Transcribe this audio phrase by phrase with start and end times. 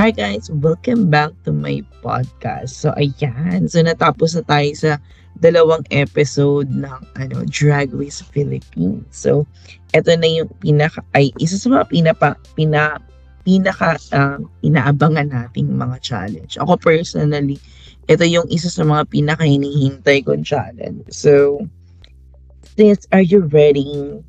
[0.00, 2.72] Hi guys, welcome back to my podcast.
[2.72, 4.92] So ayan, so natapos na tayo sa
[5.44, 9.04] dalawang episode ng ano Drag Race Philippines.
[9.12, 9.44] So
[9.92, 12.96] eto na yung pinaka ay isa sa mga pinapa pina
[13.44, 16.56] pinaka uh, inaabangan nating mga challenge.
[16.56, 17.60] Ako personally,
[18.08, 21.04] ito yung isa sa mga pinaka hinihintay kong challenge.
[21.12, 21.60] So
[22.72, 24.24] sis, are you ready?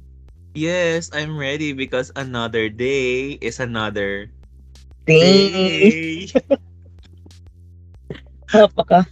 [0.52, 4.28] Yes, I'm ready because another day is another
[5.06, 6.30] Day.
[8.52, 9.08] Napaka.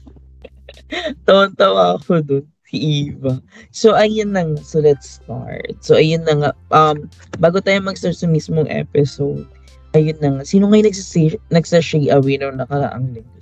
[1.25, 2.45] Tawan-tawa ako dun.
[2.69, 3.41] Si Eva.
[3.73, 4.61] So, ayun na nga.
[4.61, 5.73] So, let's start.
[5.81, 6.51] So, ayun na nga.
[6.69, 7.09] Um,
[7.41, 9.49] bago tayo mag-start sa mismong episode,
[9.97, 10.43] ayun na nga.
[10.45, 13.39] Sino ngayon nagsashay, nagsashay away nung nakaraang linggo?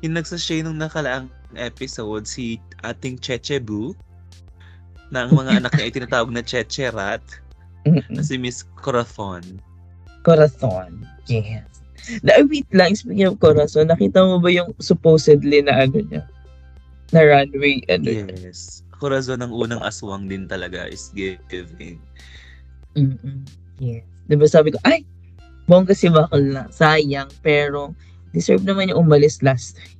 [0.00, 1.28] Yung nagsashay nung nakalaang
[1.60, 3.92] episode, si ating Chechebu,
[5.12, 7.20] na ang mga anak niya ay tinatawag na Checherat,
[8.14, 9.42] na si Miss Corazon.
[10.24, 11.04] Corazon.
[11.30, 11.64] Yes.
[12.26, 16.26] Na, wait lang, speaking of Corazon, nakita mo ba yung supposedly na ano niya?
[17.14, 18.82] Na runway, ano Yes.
[19.00, 22.02] Corazon ang unang aswang din talaga is giving.
[22.98, 23.46] Mm-mm.
[23.78, 24.04] Yes.
[24.28, 25.06] Diba sabi ko, ay,
[25.70, 26.66] bongga si Bakal na.
[26.68, 27.94] Sayang, pero
[28.34, 29.96] deserve naman yung umalis last time.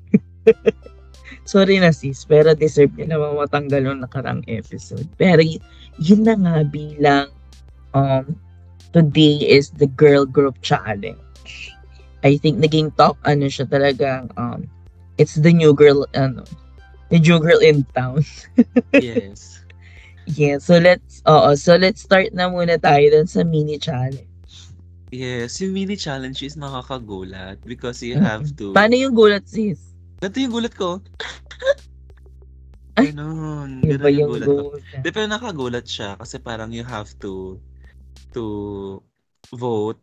[1.51, 5.07] Sorry na sis, pero deserve niya naman matanggal yung nakarang episode.
[5.17, 5.41] Pero
[5.99, 7.27] yun na nga bilang
[7.97, 8.37] um,
[8.93, 11.19] today is the girl group challenge.
[12.21, 14.69] I think naging talk ano siya talaga um
[15.17, 16.45] it's the new girl ano
[17.09, 18.23] the new girl in town.
[18.95, 19.65] yes.
[20.31, 24.29] Yeah, so let's oo, so let's start na muna tayo dun sa mini challenge.
[25.11, 28.71] Yes, yung mini challenge is nakakagulat because you have to...
[28.71, 29.91] Paano yung gulat sis?
[30.23, 31.03] Ganito yung gulat ko.
[32.95, 33.83] Ganun.
[33.83, 34.55] Ganun yung yung gulat ko.
[34.71, 35.03] gulat.
[35.03, 37.59] Di, pero nakagulat siya kasi parang you have to
[38.33, 38.99] to
[39.51, 39.99] vote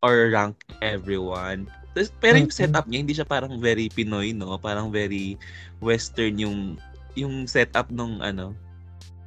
[0.00, 1.66] or rank everyone.
[1.92, 2.60] Tapos- Pero yung Mhm.
[2.60, 4.54] setup niya, hindi siya parang very Pinoy, no?
[4.56, 5.34] Parang very
[5.80, 6.58] Western yung
[7.16, 8.52] yung setup nung ano,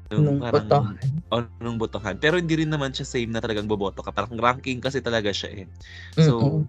[0.09, 0.97] Nung parang botohan.
[1.29, 2.17] o nung botohan.
[2.17, 4.09] Pero hindi rin naman siya same na talagang boboto ka.
[4.09, 5.67] Parang ranking kasi talaga siya eh.
[6.17, 6.65] So, Mm-mm.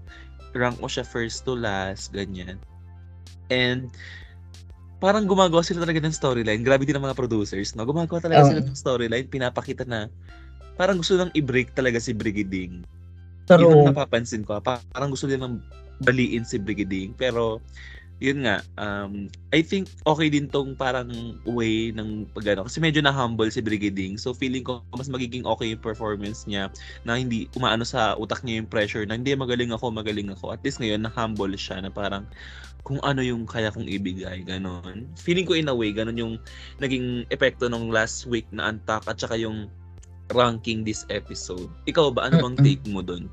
[0.52, 2.56] rank mo siya first to last, ganyan.
[3.48, 3.88] And,
[5.00, 6.60] parang gumagawa sila talaga ng storyline.
[6.60, 7.88] Grabe din ang mga producers, no?
[7.88, 8.48] Gumagawa talaga Oo.
[8.52, 9.26] sila ng storyline.
[9.28, 10.12] Pinapakita na,
[10.76, 12.82] parang gusto lang i-break talaga si Brigading.
[13.46, 14.58] Pero, Yun ang napapansin ko.
[14.62, 15.58] Pa- Parang gusto nilang
[16.02, 17.14] baliin si Brigading.
[17.18, 17.58] Pero,
[18.20, 21.08] yun nga, um, I think okay din tong parang
[21.48, 24.20] way ng pagano kasi medyo na-humble si Brigading.
[24.20, 26.68] So feeling ko mas magiging okay yung performance niya
[27.08, 30.52] na hindi umaano sa utak niya yung pressure na hindi magaling ako, magaling ako.
[30.52, 32.28] At least ngayon na-humble siya na parang
[32.84, 35.08] kung ano yung kaya kong ibigay, ganon.
[35.16, 36.34] Feeling ko in a way, ganon yung
[36.76, 39.72] naging epekto nung last week na antak at saka yung
[40.32, 41.68] ranking this episode.
[41.86, 43.30] Ikaw ba, ano bang take mo dun?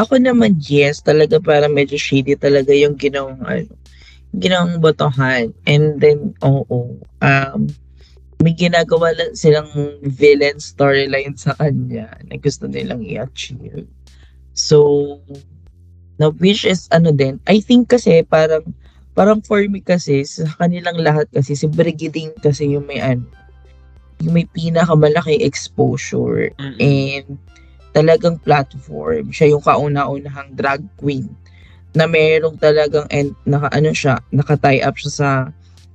[0.00, 3.68] ako naman, yes, talaga para medyo shady talaga yung ginawang, ano,
[4.38, 5.52] ginawang botohan.
[5.68, 7.60] And then, oo, um,
[8.40, 9.68] may ginagawa lang silang
[10.00, 13.84] villain storyline sa kanya na gusto nilang i-achieve.
[14.56, 15.20] So,
[16.16, 18.72] na which is ano din, I think kasi parang
[19.12, 23.28] parang for me kasi sa kanilang lahat kasi si Brigading kasi yung may ano,
[24.20, 26.78] yung may pinakamalaki exposure Mm-mm.
[26.80, 27.26] and
[27.96, 29.32] talagang platform.
[29.32, 31.26] Siya yung kauna-unahang drag queen
[31.90, 35.30] na merong talagang en, naka ano siya, naka-tie up siya sa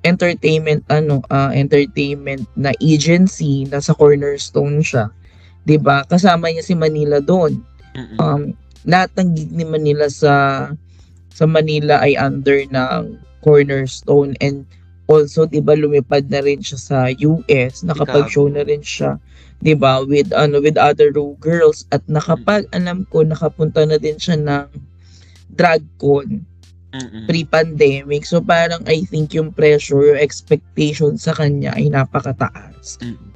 [0.03, 5.09] entertainment ano, ah, entertainment na agency na sa Cornerstone siya.
[5.66, 6.06] 'Di ba?
[6.06, 7.64] Kasama niya si Manila doon.
[8.19, 8.53] Um
[8.85, 10.68] lahat ng gig ni Manila sa
[11.34, 14.68] sa Manila ay under ng Cornerstone and
[15.06, 19.22] also 'di ba lumipad na rin siya sa US, nakapag-show na rin siya
[19.62, 24.18] 'di ba with ano with other row girls at nakapag alam ko nakapunta na din
[24.18, 24.68] siya ng
[25.56, 26.44] DragCon
[26.96, 27.28] Mm-mm.
[27.28, 28.24] pre-pandemic.
[28.24, 33.00] So parang I think yung pressure, yung expectation sa kanya ay napakataas.
[33.04, 33.36] Mm-mm.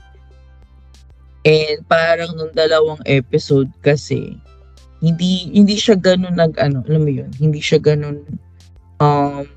[1.47, 4.35] And parang nung dalawang episode kasi
[4.99, 8.23] hindi hindi siya ganun nag ano, alam mo yun, hindi siya ganun
[8.99, 9.47] um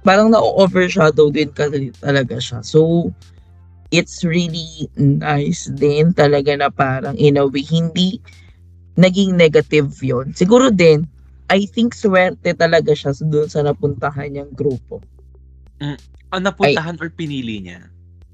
[0.00, 2.64] parang na-overshadow din kasi talaga siya.
[2.64, 3.10] So
[3.90, 8.22] it's really nice din talaga na parang in a way hindi
[8.94, 11.04] naging negative yon Siguro din,
[11.50, 15.02] I think swerte talaga siya doon sa napuntahan niyang grupo.
[16.30, 17.90] Ah, napuntahan or pinili niya?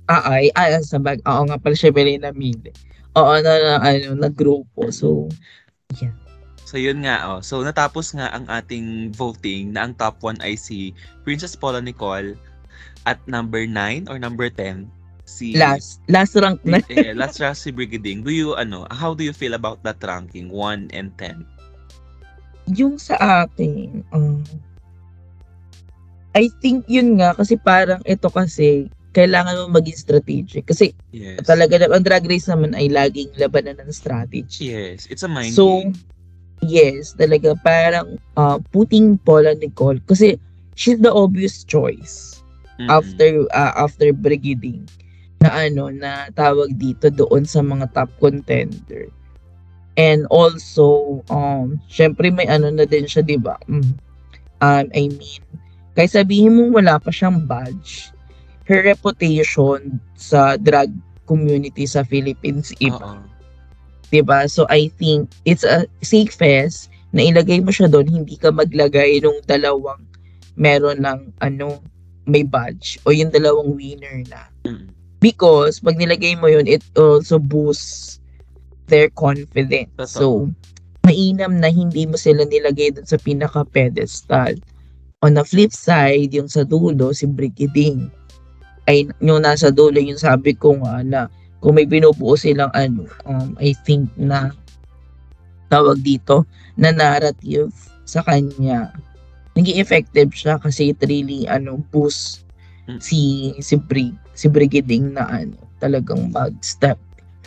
[0.06, 2.70] Ah, ay, ay, sa bag, oo nga pala siya pala namili.
[3.16, 4.92] Oo, na, na, ano, na grupo.
[4.92, 5.32] So,
[5.96, 6.12] yeah.
[6.66, 7.38] So yun nga oh.
[7.40, 10.90] So natapos nga ang ating voting na ang top 1 ay si
[11.22, 12.34] Princess Paula Nicole
[13.06, 14.90] at number 9 or number 10
[15.22, 16.78] si Last, last rank na.
[16.86, 18.22] eh, last round si Brigading.
[18.22, 21.46] Do you ano, how do you feel about that ranking 1 and 10?
[22.66, 23.14] yung sa
[23.46, 24.42] akin, um,
[26.34, 31.46] I think yun nga kasi parang ito kasi kailangan mo maging strategic kasi Yes.
[31.46, 34.68] talaga ang drag race naman ay laging labanan ng strategy.
[34.68, 35.06] Yes.
[35.06, 35.94] It's a mind So, game.
[36.64, 40.40] Yes, talaga parang uh, putting Paula Nicole kasi
[40.76, 42.44] she's the obvious choice
[42.76, 42.88] Mm-mm.
[42.92, 44.84] after uh, after brigading
[45.40, 49.08] na ano na tawag dito doon sa mga top contender.
[49.96, 53.56] And also um syempre may ano na din siya 'di ba?
[53.68, 53.96] Mm.
[54.60, 55.42] Um I mean,
[55.96, 58.12] kahit sabihin mo wala pa siyang badge,
[58.68, 60.92] her reputation sa drag
[61.24, 63.16] community sa Philippines iba.
[63.16, 63.35] Oo.
[64.10, 64.46] 'Di ba?
[64.46, 69.40] So I think it's a safest na ilagay mo siya doon, hindi ka maglagay nung
[69.48, 70.02] dalawang
[70.56, 71.80] meron ng ano
[72.26, 74.50] may badge o yung dalawang winner na.
[74.66, 74.90] Mm.
[75.22, 78.20] Because pag nilagay mo yun, it also boosts
[78.90, 79.90] their confidence.
[80.10, 80.50] So,
[81.06, 84.58] mainam na hindi mo sila nilagay doon sa pinaka-pedestal.
[85.24, 88.10] On the flip side, yung sa dulo, si Brigading,
[88.86, 91.20] ay yung nasa dulo, yung sabi ko nga na
[91.60, 94.52] kung may binubuo silang ano, um, I think na
[95.68, 96.46] tawag dito,
[96.78, 97.72] na narrative
[98.06, 98.94] sa kanya,
[99.58, 102.46] naging effective siya kasi it really ano boost
[102.86, 103.02] Mm.
[103.02, 103.18] si
[103.58, 106.94] si Brig si Brigading na ano talagang mag-step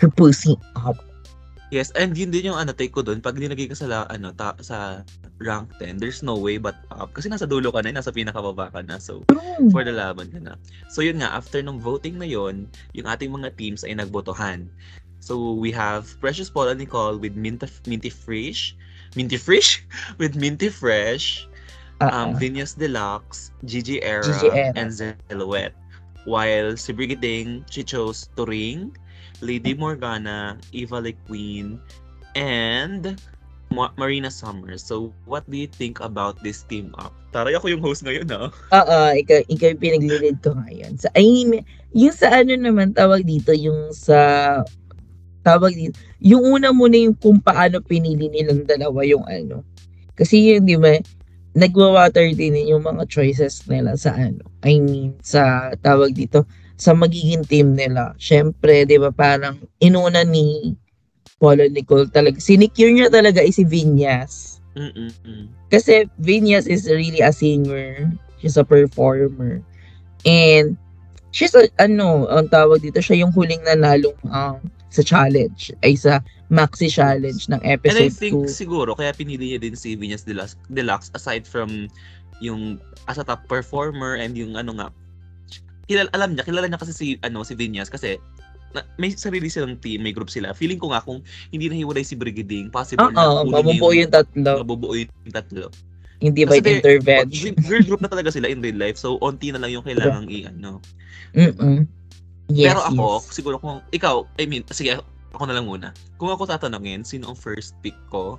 [0.03, 0.99] her pussy up.
[1.69, 4.33] Yes, and yun din yung ano take ko doon pag nilagay ka sa la- ano
[4.33, 5.05] ta, sa
[5.37, 8.81] rank 10, there's no way but up kasi nasa dulo ka na, nasa pinakababa ka
[8.81, 8.97] na.
[8.97, 9.21] So
[9.69, 10.57] for the laban ka na.
[10.89, 12.65] So yun nga, after nung voting na yun,
[12.97, 14.65] yung ating mga teams ay nagbotohan.
[15.21, 18.73] So we have Precious Paula Nicole with Minty, Minty Fresh,
[19.13, 19.85] Minty Fresh?
[20.21, 21.45] with Minty Fresh,
[22.01, 24.73] um, Uh, Vinyas Deluxe, Gigi Era, Gigi Era.
[24.73, 25.75] and Zelouette.
[26.25, 28.95] While si Brigading, she chose Turing,
[29.41, 31.79] Lady Morgana, Eva Le Queen,
[32.35, 33.19] and
[33.69, 34.81] Ma- Marina Summers.
[34.81, 37.13] So, what do you think about this team up?
[37.29, 38.49] Taray ako yung host ngayon, ah.
[38.49, 40.97] Oo, ikaw, ikaw yung pinaglilid ko ngayon.
[40.97, 41.61] Sa, I mean,
[41.93, 44.17] yung sa ano naman tawag dito, yung sa
[45.45, 49.61] tawag dito, yung una muna yung kung paano pinili nilang dalawa yung ano.
[50.17, 50.97] Kasi yun, di ba,
[51.53, 54.41] nagwa-water din yung mga choices nila sa ano.
[54.65, 56.45] I mean, sa tawag dito,
[56.79, 58.15] sa magiging team nila.
[58.15, 60.73] Siyempre, di ba, parang inuna ni
[61.37, 62.39] Polo Nicole talaga.
[62.39, 64.63] Sinicure niya talaga is si Vinyas.
[64.79, 65.11] Mm-mm.
[65.67, 68.07] Kasi Vinyas is really a singer.
[68.39, 69.59] She's a performer.
[70.23, 70.79] And
[71.35, 74.59] she's a, ano, ang tawag dito, siya yung huling nanalong um,
[74.89, 78.49] sa challenge, ay sa maxi challenge ng And I episode think 2.
[78.49, 81.87] siguro, kaya pinili niya din si Vinyas Deluxe, Deluxe aside from
[82.41, 84.87] yung as a top performer and yung ano nga,
[85.89, 88.21] kilala, alam niya, kilala niya kasi si, ano, si Vinyas kasi
[88.77, 90.53] na, may sarili silang team, may group sila.
[90.53, 94.61] Feeling ko nga kung hindi nahiwalay si Brigading, possible na Oo, kunin mabubuo yung tatlo.
[94.61, 95.73] mabubuo yung tatlo.
[96.21, 97.57] Hindi by intervention.
[97.65, 100.83] Girl group na talaga sila in real life, so onti na lang yung kailangang i-ano.
[101.33, 101.89] Mm-mm.
[102.49, 103.25] Yes, Pero ako, yes.
[103.33, 105.01] siguro kung ikaw, I mean, sige,
[105.33, 105.95] ako na lang muna.
[106.17, 108.37] Kung ako tatanungin, sino ang first pick ko?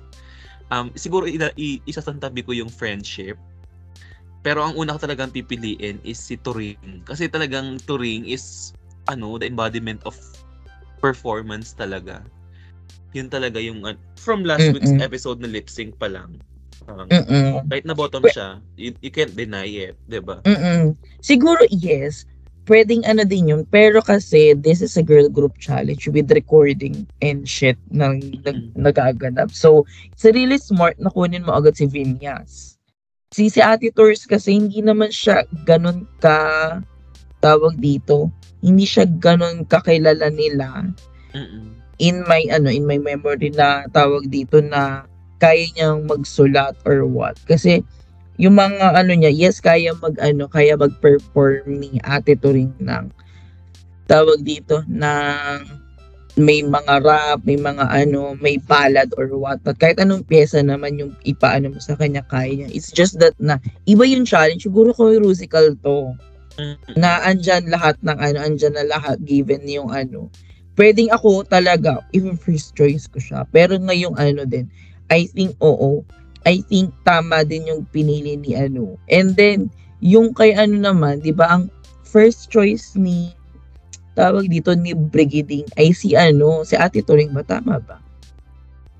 [0.71, 3.35] Um, siguro ila, i, isasantabi ko yung friendship.
[4.41, 7.05] Pero ang una ko talagang pipiliin is si Turing.
[7.05, 8.73] Kasi talagang Turing is,
[9.05, 10.17] ano, the embodiment of
[10.97, 12.25] performance talaga.
[13.13, 14.81] Yun talaga yung, uh, from last Mm-mm.
[14.81, 16.41] week's episode na lip sync pa lang.
[16.89, 17.69] Um, Mm-mm.
[17.69, 20.41] kahit na bottom siya, you, you can't deny it, 'di ba?
[21.21, 22.25] Siguro, yes.
[22.65, 23.61] Pwedeng ano din yun.
[23.69, 29.49] Pero kasi, this is a girl group challenge with recording and shit na nag, nagaganap.
[29.53, 32.80] So, it's really smart na kunin mo agad si Vinyas.
[33.31, 36.83] Si, si Ate Tours kasi hindi naman siya ganun ka
[37.39, 38.27] tawag dito.
[38.59, 40.91] Hindi siya ganun kakilala nila
[41.31, 41.79] Mm-mm.
[41.97, 45.07] in my ano in my memory na tawag dito na
[45.39, 47.81] kaya niyang magsulat or what kasi
[48.35, 53.09] yung mga ano niya yes kaya mag ano kaya mag-perform ni Ate Turing ng
[54.11, 55.80] tawag dito ng
[56.39, 59.59] may mga rap, may mga ano, may ballad or what.
[59.67, 62.69] But kahit anong pyesa naman yung ipaano mo sa kanya, kaya niya.
[62.71, 64.63] It's just that na, iba yung challenge.
[64.63, 66.15] Siguro ko musical to
[66.55, 66.95] Mm-mm.
[66.95, 70.31] na andyan lahat ng ano, andyan na lahat given yung ano.
[70.79, 73.43] Pwedeng ako talaga, even first choice ko siya.
[73.51, 74.71] Pero ngayong ano din,
[75.11, 76.07] I think oo.
[76.47, 78.95] I think tama din yung pinili ni ano.
[79.11, 79.67] And then,
[80.01, 81.69] yung kay ano naman, di ba, ang
[82.07, 83.35] first choice ni
[84.13, 87.43] tawag dito ni Brigading ay si ano, si Ate Turing ba?
[87.43, 87.97] Tama ba?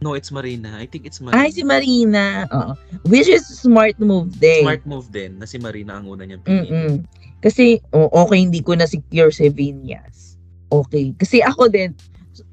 [0.02, 0.74] No, it's Marina.
[0.82, 1.38] I think it's Marina.
[1.38, 2.50] Ay, si Marina.
[2.50, 2.74] Oo.
[3.06, 4.66] Which is smart move din.
[4.66, 7.06] Smart move din na si Marina ang una niyang pinili.
[7.46, 10.42] Kasi, oh, okay, hindi ko na secure si Vinyas.
[10.74, 11.14] Okay.
[11.22, 11.94] Kasi ako din,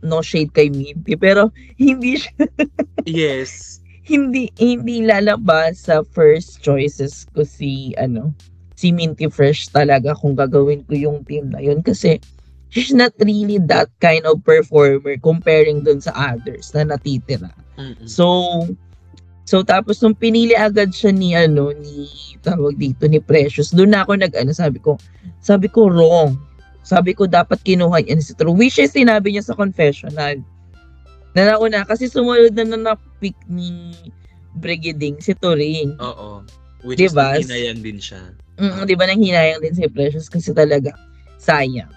[0.05, 1.49] no shade kay Minty, pero
[1.81, 2.37] hindi siya,
[3.09, 3.81] Yes.
[4.09, 8.33] hindi hindi lalabas sa first choices ko si ano
[8.73, 12.17] si Minty Fresh talaga kung gagawin ko yung team na yun kasi
[12.69, 17.53] she's not really that kind of performer comparing dun sa others na natitira.
[17.81, 18.05] Mm-mm.
[18.05, 18.27] So
[19.49, 22.09] so tapos nung pinili agad siya ni ano ni
[22.45, 25.01] tawag dito ni Precious doon na ako nag ano sabi ko
[25.41, 26.37] sabi ko wrong.
[26.89, 28.57] Sabi ko dapat kinuha niya si True.
[28.57, 30.41] Which is sinabi niya sa confessional.
[31.37, 33.93] Na nauna kasi sumunod na na na-pick ni
[34.57, 36.01] Brigading si Turing.
[36.01, 36.43] Oo.
[36.81, 37.37] Which Diba?
[37.37, 38.33] is hinayang din siya.
[38.59, 40.97] Mm, 'di ba nang hinayang din si Precious kasi talaga
[41.37, 41.93] sayang.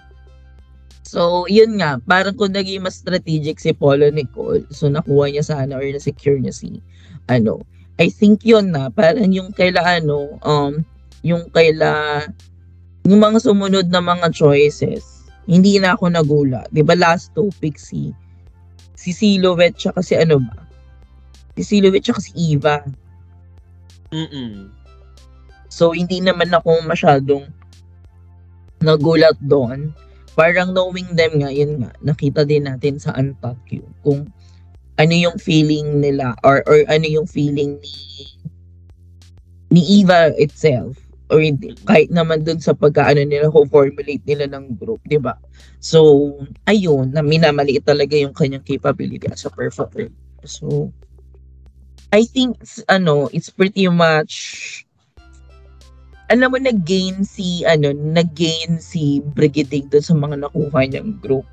[1.12, 5.76] So, yun nga, parang kung naging mas strategic si Polo Nicole, so nakuha niya sana
[5.76, 6.80] or na-secure niya si,
[7.28, 7.60] ano,
[8.00, 10.80] I think yun na, parang yung kaila, ano, um,
[11.20, 12.24] yung kaila,
[13.04, 16.64] yung mga sumunod na mga choices, hindi na ako nagula.
[16.72, 18.16] Di ba last two picks si,
[18.96, 20.64] si Silhouette, tsaka si ano ba?
[21.60, 22.80] Si Silhouette, tsaka si Eva.
[24.16, 24.72] Mm-mm.
[25.68, 27.52] So, hindi naman ako masyadong
[28.80, 29.92] nagulat doon.
[30.32, 34.32] Parang knowing them nga, yun nga, nakita din natin sa Unpack yun, kung
[34.96, 37.96] ano yung feeling nila or, or ano yung feeling ni
[39.72, 41.00] ni Eva itself
[41.32, 41.40] or
[41.88, 45.32] kahit naman dun sa pagkaano nila kung formulate nila ng group, di ba?
[45.80, 46.28] So,
[46.68, 50.12] ayun, na minamaliit talaga yung kanyang capability as a performer.
[50.44, 50.92] So,
[52.12, 52.60] I think,
[52.92, 54.84] ano, it's pretty much
[56.30, 61.46] alam mo nag-gain si ano, nag-gain si Brigading doon sa mga nakuha niyang group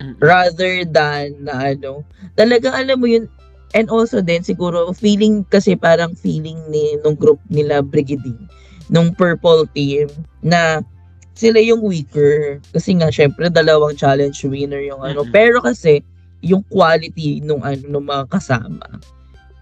[0.00, 0.16] Mm-mm.
[0.22, 2.06] rather than na ano,
[2.38, 3.26] talagang alam mo yun
[3.74, 8.38] and also din siguro feeling kasi parang feeling ni nung group nila Brigading
[8.90, 10.10] nung purple team
[10.42, 10.82] na
[11.38, 15.34] sila yung weaker kasi nga syempre dalawang challenge winner yung ano Mm-mm.
[15.34, 16.02] pero kasi
[16.42, 18.82] yung quality nung ano nung mga kasama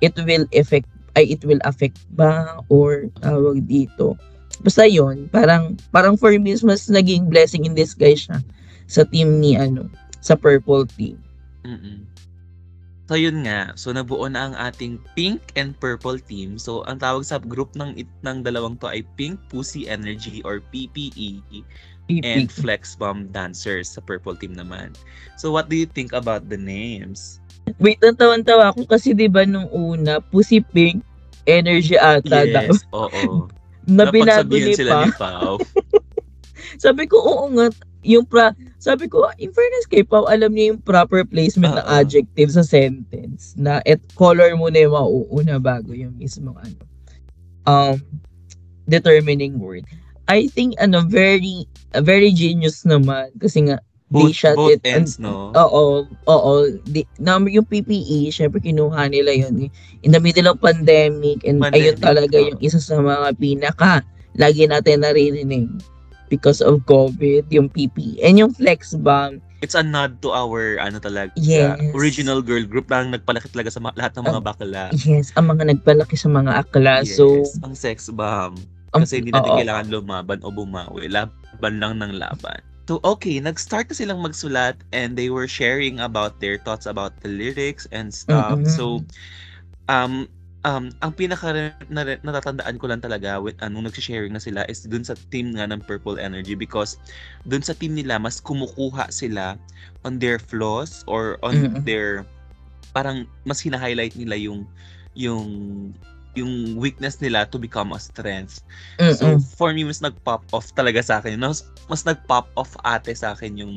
[0.00, 4.14] it will affect ay it will affect ba or tawag dito
[4.62, 8.38] basta yun parang parang for me mas naging blessing in disguise siya
[8.86, 9.90] sa team ni ano
[10.22, 11.18] sa purple team
[11.66, 12.06] Mm-mm.
[13.08, 16.60] So yun nga, so nabuo na ang ating pink and purple team.
[16.60, 20.60] So ang tawag sa group ng it ng dalawang to ay Pink Pussy Energy or
[20.60, 21.40] PPE
[22.20, 24.92] and Flex Bomb Dancers sa purple team naman.
[25.40, 27.40] So what do you think about the names?
[27.76, 31.04] wait ang tawan-tawa ako kasi 'di ba nung una pussy pink
[31.48, 33.48] energy ata daw Yes, oo.
[33.88, 35.56] na binago ni sila pa ni Pao.
[36.84, 37.72] sabi ko oo nga
[38.04, 41.96] yung pra sabi ko in fairness kay Pao alam niya yung proper placement ng Oo.
[41.98, 46.84] adjective sa sentence na et color mo na yung mauuna bago yung mismo ano
[47.64, 47.96] um
[48.86, 49.88] determining word
[50.28, 51.64] I think ano very
[52.04, 55.52] very genius naman kasi nga they Both, shot both it and- ends, no?
[55.52, 56.52] Oo, oo.
[56.82, 59.68] Di, na, yung PPE, syempre kinuha nila yun.
[60.00, 62.46] In the middle of pandemic, and ayun Pandemic, talaga oo.
[62.48, 64.00] yung isa sa mga pinaka
[64.34, 65.68] lagi natin naririnig
[66.26, 68.20] because of COVID, yung PPE.
[68.20, 71.74] And yung flex bomb, It's a nod to our ano talaga, Yes.
[71.90, 74.84] original girl group na nagpalaki talaga sa ma- lahat ng mga bakla.
[74.94, 77.02] yes, ang mga nagpalaki sa mga akla.
[77.02, 78.54] Yes, So, ang sex bomb.
[78.94, 79.58] um, Kasi hindi natin oo.
[79.58, 81.10] kailangan lumaban o bumawi.
[81.10, 82.62] Laban lang ng laban.
[82.88, 87.28] So, okay, nag-start na silang magsulat and they were sharing about their thoughts about the
[87.28, 88.56] lyrics and stuff.
[88.56, 88.72] Mm-mm.
[88.72, 89.04] So,
[89.92, 90.24] um,
[90.64, 95.04] um, ang pinaka na, natatandaan ko lang talaga with anong nag-sharing na sila is dun
[95.04, 96.96] sa team nga ng Purple Energy because
[97.44, 99.60] dun sa team nila mas kumukuha sila
[100.08, 101.84] on their flaws or on Mm-mm.
[101.84, 102.24] their
[102.96, 104.64] parang mas hina-highlight nila yung
[105.12, 105.44] yung
[106.34, 108.60] yung weakness nila to become a strength.
[109.08, 109.40] So, mm-mm.
[109.40, 111.38] for me, mas nag-pop off talaga sa akin.
[111.40, 113.74] Mas, mas nag-pop off ate sa akin yung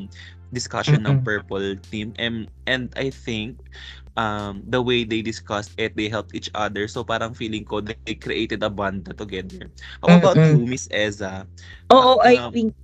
[0.52, 1.24] discussion ng Mm-mm.
[1.24, 2.12] Purple Team.
[2.18, 3.58] And, and I think,
[4.16, 6.88] um, the way they discussed it, they helped each other.
[6.88, 9.70] So, parang feeling ko, they created a bond together.
[10.02, 10.52] How about Mm-mm.
[10.52, 11.46] you, Miss Eza?
[11.92, 12.74] Oo, I Um, think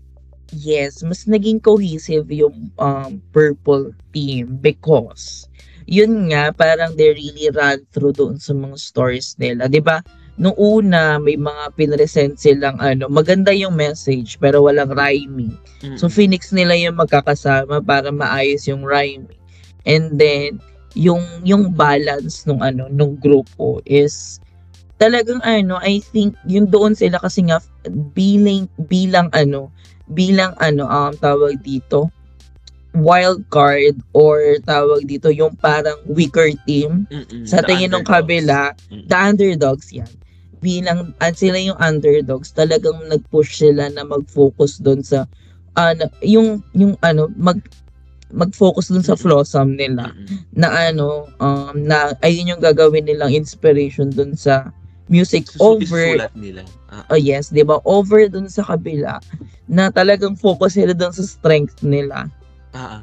[0.52, 5.47] yes, mas naging cohesive yung um, purple team because
[5.88, 10.04] yun nga parang they really ran through doon sa mga stories nila, 'di ba?
[10.38, 15.56] Nung una may mga pinresent silang ano, maganda yung message pero walang rhyming.
[15.98, 16.14] So Mm-mm.
[16.14, 19.40] Phoenix nila yung magkakasama para maayos yung rhyming.
[19.88, 20.60] And then
[20.92, 24.38] yung yung balance nung ano nung grupo is
[25.00, 27.62] talagang ano I think yung doon sila kasi nga
[28.12, 29.70] bilang bilang ano
[30.10, 32.10] bilang ano um tawag dito
[32.98, 37.46] wild card or tawag dito yung parang weaker team Mm-mm.
[37.46, 39.06] sa tingin ng kabila Mm-mm.
[39.06, 40.08] the underdogs yan
[40.58, 45.24] bilang at sila yung underdogs talagang nag-push sila na mag-focus doon sa
[45.78, 47.62] ano yung yung ano mag
[48.28, 50.44] mag-focus dun sa flossom nila Mm-mm.
[50.52, 54.68] na ano um na ayun yung gagawin nilang inspiration dun sa
[55.08, 56.62] music Susu- over nila.
[56.92, 59.16] Ah, oh yes 'di ba over dun sa kabila
[59.64, 62.28] na talagang focus sila dun sa strength nila
[62.78, 63.02] ah,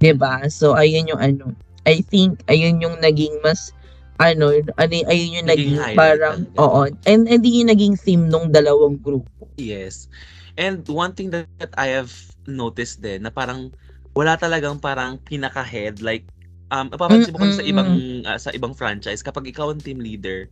[0.00, 1.44] 'di ba so ayun yung ano
[1.84, 3.74] I think ayun yung naging mas
[4.20, 6.60] ano ano ayun yung Naging naging parang talaga.
[6.62, 10.08] oo and and yung naging theme nung dalawang grupo Yes.
[10.56, 12.12] And one thing that, that I have
[12.48, 13.72] noticed din na parang
[14.16, 16.24] wala talagang parang pinaka-head like
[16.72, 17.90] um mapapansin mo kasi sa ibang
[18.24, 20.48] ah, sa ibang franchise kapag ikaw ang team leader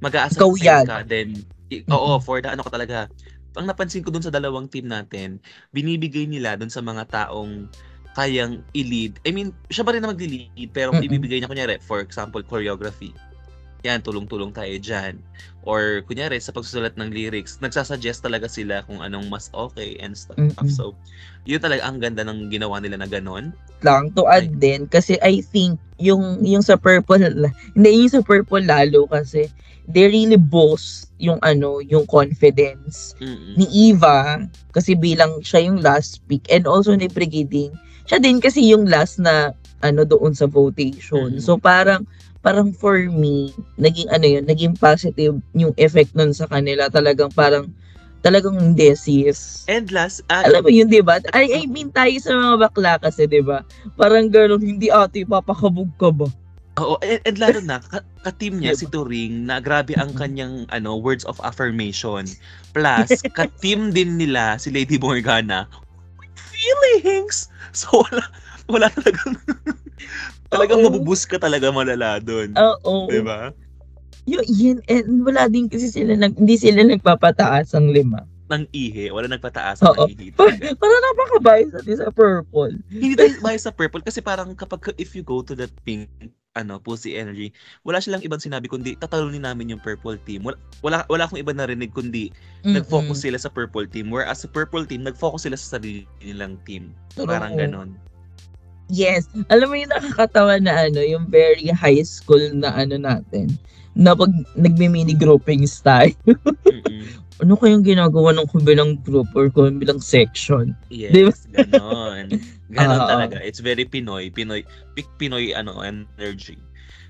[0.00, 0.84] mag Ikaw yan.
[0.88, 1.34] ka then
[1.72, 1.92] i- Mm.
[1.92, 3.08] oo for the ano ka talaga
[3.58, 5.42] ang napansin ko dun sa dalawang team natin
[5.74, 7.66] binibigay nila dun sa mga taong
[8.12, 9.22] kayang i-lead.
[9.22, 11.06] I mean, siya pa rin na mag-lead pero Mm-mm.
[11.06, 13.14] ibibigay niya kunyari for example choreography.
[13.80, 15.16] Yan, tulong-tulong tayo dyan.
[15.64, 20.36] Or kunyari sa pagsusulat ng lyrics, nagsasuggest talaga sila kung anong mas okay and stuff.
[20.36, 20.68] Mm-mm.
[20.68, 20.92] So,
[21.48, 23.56] yun talaga ang ganda ng ginawa nila na ganon.
[23.80, 27.16] lang to add din kasi I think yung yung sa purple
[27.72, 29.48] hindi yung sa purple lalo kasi
[29.88, 33.56] they really boast yung ano yung confidence Mm-mm.
[33.56, 37.72] ni Eva kasi bilang siya yung last pick and also ni Brigading
[38.10, 39.54] siya din kasi yung last na
[39.86, 41.40] ano doon sa votation Mm.
[41.40, 42.02] so parang
[42.42, 47.70] parang for me naging ano yun naging positive yung effect nun sa kanila talagang parang
[48.20, 51.22] talagang hindi sis And last, ah, alam mo yun, di ba?
[51.30, 53.62] I, I mean, tayo sa mga bakla kasi, di ba?
[53.94, 56.26] Parang gano'n, hindi ate, papakabog ka ba?
[56.76, 58.80] Oo, and, and lalo na, ka, ka-team niya, Diba?
[58.82, 62.26] si Turing, na grabe ang kanyang ano words of affirmation.
[62.76, 65.70] Plus, ka-team din nila, si Lady Morgana,
[66.60, 67.48] feelings!
[67.72, 68.24] So, wala,
[68.66, 69.38] wala talagang,
[70.52, 70.90] talagang Oo.
[70.90, 72.50] mabubus ka talaga malala doon.
[72.58, 73.06] Oo.
[73.06, 73.54] Diba?
[74.26, 78.26] Yun, yun, and wala din kasi sila, nag, hindi sila nagpapataas ang lima.
[78.50, 80.10] Ng ihi, wala nagpataas Oo.
[80.10, 80.34] ng ihi.
[80.34, 80.74] Pa, talaga.
[80.82, 82.74] para napakabayos natin sa purple.
[82.90, 86.10] Hindi tayo bias sa purple kasi parang kapag if you go to that pink
[86.58, 87.54] ano, Pussy Energy,
[87.86, 90.42] wala silang ibang sinabi kundi tatalunin namin yung purple team.
[90.42, 92.34] Wala wala, wala akong iba narinig kundi
[92.66, 96.90] nag-focus sila sa purple team whereas sa purple team nag-focus sila sa sarili nilang team.
[97.14, 97.30] True.
[97.30, 97.94] Parang ganon.
[98.90, 99.30] Yes.
[99.54, 103.54] Alam mo yung nakakatawa na ano, yung very high school na ano natin,
[103.94, 106.10] na pag nagme-mini groupings tayo.
[106.66, 107.19] Mm-mm.
[107.40, 110.76] Ano kayang ginagawa ng kabilang group or kabilang section?
[110.92, 111.32] Yes, Di ba?
[111.64, 112.26] ganon.
[112.76, 113.08] Ganon Oo.
[113.10, 113.36] talaga.
[113.42, 114.30] It's very Pinoy.
[114.30, 114.62] Pinoy,
[114.94, 116.60] pick Pinoy ano, energy.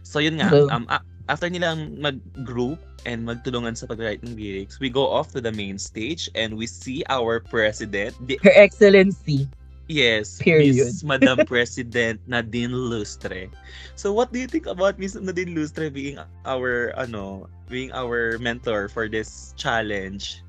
[0.00, 0.72] So yun nga, True.
[0.72, 0.88] um,
[1.28, 5.76] after nilang mag-group and magtulungan sa pag-write ng lyrics, we go off to the main
[5.76, 9.46] stage and we see our president, the Her Excellency.
[9.90, 10.78] Yes, Period.
[10.78, 13.50] Miss Madam President Nadine Lustre.
[13.98, 16.14] So what do you think about Miss Nadine Lustre being
[16.46, 20.46] our ano, being our mentor for this challenge?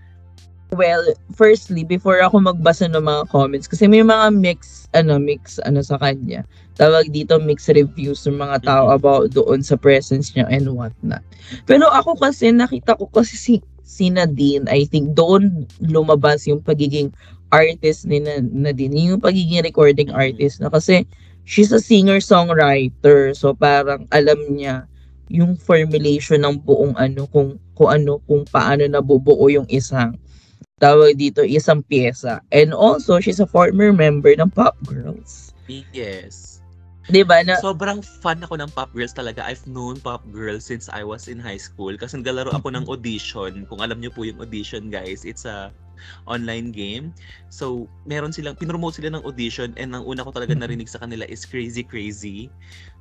[0.71, 1.03] Well,
[1.35, 5.99] firstly, before ako magbasa ng mga comments, kasi may mga mix, ano, mix, ano sa
[5.99, 6.47] kanya.
[6.79, 8.95] Tawag dito, mix reviews ng mga tao Mhm.
[8.95, 11.19] about doon sa presence niya and whatnot.
[11.67, 17.11] Pero ako kasi, nakita ko kasi si, si Nadine, I think doon lumabas yung pagiging
[17.51, 20.17] artist ni Na- Nadine, yung pagiging recording Mhm.
[20.17, 21.03] artist na kasi
[21.43, 23.35] she's a singer-songwriter.
[23.35, 24.87] So parang alam niya
[25.31, 30.15] yung formulation ng buong ano, kung, kung ano, kung paano nabubuo yung isang
[30.81, 32.41] tawag dito isang pyesa.
[32.49, 35.53] And also, she's a former member ng Pop Girls.
[35.93, 36.59] Yes.
[37.07, 39.45] 'Di ba na Sobrang fan ako ng Pop Girls talaga.
[39.45, 43.65] I've known Pop Girls since I was in high school kasi naglalaro ako ng audition.
[43.69, 45.69] Kung alam niyo po yung audition, guys, it's a
[46.25, 47.13] online game.
[47.49, 50.57] So, meron silang, pinromote sila ng audition and ang una ko talaga Mhm.
[50.57, 52.49] narinig sa kanila is Crazy Crazy.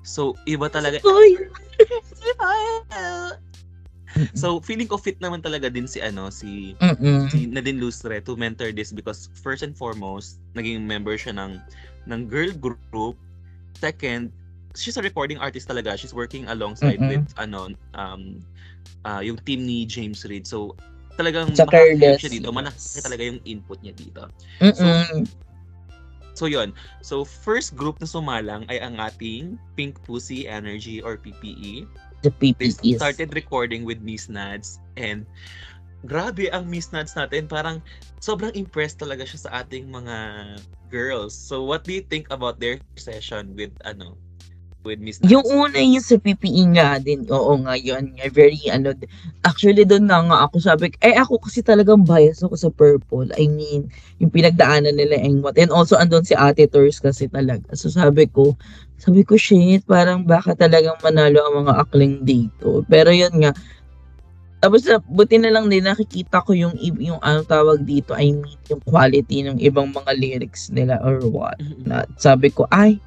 [0.03, 0.99] So, iba talaga.
[1.07, 1.39] Uy!
[4.35, 7.31] So, feeling ko fit naman talaga din si ano, si Mm-mm.
[7.31, 11.63] si Nadine Lustre to mentor this because first and foremost, naging member siya ng
[12.11, 13.15] ng girl group.
[13.79, 14.35] Second,
[14.75, 15.95] she's a recording artist talaga.
[15.95, 17.23] She's working alongside Mm-mm.
[17.23, 18.43] with ano um
[19.07, 20.45] uh, yung team ni James Reid.
[20.45, 20.75] So
[21.21, 22.49] talagang Sa Careless, siya dito.
[22.49, 24.25] Malaki talaga yung input niya dito.
[24.65, 25.29] Mm-mm.
[26.33, 26.73] So yon.
[27.05, 31.85] So first group na sumalang ay ang ating Pink Pussy Energy or PPE.
[32.25, 32.97] The They PPEs.
[32.97, 35.29] started recording with Miss Nads and
[36.09, 37.45] grabe ang Miss Nads natin.
[37.45, 37.85] Parang
[38.25, 40.17] sobrang impressed talaga siya sa ating mga
[40.89, 41.37] girls.
[41.37, 44.17] So what do you think about their session with ano
[44.85, 45.21] with Miss?
[45.27, 47.27] Yung una yung sa PPE nga din.
[47.29, 48.17] Oo nga yun.
[48.33, 48.97] Very ano.
[49.45, 53.29] Actually doon na nga ako sabi, eh ako kasi talagang bias ako sa purple.
[53.37, 53.89] I mean,
[54.23, 55.57] yung pinagdaanan nila and what.
[55.61, 57.67] And also andun si Ate Tours kasi talaga.
[57.77, 58.57] So sabi ko,
[59.01, 62.85] sabi ko shit, parang baka talagang manalo ang mga akling dito.
[62.89, 63.53] Pero yun nga,
[64.61, 68.37] Tapos na buti na lang din nakikita ko yung ib yung anong tawag dito, I
[68.37, 71.57] mean yung quality ng ibang mga lyrics nila or what.
[71.89, 73.01] Na sabi ko, ay,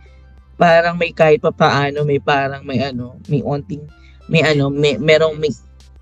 [0.56, 3.84] parang may kahit papaano, may parang may ano, may onting,
[4.30, 5.52] may ano, may, merong may,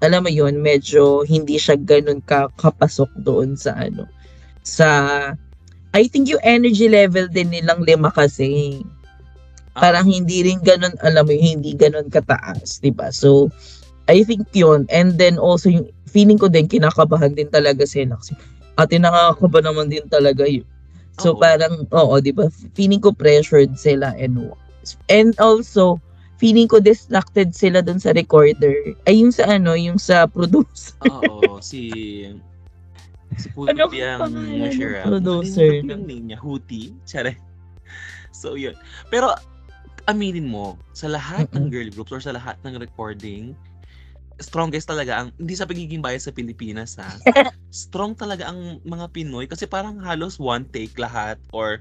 [0.01, 4.05] alam mo yun, medyo hindi siya ganun ka, kapasok doon sa ano,
[4.61, 4.87] sa,
[5.91, 8.79] I think yung energy level din nilang lima kasi,
[9.75, 13.11] parang hindi rin ganun, alam mo hindi ganun kataas, di ba?
[13.11, 13.51] So,
[14.11, 14.83] I think yun.
[14.91, 18.19] And then also, yung feeling ko din, kinakabahan din talaga sila.
[18.19, 18.35] Kasi,
[18.75, 20.67] ate nakakaba naman din talaga yun.
[21.21, 21.41] So, Oo.
[21.41, 22.49] parang, oo, di ba?
[22.73, 24.49] Feeling ko pressured sila and.
[25.13, 26.01] And also,
[26.41, 28.97] feeling ko distracted sila dun sa recorder.
[29.05, 30.97] Ay, yung sa ano, yung sa producer.
[31.05, 32.25] Oo, si
[33.37, 35.01] si Ano Puti ang ang pangalan ng Shira.
[35.05, 35.85] producer?
[35.85, 36.97] Yung name niya, Hootie.
[37.05, 37.37] Tsare.
[38.33, 38.73] So, yun.
[39.13, 39.37] Pero,
[40.09, 41.71] aminin mo, sa lahat ng Mm-mm.
[41.71, 43.53] girl groups or sa lahat ng recording,
[44.43, 47.21] strongest talaga ang, hindi sa pagiging bias sa Pilipinas ha,
[47.71, 51.79] strong talaga ang mga Pinoy kasi parang halos one take lahat or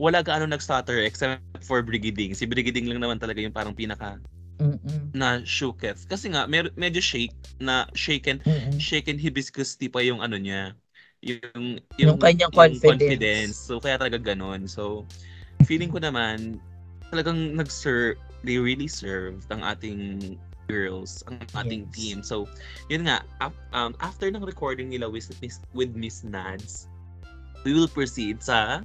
[0.00, 2.32] wala gaano nag-stutter except for Brigading.
[2.32, 4.16] Si Brigading lang naman talaga yung parang pinaka
[4.60, 5.12] Mm-mm.
[5.16, 6.08] na shooketh.
[6.08, 8.76] Kasi nga, mer- medyo shake, na shaken, Mm-mm.
[8.80, 10.76] shaken hibiscus tea pa yung ano niya.
[11.24, 13.56] Yung, Yung kanyang confidence.
[13.56, 14.68] So, kaya talaga ganon.
[14.68, 15.08] So,
[15.64, 16.60] feeling ko naman,
[17.08, 21.94] talagang nag-serve, they really served ang ating girls, ang ating Yes.
[21.94, 22.16] team.
[22.22, 22.46] So,
[22.90, 26.90] yun nga, ap- um, after ng recording nila with Miss, with Miss Nads,
[27.64, 28.82] we will proceed sa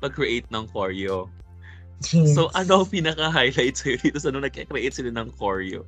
[0.00, 1.28] pag-create ng choreo.
[2.12, 2.34] Yes.
[2.34, 5.84] So, ano ang pinaka-highlight sa'yo dito sa nung nag-create sila ng choreo?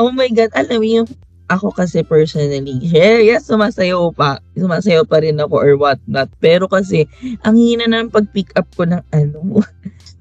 [0.00, 1.10] Oh my God, alam mo yung
[1.52, 4.40] ako kasi personally, yeah, yes, sumasayaw pa.
[4.56, 6.32] Sumasayaw pa rin ako or what not.
[6.40, 7.04] Pero kasi,
[7.44, 9.60] ang hina ng pag-pick up ko ng ano,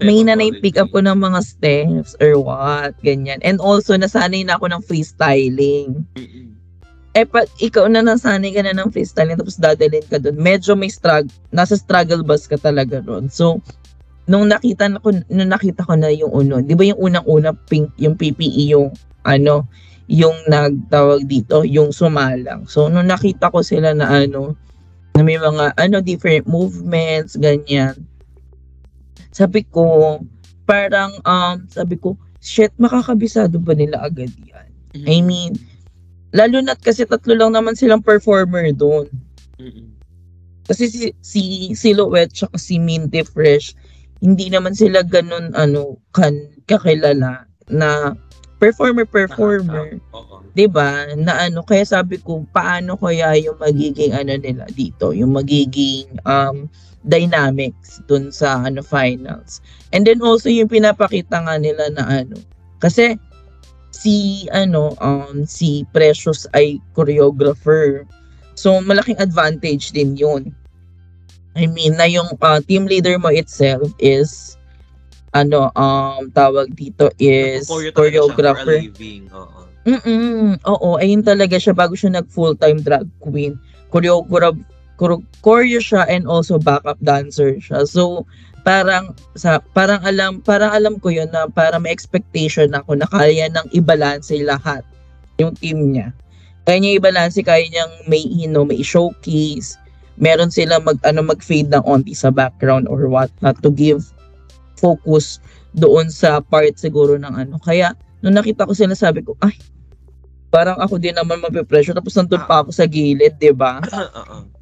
[0.01, 3.37] may na pick up ko ng mga steps or what, ganyan.
[3.45, 6.03] And also, nasanay na ako ng freestyling.
[6.17, 6.57] Mm-mm.
[7.11, 10.87] Eh, pag ikaw na nasanay ka na ng freestyling, tapos dadalhin ka doon, medyo may
[10.87, 13.27] struggle, nasa struggle bus ka talaga doon.
[13.27, 13.59] So,
[14.31, 17.91] nung nakita na ko, nung nakita ko na yung uno, di ba yung unang-una, pink,
[17.99, 18.95] yung PPE, yung
[19.27, 19.67] ano,
[20.07, 22.63] yung nagtawag dito, yung sumalang.
[22.67, 24.55] So, nung nakita ko sila na ano,
[25.15, 27.95] na may mga, ano, different movements, ganyan.
[29.31, 30.19] Sabi ko,
[30.63, 34.69] parang, um, sabi ko, shit, makakabisado ba nila agad yan?
[35.07, 35.55] I mean,
[36.35, 39.07] lalo na't kasi tatlo lang naman silang performer doon.
[39.55, 39.87] Mm-mm.
[40.67, 41.41] Kasi si, si
[41.75, 43.75] Silhouette tsaka si Minty Fresh,
[44.21, 46.31] hindi naman sila ganun ano kan
[46.69, 48.13] kakilala na
[48.61, 50.35] performer performer, Nakaka- Oo.
[50.53, 51.09] 'di ba?
[51.17, 56.69] Na ano kaya sabi ko paano kaya yung magiging ano nila dito, yung magiging um
[57.05, 59.61] dynamics dun sa ano finals.
[59.93, 62.37] And then also yung pinapakita nga nila na ano
[62.81, 63.17] kasi
[63.93, 68.05] si ano um si Precious ay choreographer.
[68.53, 70.53] So malaking advantage din 'yun.
[71.57, 74.55] I mean na yung uh, team leader mo itself is
[75.33, 78.79] ano um tawag dito is choreographer.
[79.33, 79.61] Oo.
[79.81, 80.61] Mm.
[80.61, 83.57] Oo, ayun talaga siya bago siya nag full-time drag queen.
[83.89, 84.21] Choreo
[85.01, 87.89] choreo, siya and also backup dancer siya.
[87.89, 88.29] So
[88.61, 93.49] parang sa parang alam parang alam ko 'yun na para may expectation ako na kaya
[93.49, 94.85] nang i-balance lahat
[95.41, 96.13] yung team niya.
[96.69, 99.81] Kaya niya i-balance, kaya niyang may know, may showcase.
[100.21, 104.05] Meron sila mag ano mag-fade ng onti sa background or what not to give
[104.77, 105.41] focus
[105.73, 107.57] doon sa part siguro ng ano.
[107.65, 109.57] Kaya nung nakita ko sila sabi ko, ay,
[110.53, 113.81] parang ako din naman mape-pressure tapos nandun pa ako sa gilid, 'di ba?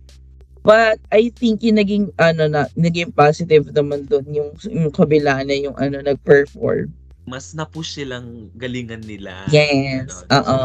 [0.63, 5.56] But I think yung naging ano na naging positive naman doon yung yung kabila na
[5.56, 6.91] yung ano nag-perform.
[7.30, 9.48] Mas na-push silang galingan nila.
[9.54, 10.26] Yes.
[10.28, 10.43] Ganon.
[10.43, 10.60] Oo.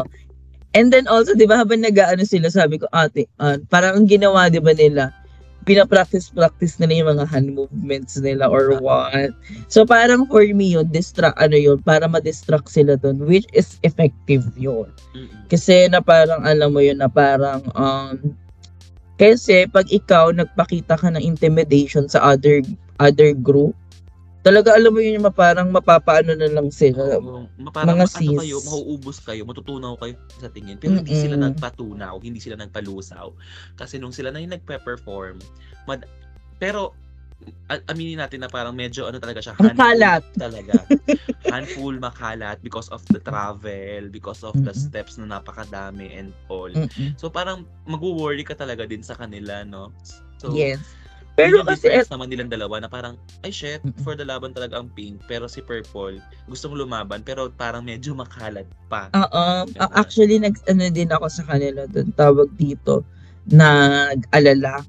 [0.75, 4.51] And then also, 'di ba, habang nag-aano sila, sabi ko, ate, ah, parang ang ginawa
[4.51, 5.15] 'di ba nila,
[5.63, 9.31] pina-practice-practice nila yung mga hand movements nila or what.
[9.71, 14.43] So parang for me yun, distract, ano yun, para ma-distract sila doon, which is effective
[14.59, 14.91] yun.
[15.47, 18.34] Kasi na parang alam mo yun na parang um
[19.15, 22.59] kasi pag ikaw nagpakita ka ng intimidation sa other
[22.99, 23.75] other group,
[24.45, 27.17] talaga alam mo yun yung parang mapapaano na lang sila.
[27.57, 28.39] Ma- parang mga ano sis.
[28.45, 30.77] kayo, mauubos kayo, matutunaw kayo sa tingin.
[30.77, 31.57] Pero hindi sila Mm-mm.
[31.57, 33.33] nagpatunaw, hindi sila nagpalusaw.
[33.73, 35.41] Kasi nung sila na yung nagpe-perform,
[35.89, 36.05] mad-
[36.61, 36.93] pero
[37.89, 40.23] aminin natin na parang medyo ano talaga siya, handful kalat.
[40.37, 40.75] talaga.
[41.45, 44.85] handful makalat because of the travel, because of the Mm-mm.
[44.89, 46.69] steps na napakadami and all.
[46.69, 47.13] Mm-mm.
[47.21, 49.93] So parang mag-worry ka talaga din sa kanila, no?
[50.41, 50.81] So, Yes.
[51.35, 53.99] Pero kasi, difference naman nilang dalawa na parang, ay shit, Mm-mm.
[54.07, 55.19] for the laban talaga ang pink.
[55.27, 59.11] Pero si purple, gustong lumaban, pero parang medyo makalat pa.
[59.11, 59.91] Oo, Ganun.
[59.99, 63.03] actually nag ano din ako sa kanila doon tawag dito
[63.51, 64.81] nag-alala.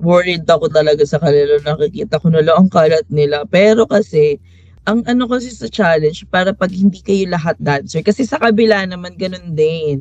[0.00, 3.44] Worried ako talaga sa kanila nakikita ko na lang ang kalat nila.
[3.48, 4.40] Pero kasi
[4.88, 9.14] ang ano kasi sa challenge para pag hindi kayo lahat dancer kasi sa kabila naman
[9.18, 10.00] ganun din.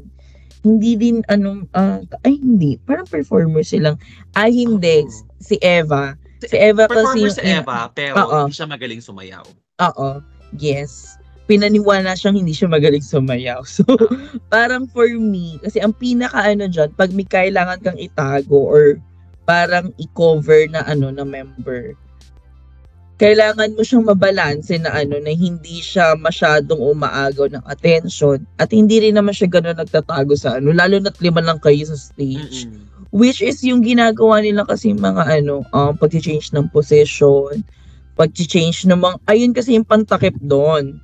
[0.60, 3.95] Hindi din ano ah, ay hindi parang performer silang
[4.36, 5.12] ay hindi Oo.
[5.39, 8.39] si Eva si Eva kasi Performer si yung- Eva, pero Oo.
[8.47, 9.45] hindi siya magaling sumayaw.
[9.84, 10.10] Oo.
[10.55, 11.19] Yes.
[11.49, 13.65] Pinaniwala siyang hindi siya magaling sumayaw.
[13.75, 13.84] So,
[14.47, 19.01] parang for me, kasi ang pinaka ano dyan, pag may kailangan kang itago or
[19.49, 21.97] parang i-cover na ano na member,
[23.17, 29.03] kailangan mo siyang mabalanse na ano na hindi siya masyadong umaagaw ng attention at hindi
[29.03, 33.12] rin naman siya gano'n nagtatago sa ano lalo na't lima lang kayo sa stage Mm-mm.
[33.12, 37.59] which is yung ginagawa nila kasi mga ano, um, pag-change ng position,
[38.13, 41.01] pag-change ng mga, ayun kasi yung pantakip doon.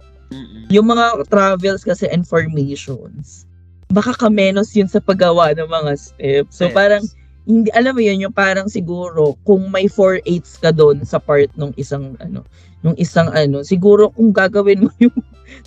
[0.69, 3.49] Yung mga travels kasi and formations,
[3.89, 6.61] baka kamenos yun sa paggawa ng mga steps.
[6.61, 6.75] So Yes.
[6.77, 7.03] parang,
[7.45, 11.71] hindi, alam mo yun, yung parang siguro, kung may 4-8s ka doon sa part ng
[11.77, 12.41] isang, ano,
[12.81, 15.13] nung isang ano, siguro kung gagawin mo yung,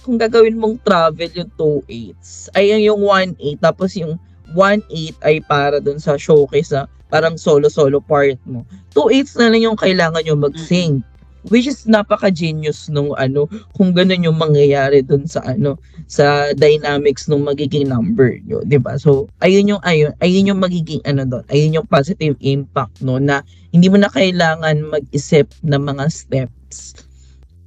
[0.03, 4.19] kung gagawin mong travel yung 2-8s, ay yung 1-8, tapos yung
[4.55, 8.67] 1-8 ay para doon sa showcase sa parang solo-solo part mo.
[8.93, 11.01] 2-8s na lang yung kailangan nyo mag-sing.
[11.49, 17.45] Which is napaka-genius nung ano, kung ganun yung mangyayari doon sa ano, sa dynamics nung
[17.49, 19.01] magiging number nyo, 'di ba?
[19.01, 23.41] So, ayun yung ayun, ayun yung magiging ano doon, ayun yung positive impact no na
[23.73, 27.09] hindi mo na kailangan mag-isip ng mga steps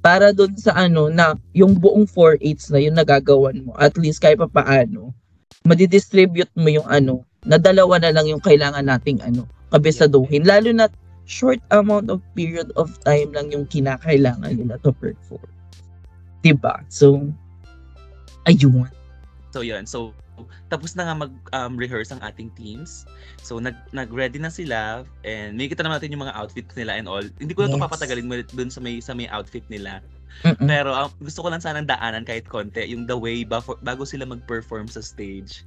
[0.02, 4.36] para doon sa ano na yung buong 4/8 na yung nagagawan mo at least kahit
[4.42, 5.14] pa paano
[5.62, 10.90] madidistribute mo yung ano na dalawa na lang yung kailangan nating ano kabisaduhin lalo na
[11.24, 15.48] short amount of period of time lang yung kinakailangan nila to perform.
[16.42, 16.82] 'Di ba?
[16.90, 17.30] So
[18.46, 18.90] ayun.
[19.54, 19.86] So yun.
[19.86, 20.16] So
[20.72, 23.04] tapos na nga mag-rehearse ang ating teams.
[23.44, 27.22] So nag nag-ready na sila and makikita naman natin yung mga outfits nila and all.
[27.38, 27.86] Hindi ko na ito Yes.
[27.86, 30.00] papatagalin mo dun sa may sa may outfit nila.
[30.42, 30.64] Mm-mm.
[30.64, 34.24] Pero ang gusto ko lang sanang daanan kahit konti yung the way bago, bago sila
[34.24, 35.62] mag-perform sa stage.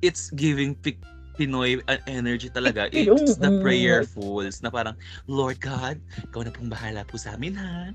[0.00, 0.96] It's giving pic
[1.38, 2.90] Pinoy uh, energy talaga.
[2.90, 4.98] It's the prayerfuls na parang,
[5.30, 7.94] Lord God, ikaw na pong bahala po sa amin ha.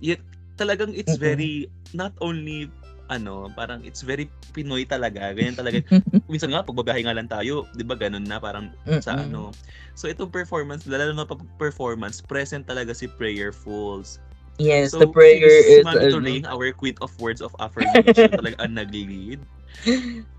[0.00, 0.24] Yet,
[0.56, 2.72] talagang it's very, not only,
[3.12, 5.36] ano, parang it's very Pinoy talaga.
[5.36, 5.84] Ganyan talaga.
[6.32, 8.72] Minsan nga, pagbabiyahe nga lang tayo, di ba ganun na, parang
[9.04, 9.28] sa Mm-mm.
[9.28, 9.52] ano.
[9.92, 14.24] So, itong performance, lalo na pag performance, present talaga si prayerfuls.
[14.56, 18.56] Yes, So, the prayer is she's ano, monitoring our queen of words of affirmation talaga
[18.64, 19.40] ang nag-lead.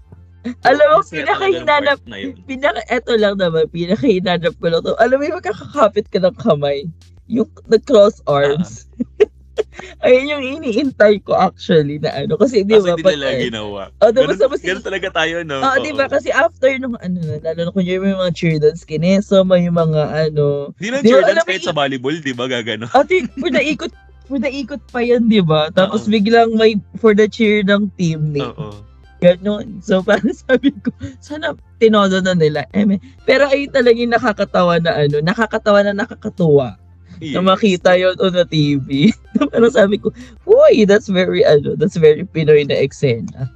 [0.62, 1.98] Alam mo, pinakahinanap,
[2.46, 4.94] pinaka, eto lang naman, pinakahinanap ko lang to.
[5.02, 6.86] Alam mo yung magkakakapit ka ng kamay,
[7.26, 8.86] yung the cross arms.
[10.04, 12.36] Ayun yung iniintay ko actually na ano.
[12.36, 13.82] Kasi di Kasi ba, hindi pag, nila ginawa.
[14.04, 15.60] Oh, diba, Ganun, tapos- ganun talaga tayo, no?
[15.64, 16.06] Ah, di ba?
[16.06, 16.12] Oo.
[16.12, 20.76] Kasi after nung ano lalo na kunyari may mga cheer dance kineso, may mga ano.
[20.78, 22.86] Di lang Di ba, Jordans alam mo, kahit sa volleyball, di ba gagano?
[22.92, 23.94] Ate, for the ikot,
[24.28, 25.72] for the ikot pa yan, di ba?
[25.72, 26.12] Tapos Oo.
[26.12, 28.52] biglang may for the cheer ng team name.
[28.56, 28.76] Oo.
[29.24, 29.80] Ganon.
[29.82, 30.92] So, parang sabi ko,
[31.24, 32.68] sana tinodo na nila.
[32.76, 36.76] Eh, may- pero ayun talaga yung nakakatawa na ano, nakakatawa na nakakatuwa
[37.22, 37.48] na Yes.
[37.48, 39.08] makita yun on the TV.
[39.56, 40.12] pero sabi ko,
[40.44, 43.48] uy, that's very, ano, that's very Pinoy na eksena.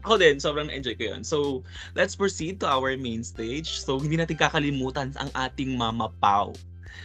[0.00, 1.20] Ako din, sobrang enjoy ko yun.
[1.20, 1.60] So,
[1.92, 3.84] let's proceed to our main stage.
[3.84, 6.56] So, hindi natin kakalimutan ang ating Mama Pau.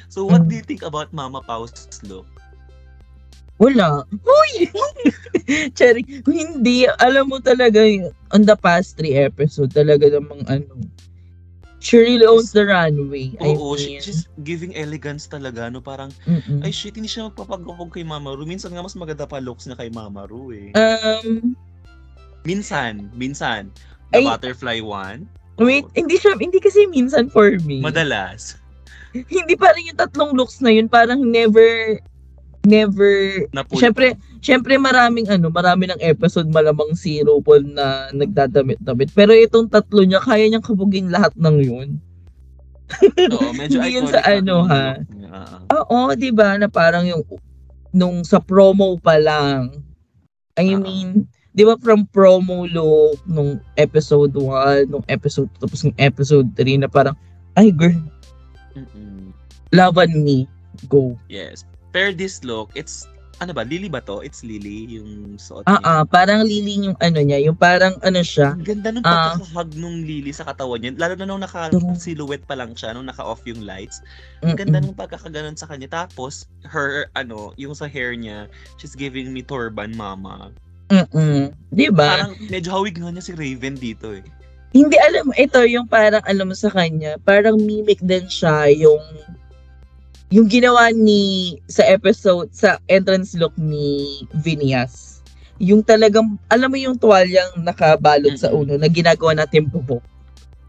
[0.07, 0.47] So, what Mm.
[0.47, 1.75] do you think about Mama Pau's
[2.07, 2.23] look?
[3.55, 4.03] Wala.
[4.11, 4.67] Uy!
[5.77, 10.67] Cherry, hindi, alam mo talaga, yung- on the past three episode, talaga namang ano,
[11.79, 13.31] she really owns the runway.
[13.39, 15.69] I Oo, she- mean, she's giving elegance talaga.
[15.69, 15.79] No?
[15.79, 16.65] Parang, mm-mm.
[16.65, 18.43] ay shit, hindi siya magpapagupog kay Mama Ru.
[18.43, 20.73] Minsan nga mas maganda pa looks niya kay Mama Ru eh.
[20.73, 21.55] um,
[22.43, 23.69] Minsan, minsan.
[24.11, 25.25] The Ay- Butterfly one.
[25.55, 27.79] wait, hindi siya, hindi kasi minsan for me.
[27.79, 28.59] Madalas.
[29.15, 31.95] hindi parang yung tatlong looks na yun, parang never,
[32.65, 39.13] never, Napul- syempre, syempre maraming ano, marami ng episode malamang si RuPaul na nagdadamit-damit.
[39.13, 41.89] Pero itong tatlo niya, kaya niyang kabugin lahat ng yun.
[43.33, 44.97] Oo, medyo Hindi yun sa ano, ha?
[45.01, 45.39] look niya.
[45.73, 45.83] Oo.
[45.89, 47.23] Oo, di ba, na parang yung,
[47.89, 49.73] nung sa promo pa lang,
[50.55, 50.81] I Oo.
[50.81, 51.25] mean,
[51.55, 56.83] di ba from promo look, nung episode 1, nung episode 2, tapos nung episode 3,
[56.83, 57.15] na parang,
[57.55, 57.97] ay girl,
[58.75, 59.31] Mm-mm.
[59.71, 60.45] laban me,
[60.91, 61.15] go.
[61.31, 61.63] Yes.
[61.95, 63.07] Per this look, it's
[63.39, 64.19] ano ba, Lily ba to?
[64.19, 65.83] It's Lily yung suot Ah, niya.
[65.83, 68.51] ah, parang lili yung ano niya, yung parang ano siya.
[68.55, 69.35] Ang ganda nung Ah.
[69.35, 70.91] pagkakahug nung Lily sa katawan niya.
[70.95, 73.99] Lalo na nung naka-silhouette pa lang siya, nung naka-off yung lights.
[74.39, 75.87] Ang ganda nung pagkakaganon sa kanya.
[75.87, 78.47] Tapos, her, ano, yung sa hair niya,
[78.79, 80.51] she's giving me turban mama.
[80.91, 81.49] Mm-mm.
[81.73, 82.23] 'Di ba?
[82.23, 84.21] Parang medyo hawig nga niya si Raven dito eh.
[84.69, 89.01] Hindi alam mo, ito yung parang alam mo sa kanya, parang mimic din siya yung
[90.35, 95.23] yung ginawa ni sa episode sa entrance look ni Vinias.
[95.63, 98.67] Yung talagang alam mo yung tuwalyang nakabalot sa Mm-mm.
[98.67, 100.03] uno na ginagawa natin bubok.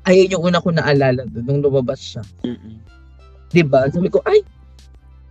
[0.06, 2.22] Ayun yung una ko naalala doon nung lumabas siya.
[2.46, 2.78] Mm-mm.
[3.50, 3.90] 'Di ba?
[3.90, 4.46] Sabi ko, ay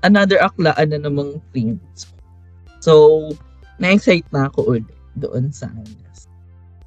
[0.04, 1.80] another aklaan na namang theme.
[2.84, 3.24] So,
[3.80, 6.05] na-excite na ako ulit doon sa ano.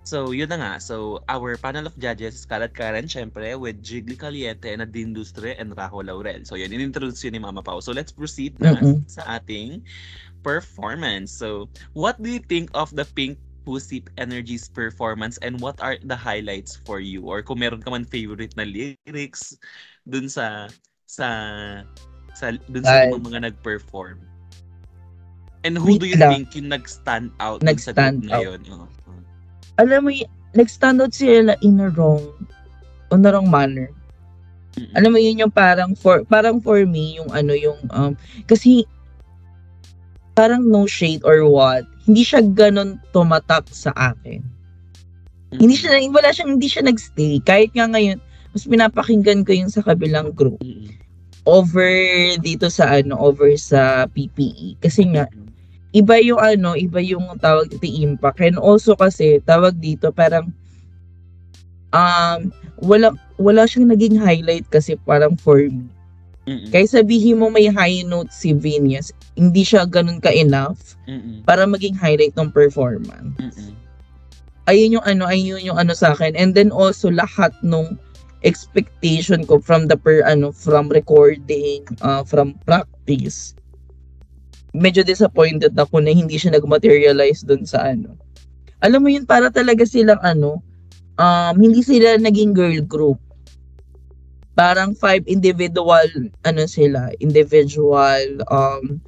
[0.09, 0.73] So, yun na nga.
[0.81, 6.01] So, our panel of judges, Scarlett Karen, syempre, with Jiggly Caliente, Nadine Lustre, and Rajo
[6.01, 6.49] Laurel.
[6.49, 7.85] So, yun, in-introduce yun ni Mama Pao.
[7.85, 9.05] So, let's proceed na Mm-mm.
[9.05, 9.85] sa ating
[10.41, 11.29] performance.
[11.29, 13.37] So, what do you think of the Pink
[13.69, 17.29] Pussy Energy's performance and what are the highlights for you?
[17.29, 19.61] Or kung meron ka man favorite na lyrics
[20.09, 20.73] dun sa
[21.05, 21.29] sa
[22.33, 23.13] sa dun sa Ay.
[23.13, 24.25] mga, mga nag-perform.
[25.69, 26.49] And who Wait do you lang.
[26.49, 28.57] think yung nag-stand out dun sa Nag-stand group na out.
[28.57, 28.63] yun?
[28.73, 28.89] Oo.
[29.79, 30.11] Alam mo,
[30.59, 32.23] nag-stand out sila in a wrong
[33.15, 33.89] on the wrong manner.
[34.95, 38.15] Alam mo yun yung parang for parang for me yung ano yung um
[38.47, 38.87] kasi
[40.39, 44.39] parang no shade or what hindi siya ganon tumatak sa akin.
[45.51, 48.23] Hindi siya wala siyang hindi siya nagstay kahit nga ngayon
[48.55, 50.63] mas pinapakinggan ko yung sa kabilang group
[51.49, 51.91] over
[52.39, 55.27] dito sa ano over sa PPE kasi nga.
[55.99, 58.39] Iba yung ano, iba yung tawag dito impact.
[58.39, 60.55] And also kasi tawag dito parang
[61.91, 65.91] um wala wala siyang naging highlight kasi parang for me.
[66.49, 66.73] Mm-mm.
[66.73, 71.45] Kaya sabihin mo may high note si Venus, hindi siya ganun ka-enough Mm-mm.
[71.45, 73.37] para maging highlight ng performance.
[73.37, 73.77] Mm-mm.
[74.65, 76.33] Ayun yung ano, ayun yung ano sa akin.
[76.37, 78.01] And then also lahat nung
[78.47, 83.58] expectation ko from the per ano from recording, uh, from practice.
[84.79, 88.15] Medyo disappointed ako na hindi siya nag-materialize dun sa ano.
[88.79, 90.63] Alam mo yun, para talaga silang ano,
[91.19, 93.19] um, hindi sila naging girl group.
[94.55, 96.07] Parang five individual,
[96.47, 99.03] ano sila, individual, um,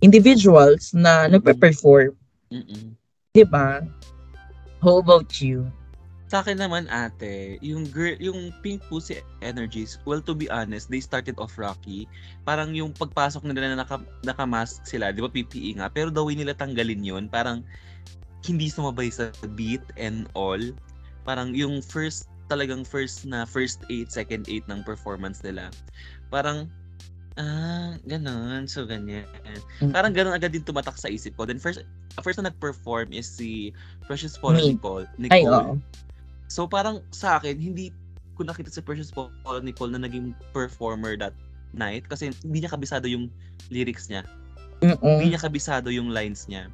[0.00, 2.16] individuals na nagpe-perform.
[2.52, 2.96] Mm-mm.
[3.32, 3.84] Di ba?
[4.80, 5.68] How about you?
[6.32, 10.96] Sa akin naman ate, yung girl, yung Pink Pussy Energies, well to be honest, they
[10.96, 12.08] started off rocky.
[12.48, 16.32] Parang yung pagpasok nila na naka, naka-mask sila, di ba PPE nga, pero the way
[16.32, 17.60] nila tanggalin yun, parang
[18.48, 19.28] hindi sumabay sa
[19.60, 20.56] beat and all.
[21.28, 25.68] Parang yung first, talagang first na first 8, second 8 ng performance nila.
[26.32, 26.64] Parang,
[27.36, 29.28] ah, ganun, so ganyan.
[29.92, 31.44] Parang ganun agad din tumatak sa isip ko.
[31.44, 31.84] Then first,
[32.24, 33.76] first na nag-perform is si
[34.08, 34.72] Precious Paul Me.
[34.72, 35.04] Nicole.
[35.28, 35.76] Ay, Nicole.
[35.76, 35.76] oo.
[36.52, 37.88] So parang sa akin, hindi
[38.36, 39.32] ko nakita si Precious Paul
[39.64, 41.32] Nicole na naging performer that
[41.72, 43.32] night kasi hindi niya kabisado yung
[43.72, 44.28] lyrics niya.
[44.84, 45.32] Hindi Mm-mm.
[45.32, 46.68] niya kabisado yung lines niya.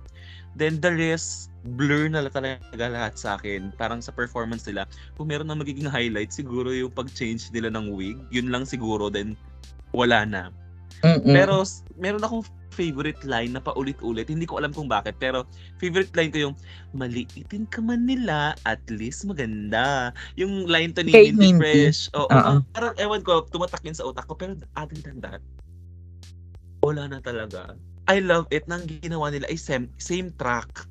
[0.58, 3.70] Then the rest, blur na talaga lahat sa akin.
[3.78, 8.18] Parang sa performance nila, kung meron na magiging highlight, siguro yung pag-change nila ng wig.
[8.34, 9.38] Yun lang siguro, then
[9.94, 10.42] wala na.
[11.02, 11.30] Mm-mm.
[11.30, 11.62] Pero
[11.98, 14.30] meron akong favorite line na paulit-ulit.
[14.30, 15.18] Hindi ko alam kung bakit.
[15.18, 15.46] Pero
[15.82, 16.54] favorite line ko yung,
[16.94, 20.14] maliitin ka man nila, at least maganda.
[20.38, 21.90] Yung line to ni Kay Minty.
[21.90, 22.14] Fresh.
[22.14, 22.62] Oo, Oo.
[22.70, 24.38] parang ewan ko, tumatak yun sa utak ko.
[24.38, 25.42] Pero other than that,
[26.86, 27.74] wala na talaga.
[28.08, 30.86] I love it nang ginawa nila ay same, same track.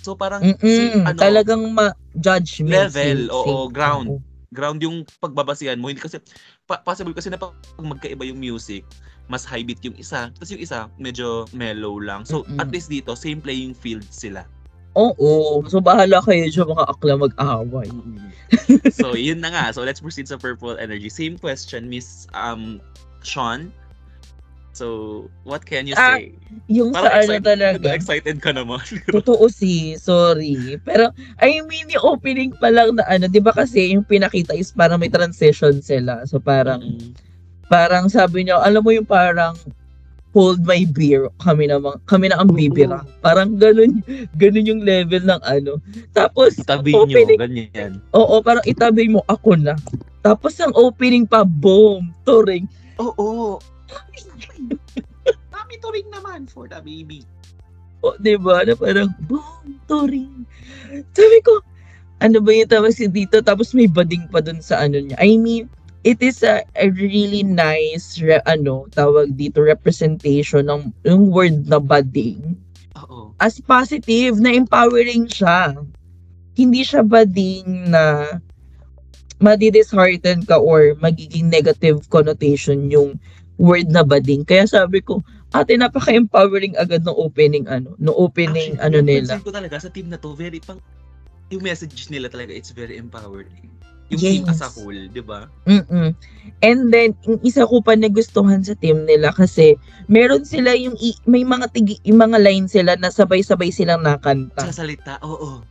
[0.00, 1.10] So parang same, Mm-mm.
[1.10, 2.70] ano, Talagang ma-judgment.
[2.70, 3.74] Level, safe, oo, safe.
[3.74, 4.08] ground.
[4.14, 4.31] Oo.
[4.52, 5.88] Ground yung pagbabasihan mo.
[5.88, 6.20] Hindi kasi,
[6.68, 8.84] pa- possible kasi na pag magkaiba yung music,
[9.26, 12.22] mas high beat yung isa, tapos yung isa, medyo mellow lang.
[12.28, 12.60] So, Mm-mm.
[12.60, 14.44] at least dito, same playing field sila.
[14.92, 15.64] Oo.
[15.72, 17.88] So, bahala kayo dyan mga akla mag-away.
[18.92, 19.64] so, yun na nga.
[19.72, 21.08] So, let's proceed sa Purple Energy.
[21.08, 22.76] Same question, Miss um,
[23.24, 23.72] Sean.
[24.72, 24.86] So,
[25.44, 26.32] what can you Ah, say?
[26.66, 27.92] Yung sa ano talaga.
[27.92, 28.80] Excited ka naman.
[29.12, 30.80] Totoo si, sorry.
[30.80, 34.72] Pero, I mean, yung opening pa lang na ano, di ba kasi yung pinakita is
[34.72, 36.24] parang may transition sila.
[36.24, 37.12] So, parang, Mm-mm.
[37.68, 39.52] parang sabi niya, alam mo yung parang,
[40.32, 43.04] hold my beer, kami na, mga- kami na ang bibira.
[43.20, 44.00] Parang ganun,
[44.34, 45.76] ganun yung level ng ano.
[46.10, 47.92] Tapos, Tabi nyo, opening, ganyan.
[48.10, 49.76] oo, parang itabi mo, ako na.
[50.24, 52.64] Tapos ang opening pa, boom, touring.
[52.96, 53.60] Oo.
[53.92, 54.18] Mami
[55.82, 57.26] turing naman for the baby.
[58.06, 58.62] O, di ba?
[58.62, 60.46] Na parang, boom, touring.
[61.12, 61.60] Sabi ko,
[62.22, 63.42] ano ba yung tawag si dito?
[63.42, 65.18] Tapos may bading pa dun sa ano niya.
[65.18, 65.66] I mean,
[66.06, 71.82] it is a, a really nice, re, ano, tawag dito, representation ng yung word na
[71.82, 72.54] bading.
[73.02, 73.34] Oo.
[73.42, 75.74] as positive na empowering siya.
[76.54, 78.38] Hindi siya bading na
[79.42, 83.18] madi-dishearten ka or magiging negative connotation yung
[83.62, 84.42] word na bading.
[84.42, 85.22] Kaya sabi ko,
[85.54, 89.32] ate, napaka-empowering agad ng opening, ano, no opening, Actually, ano nila.
[89.38, 90.82] pansin ko talaga sa team na to, very pang,
[91.54, 93.70] yung message nila talaga, it's very empowering.
[94.10, 94.74] Yung team as a Yes.
[94.74, 95.46] whole, di ba?
[95.64, 96.12] Mm-mm.
[96.60, 101.16] And then, yung isa ko pa nagustuhan sa team nila kasi meron sila yung, i-
[101.24, 104.66] may mga tigi, yung mga line sila na sabay-sabay silang nakanta.
[104.68, 105.62] Sa salita, oo.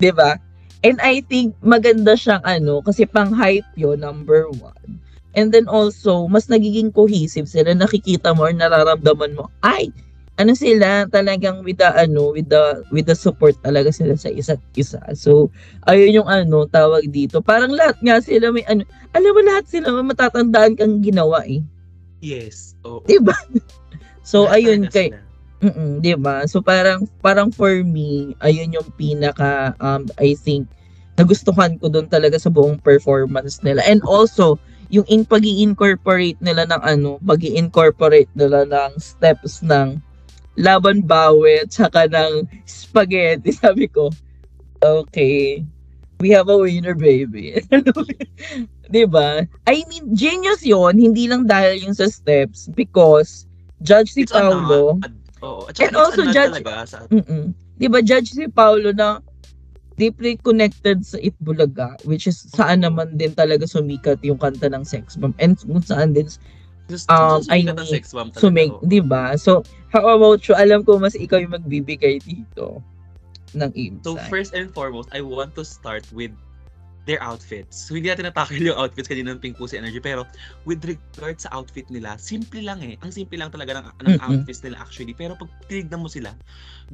[0.00, 0.40] 'di ba?
[0.80, 4.96] And I think maganda siyang ano, kasi pang hype yun, number one.
[5.34, 9.94] And then also, mas nagiging cohesive sila, nakikita mo or nararamdaman mo, ay,
[10.40, 14.62] ano sila, talagang with the, ano, with the, with the support talaga sila sa isa't
[14.74, 14.98] isa.
[15.14, 15.52] So,
[15.86, 17.38] ayun yung ano, tawag dito.
[17.44, 18.82] Parang lahat nga sila may ano,
[19.14, 21.62] alam mo lahat sila may matatandaan kang ginawa eh.
[22.20, 22.74] Yes.
[22.86, 23.04] Oo.
[23.06, 23.36] Diba?
[24.20, 25.10] So, Lahat ayun kay.
[25.60, 26.48] Mm, 'di ba?
[26.48, 30.64] So parang parang for me, ayun yung pinaka um I think
[31.20, 33.84] nagustuhan ko doon talaga sa buong performance nila.
[33.84, 34.56] And also,
[34.90, 40.02] yung in pag incorporate nila ng ano, pag incorporate nila ng steps ng
[40.58, 43.54] laban bawi tsaka ng spaghetti.
[43.62, 44.10] Sabi ko,
[44.82, 45.62] okay,
[46.18, 47.62] we have a winner, baby.
[48.90, 49.46] 'Di ba?
[49.70, 53.46] I mean, genius yon hindi lang dahil yung sa steps because
[53.80, 55.00] Judge si Paulo.
[55.00, 56.98] At saka And also judge- talaga sa.
[57.80, 59.24] Di ba, judge si Paolo na
[60.00, 65.20] deeply connected sa Itbulaga, which is saan naman din talaga sumikat yung kanta ng Sex
[65.20, 65.36] Bomb.
[65.36, 66.24] And kung saan din
[66.90, 68.02] Just, Um, I talaga.
[68.34, 68.82] sumig, oo.
[68.82, 69.38] di ba?
[69.38, 69.62] So,
[69.94, 70.58] how about you?
[70.58, 72.82] Alam ko mas ikaw yung magbibigay dito
[73.54, 74.02] ng insight.
[74.02, 76.34] So first and foremost, I want to start with
[77.10, 77.90] their outfits.
[77.90, 80.22] So hindi natin natakil yung outfits kanina ng Pink Pussy Energy pero
[80.62, 82.94] with regard sa outfit nila, simple lang eh.
[83.02, 84.22] Ang simple lang talaga ng, ng Mm-mm.
[84.22, 85.10] outfits nila actually.
[85.10, 86.30] Pero pag tinignan mo sila,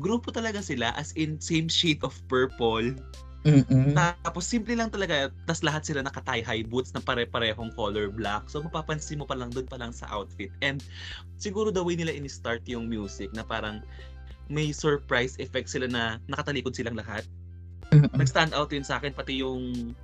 [0.00, 2.96] grupo talaga sila as in same shade of purple.
[3.44, 3.92] Mm-mm.
[3.92, 8.48] Tapos simple lang talaga, tas lahat sila naka tie high boots na pare-parehong color black.
[8.48, 10.48] So mapapansin mo pa lang doon pa lang sa outfit.
[10.64, 10.80] And
[11.36, 13.84] siguro the way nila in-start yung music na parang
[14.48, 17.28] may surprise effect sila na nakatalikod silang lahat
[17.94, 18.10] Mm-mm.
[18.18, 19.94] nag-stand out yun sa akin pati yung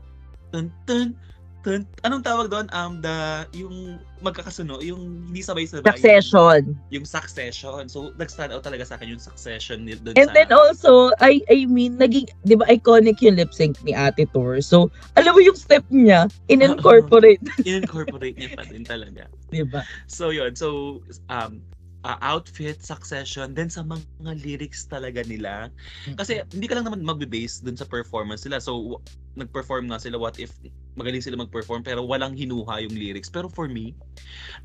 [0.53, 1.17] tun tun
[1.63, 2.67] tun anong tawag doon?
[2.75, 6.75] Um the yung magkakasuno yung hindi sabay-sabay Succession.
[6.91, 7.87] yung succession.
[7.87, 11.43] So nag-stand out talaga sa akin yung succession ni doon And sa then also, I
[11.51, 14.63] I mean, naging, di ba, iconic yung lip sync ni Ate Tor.
[14.63, 19.27] So, alam mo yung step niya, in-incorporate, incorporate niya pa din talaga.
[19.51, 19.83] Di ba?
[20.11, 20.55] so yun.
[20.55, 20.99] So
[21.31, 21.63] um
[22.05, 24.05] uh, outfit succession then sa mga
[24.43, 25.71] lyrics talaga nila
[26.19, 28.59] Kasi hindi ka lang naman magbe-base dun sa performance nila.
[28.63, 29.03] So, w-
[29.39, 30.53] nag-perform nga sila, what if
[30.99, 33.33] magaling sila mag-perform pero walang hinuha yung lyrics.
[33.33, 33.97] Pero for me,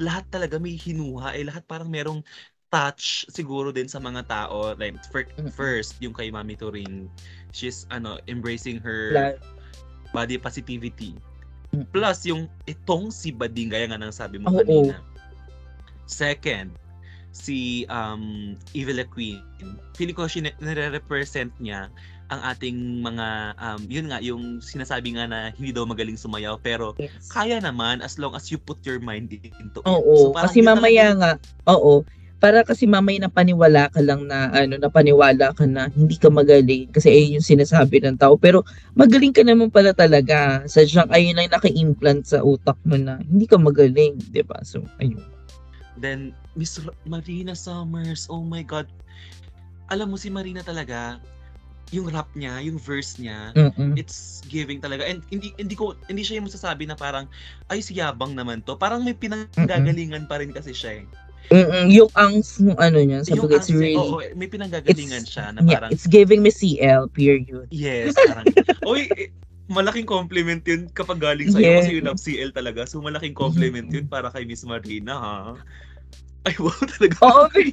[0.01, 1.33] lahat talaga may hinuha.
[1.37, 2.21] Eh, lahat parang merong
[2.69, 4.75] touch siguro din sa mga tao.
[4.75, 4.99] Like,
[5.37, 5.53] Mm-mm.
[5.53, 7.07] first, yung kay Mami Turing,
[7.55, 9.31] she's ano embracing her
[10.13, 11.21] body positivity.
[11.93, 15.03] Plus, yung itong si Bading, gaya nga ng sabi mo kanina.
[16.07, 16.73] Second,
[17.31, 19.41] si um, Evil Queen.
[19.93, 21.89] Feeling ko siya nire-represent niya
[22.27, 26.91] ang ating mga, um, yun nga, yung sinasabi nga na hindi daw magaling sumayaw, pero
[26.99, 27.31] yes.
[27.31, 29.87] kaya naman as long as you put your mind into it.
[29.87, 32.03] Oo, So, kasi mamaya talaga- nga, oo,
[32.37, 37.09] para kasi mamaya napaniwala ka lang na ano, napaniwala ka na hindi ka magaling kasi
[37.09, 38.37] ayun yung sinasabi ng tao.
[38.37, 38.61] Pero
[38.93, 40.61] magaling ka naman pala talaga.
[40.69, 44.61] Sadyang ayun lang naka-implant sa utak mo na hindi ka magaling, 'di ba?
[44.61, 45.36] So, ayun.
[45.97, 48.85] Then, Miss R- Marina Summers, oh my God.
[49.87, 51.17] Alam mo si Marina talaga,
[51.89, 53.95] yung rap niya, yung verse niya, Mm-mm.
[53.95, 57.31] it's giving talaga and hindi hindi ko hindi siya yung masasabi na parang
[57.67, 61.05] ay si yabang naman to parang may pinanggagalingan pa rin kasi siya eh.
[61.47, 61.87] Mm-mm.
[61.87, 65.55] Yung angs ng ano niya, sa yung it's angst- really, oo, may pinanggagalingan it's- siya
[65.55, 67.71] na yeah, parang it's giving me CL, period.
[67.71, 68.43] yes parang
[68.91, 69.31] oy eh,
[69.71, 71.79] malaking compliment yun kapag galing sa Yeah.
[71.79, 75.35] kasi you love CL talaga so malaking compliment yun para kay Miss Marina ha
[76.47, 77.71] ay wow talaga Oo, very,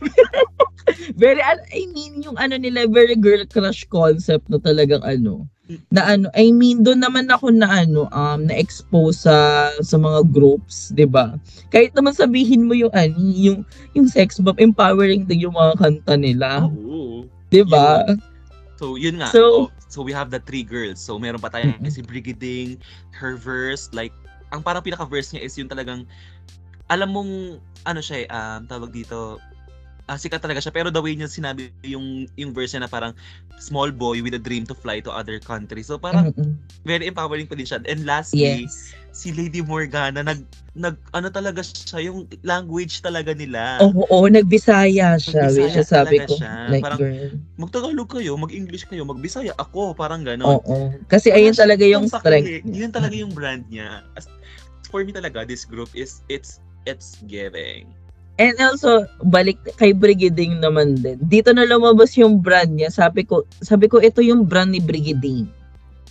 [1.23, 5.47] very, I mean, yung ano nila, very girl crush concept na talagang ano,
[5.95, 10.93] na ano, I mean, doon naman ako na ano, um, na-expose sa, sa mga groups,
[11.09, 11.39] ba
[11.73, 13.65] Kahit naman sabihin mo yung, ano, yung,
[13.97, 17.25] yung sex bomb, empowering din yung mga kanta nila, oo
[17.71, 18.03] ba
[18.75, 19.31] So, yun nga.
[19.31, 20.99] So- So, so we have the three girls.
[20.99, 21.87] So, meron pa tayo Mhm.
[21.87, 22.83] si Brigading,
[23.15, 24.11] her verse, like,
[24.51, 26.03] ang parang pinaka-verse niya is yung talagang,
[26.91, 29.39] alam mong, ano siya eh, um, tawag dito,
[30.05, 30.73] ah, sikat talaga siya.
[30.73, 33.17] Pero the way niya sinabi yung, yung version na parang
[33.57, 35.89] small boy with a dream to fly to other countries.
[35.89, 36.53] So parang Mm-mm.
[36.85, 37.81] very empowering pa din siya.
[37.89, 38.93] And lastly, Yes.
[39.15, 40.43] si Lady Morgana, nag,
[40.75, 43.79] nag, ano talaga siya, yung language talaga nila.
[43.81, 45.49] Oo, oo, nagbisaya siya.
[45.49, 46.53] Nagbisaya is sabi ko, siya.
[46.69, 47.31] like, Parang, girl.
[47.55, 50.59] Mag-Tagalog kayo, mag-English kayo, mag-Bisaya ako, parang gano'n.
[50.67, 50.91] Oo.
[51.07, 52.67] Kasi Wala ayun talaga yung strength.
[52.67, 54.03] Yun talaga yung brand niya.
[54.19, 54.27] As,
[54.91, 57.91] for me talaga, this group is, it's, it's giving.
[58.35, 61.23] And also, balik kay Brigading naman din.
[61.23, 62.91] Dito na lumabas yung brand niya.
[62.91, 65.47] Sabi ko, sabi ko ito yung brand ni Brigading.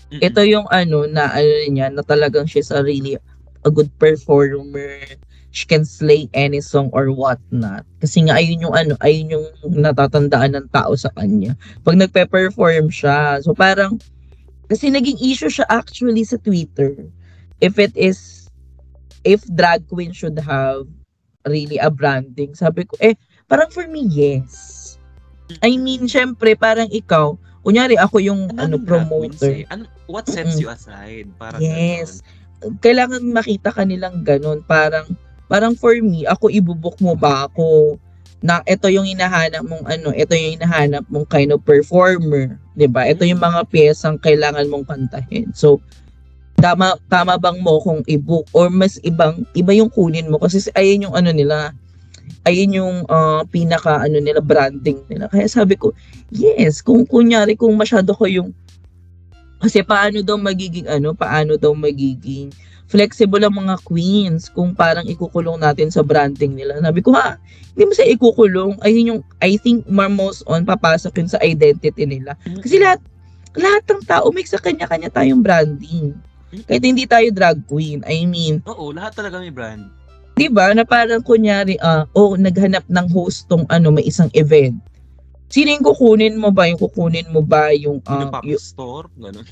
[0.07, 0.21] Mm-mm.
[0.23, 3.19] Ito yung ano na ano niya na talagang she's a really
[3.67, 5.03] a good performer.
[5.53, 7.83] She can slay any song or what not.
[7.99, 11.59] Kasi nga ayun yung ano, ayun yung natatandaan ng tao sa kanya.
[11.83, 13.43] Pag nagpe-perform siya.
[13.43, 13.99] So parang
[14.71, 17.03] kasi naging issue siya actually sa Twitter.
[17.59, 18.42] If it is
[19.23, 20.87] if drag queen should have
[21.47, 22.55] really a branding.
[22.55, 23.15] Sabi ko, eh,
[23.47, 24.95] parang for me, yes.
[25.59, 29.67] I mean, syempre, parang ikaw, kunyari ako yung ano, Anong promoter.
[29.71, 30.67] Ano, what sets Mm-mm.
[30.67, 31.27] you aside?
[31.35, 32.23] Parang Yes.
[32.79, 34.63] Kailangan makita ka nilang ganun.
[34.63, 35.07] Parang,
[35.51, 37.99] parang for me, ako ibubuk mo ba ako
[38.43, 43.07] na ito yung hinahanap mong ano, ito yung hinahanap mong kind of performer, 'di ba?
[43.07, 45.55] Ito yung mga piyesang kailangan mong kantahin.
[45.55, 45.79] So,
[46.57, 50.37] tama tama bang mo kung i-book or mas ibang iba yung kunin mo?
[50.37, 51.73] Kasi ayun yung ano nila
[52.47, 55.27] ayun yung ah, pinaka ano nila branding nila.
[55.31, 55.91] Kaya sabi ko
[56.31, 58.51] yes kung kunyari kung masyado ko yung
[59.63, 62.51] kasi paano daw magiging ano paano daw magiging
[62.91, 66.77] flexible ang mga queens kung parang ikukulong natin sa branding nila?
[66.83, 67.39] Sabi ko ha
[67.73, 68.77] hindi mo sa ikukulong.
[68.85, 72.37] Ayun yung I think more on papasok yun sa identity nila.
[72.61, 73.01] Kasi lahat
[73.57, 76.13] lahat ng tao may sa kanya-kanya tayong branding
[76.61, 78.05] kahit hindi tayo drag queen.
[78.05, 79.89] I mean, Oo, lahat talaga may brand.
[80.37, 80.73] 'di ba?
[80.73, 84.77] Na parang kunyari ah, oh, naghanap ng host tong ano, may isang event.
[85.53, 86.65] Sino yung kukunin mo ba?
[86.65, 89.45] Yung kukunin mo ba yung Yung ah, pop yung, store, gano'n.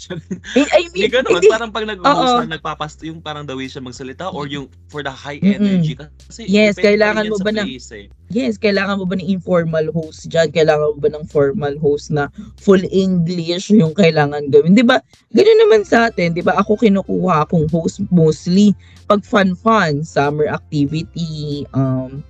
[0.58, 3.70] eh, I mean, Hindi ganun, hindi- parang pag nag-host na nagpapast yung parang the way
[3.70, 5.94] siya magsalita or yung for the high energy.
[5.94, 8.10] Kasi Yes, kailangan mo ba ng- place, eh.
[8.34, 10.50] yes, kailangan mo ba ng informal host dyan?
[10.50, 14.74] Kailangan mo ba ng formal host na full English yung kailangan gawin?
[14.74, 14.98] 'Di ba?
[15.30, 16.58] Ganun naman sa atin, 'di ba?
[16.58, 18.74] Ako kinukuha akong host mostly
[19.06, 22.26] pag fun-fun, summer activity, um,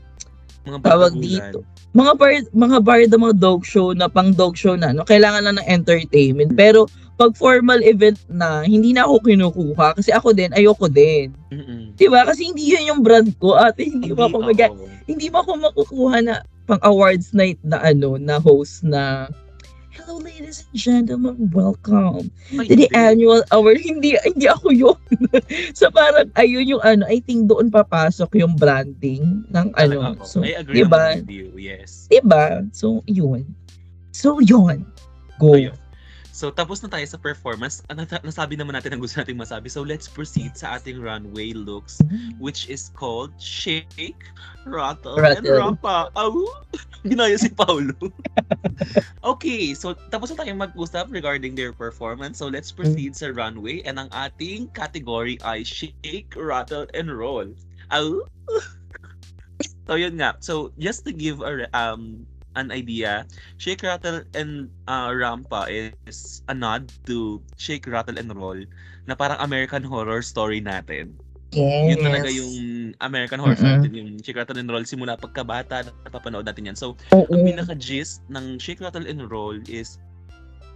[0.68, 1.64] Mga tawag dito.
[1.92, 5.04] Mga bar, mga bar the mga dog show na pang dog show na, no?
[5.04, 6.56] Kailangan lang ng entertainment.
[6.56, 6.88] Pero
[7.20, 11.36] pag formal event na, hindi na ako kinukuha kasi ako din, ayoko din.
[11.52, 11.94] Mm-mm.
[11.94, 12.26] 'Di ba?
[12.26, 13.60] Kasi hindi 'yun yung brand ko.
[13.60, 14.58] Ate, hindi mo ako mag
[15.06, 16.34] hindi mo ako makukuha na
[16.66, 19.28] pang awards night na ano, na host na
[20.02, 22.98] Hello ladies and gentlemen, welcome Ay, to the hindi.
[22.98, 23.78] annual award.
[23.86, 24.98] Hindi hindi ako 'yun.
[25.78, 30.18] so parang ayun yung ano, I think doon papasok yung branding ng ano.
[30.18, 30.26] Ako.
[30.26, 31.22] So, I agree diba?
[31.22, 32.10] with you, yes.
[32.10, 32.66] Diba?
[32.74, 33.46] So, yun.
[34.10, 34.90] So, yun.
[35.38, 35.54] Go.
[35.54, 35.78] Ayun.
[36.32, 37.84] So, tapos na tayo sa performance.
[37.92, 39.68] Ah, nasabi naman natin ang gusto nating masabi.
[39.68, 42.00] So, let's proceed sa ating runway looks,
[42.40, 44.24] which is called Shake,
[44.64, 45.76] Rattle, and Rattle.
[45.76, 46.08] Rampa.
[46.16, 46.48] Au!
[47.08, 47.94] Ginaya si Paulo.
[49.36, 52.40] okay, so tapos na tayong mag-usap regarding their performance.
[52.40, 53.84] So, let's proceed sa runway.
[53.84, 57.52] And ang ating category ay Shake, Rattle, and Roll.
[57.92, 58.24] Au!
[59.88, 60.40] so, yun nga.
[60.40, 62.24] So, just to give a, um,
[62.56, 63.26] an idea,
[63.58, 68.64] Shake, Rattle, and uh, Rampa is a nod to Shake, Rattle, and Roll
[69.08, 71.16] na parang American Horror Story natin.
[71.52, 71.96] Yes.
[71.96, 72.56] Yun talaga yung
[73.04, 73.84] American Horror Story Mm-mm.
[73.84, 76.78] natin, yung Shake, Rattle, and Roll simula pagkabata, napapanood natin yan.
[76.80, 77.28] So, Oo.
[77.28, 80.00] ang pinaka-gist ng Shake, Rattle, and Roll is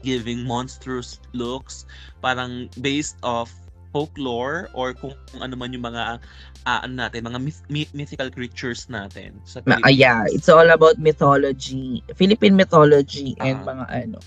[0.06, 1.90] giving monstrous looks,
[2.22, 3.50] parang based off
[3.96, 6.20] folklore or kung ano man yung mga
[6.68, 11.00] ah, ano natin, mga myth- myth- mythical creatures natin sa ah, yeah, it's all about
[11.00, 13.72] mythology, Philippine mythology and Ah.
[13.72, 14.20] mga ano.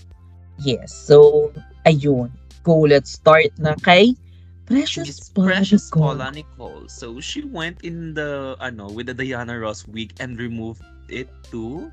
[0.57, 0.89] Yes.
[0.89, 1.53] So,
[1.85, 2.33] ayun.
[2.65, 4.17] Go, let's start na kay
[4.65, 5.89] Precious Paula Precious.
[5.89, 6.85] Paula Nicole.
[6.89, 11.89] So she went in the ano with the Diana Ross wig and removed it to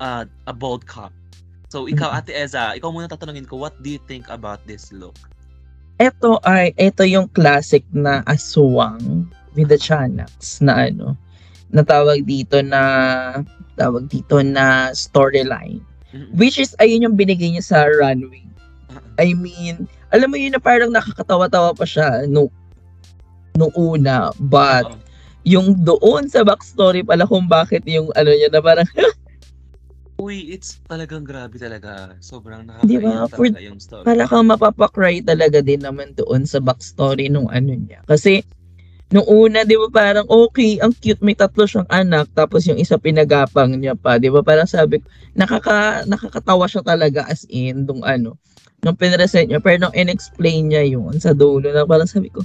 [0.00, 1.14] uh, a bald cap.
[1.70, 2.18] So ikaw Mhm.
[2.18, 5.14] Ate Eza, ikaw muna tatanungin ko what do you think about this look?
[6.00, 11.16] Ito ay, ito yung classic na aswang with the Chanax na ano,
[11.72, 12.82] na tawag dito na,
[13.76, 15.80] tawag dito na storyline.
[16.36, 18.44] Which is, ayun yung binigay niya sa runway.
[19.16, 22.52] I mean, alam mo yun na parang nakakatawa-tawa pa siya no,
[23.56, 24.32] nung una.
[24.36, 24.92] But,
[25.42, 28.88] yung doon sa backstory pala kung bakit yung ano niya na parang,
[30.22, 32.14] Uy, it's talagang grabe talaga.
[32.22, 34.04] Sobrang nakakaiyak For- talaga yung story.
[34.06, 38.06] para kang mapapakry talaga din naman doon sa backstory nung ano niya.
[38.06, 38.46] Kasi,
[39.12, 42.96] Nung una, di ba parang okay, ang cute, may tatlo siyang anak, tapos yung isa
[42.96, 44.40] pinagapang niya pa, di ba?
[44.40, 45.06] Parang sabi ko,
[45.36, 48.40] nakaka, nakakatawa siya talaga as in, nung ano,
[48.80, 52.40] nung pinresent niya, pero nung in-explain niya yun sa dulo, na parang sabi ko,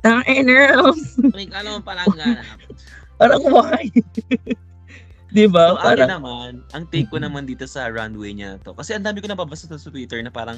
[0.00, 1.20] Tangers!
[1.36, 2.56] Like, alam mo palang ganap.
[3.20, 3.84] parang why?
[5.36, 5.76] di ba?
[5.76, 8.72] So, akin naman, ang take ko naman dito sa runway niya to.
[8.72, 10.56] Kasi ang dami ko nababasa sa Twitter na parang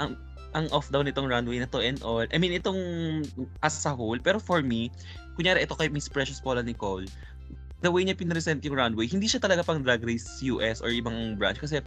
[0.00, 0.16] ang
[0.54, 2.24] ang off daw nitong runway na to and all.
[2.24, 2.78] I mean, itong
[3.60, 4.16] as a whole.
[4.16, 4.88] Pero for me,
[5.36, 7.04] kunyari ito kay Miss Precious Paula Nicole,
[7.84, 11.36] the way niya pinresent yung runway, hindi siya talaga pang Drag Race US or ibang
[11.36, 11.60] branch.
[11.60, 11.84] Kasi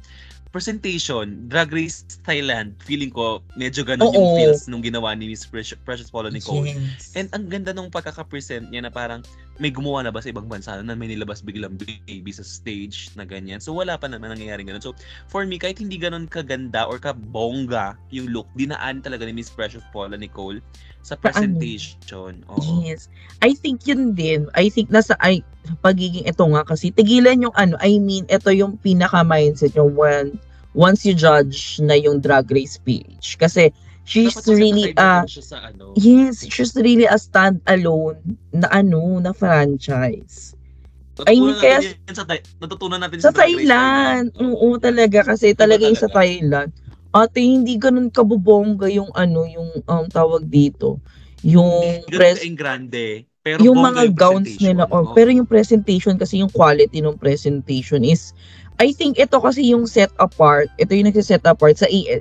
[0.54, 4.38] presentation, Drag Race Thailand, feeling ko medyo ganun yung Oo.
[4.38, 6.70] feels nung ginawa ni Miss Precious, Precious Paula Nicole.
[6.70, 7.18] yes.
[7.18, 9.26] And ang ganda nung pagkaka-present niya na parang
[9.58, 13.26] may gumawa na ba sa ibang bansa na may nilabas biglang baby sa stage na
[13.26, 13.58] ganyan.
[13.58, 14.86] So wala pa naman nangyayari ganun.
[14.86, 14.93] So
[15.28, 19.84] for me, kahit hindi ganun kaganda or kabongga yung look, dinaan talaga ni Miss Precious
[19.89, 20.62] Paula Nicole
[21.02, 21.34] sa Paano?
[21.34, 22.45] presentation.
[22.54, 22.86] Oo.
[22.86, 23.10] Yes.
[23.41, 24.48] I think yun din.
[24.54, 25.41] I think nasa ay
[25.80, 30.39] pagiging ito nga kasi tigilan yung ano, I mean, ito yung pinaka mindset yung when
[30.72, 33.36] once you judge na yung drag race page.
[33.36, 35.91] Kasi she's Dapat really uh sa ano.
[35.97, 38.20] yes, she's really a stand-alone
[38.53, 40.53] na ano, na franchise.
[41.26, 42.24] I mean, Natutunan kaya- sa,
[42.61, 44.53] natutunan natin Sa Race Thailand, Oo.
[44.53, 46.11] oo talaga kasi talaga yung sa.
[46.13, 46.70] Thailand.
[47.09, 51.01] Ate, hindi ganun kabubongga yung ano, yung um, tawag dito.
[51.41, 53.26] Yung Hindi kaing grande.
[53.48, 55.16] Pero yung mga gowns nila or Oo.
[55.16, 58.36] pero yung presentation kasi yung quality ng presentation is
[58.76, 62.20] I think ito kasi yung set apart ito yung nagse-set apart sa A,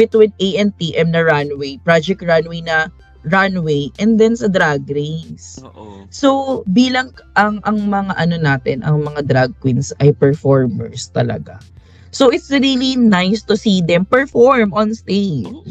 [0.00, 2.88] between A and TM na runway project runway na
[3.28, 6.08] runway and then sa drag race Oo.
[6.08, 11.60] so bilang ang ang mga ano natin ang mga drag queens ay performers talaga
[12.08, 15.68] so it's really nice to see them perform on stage Oo.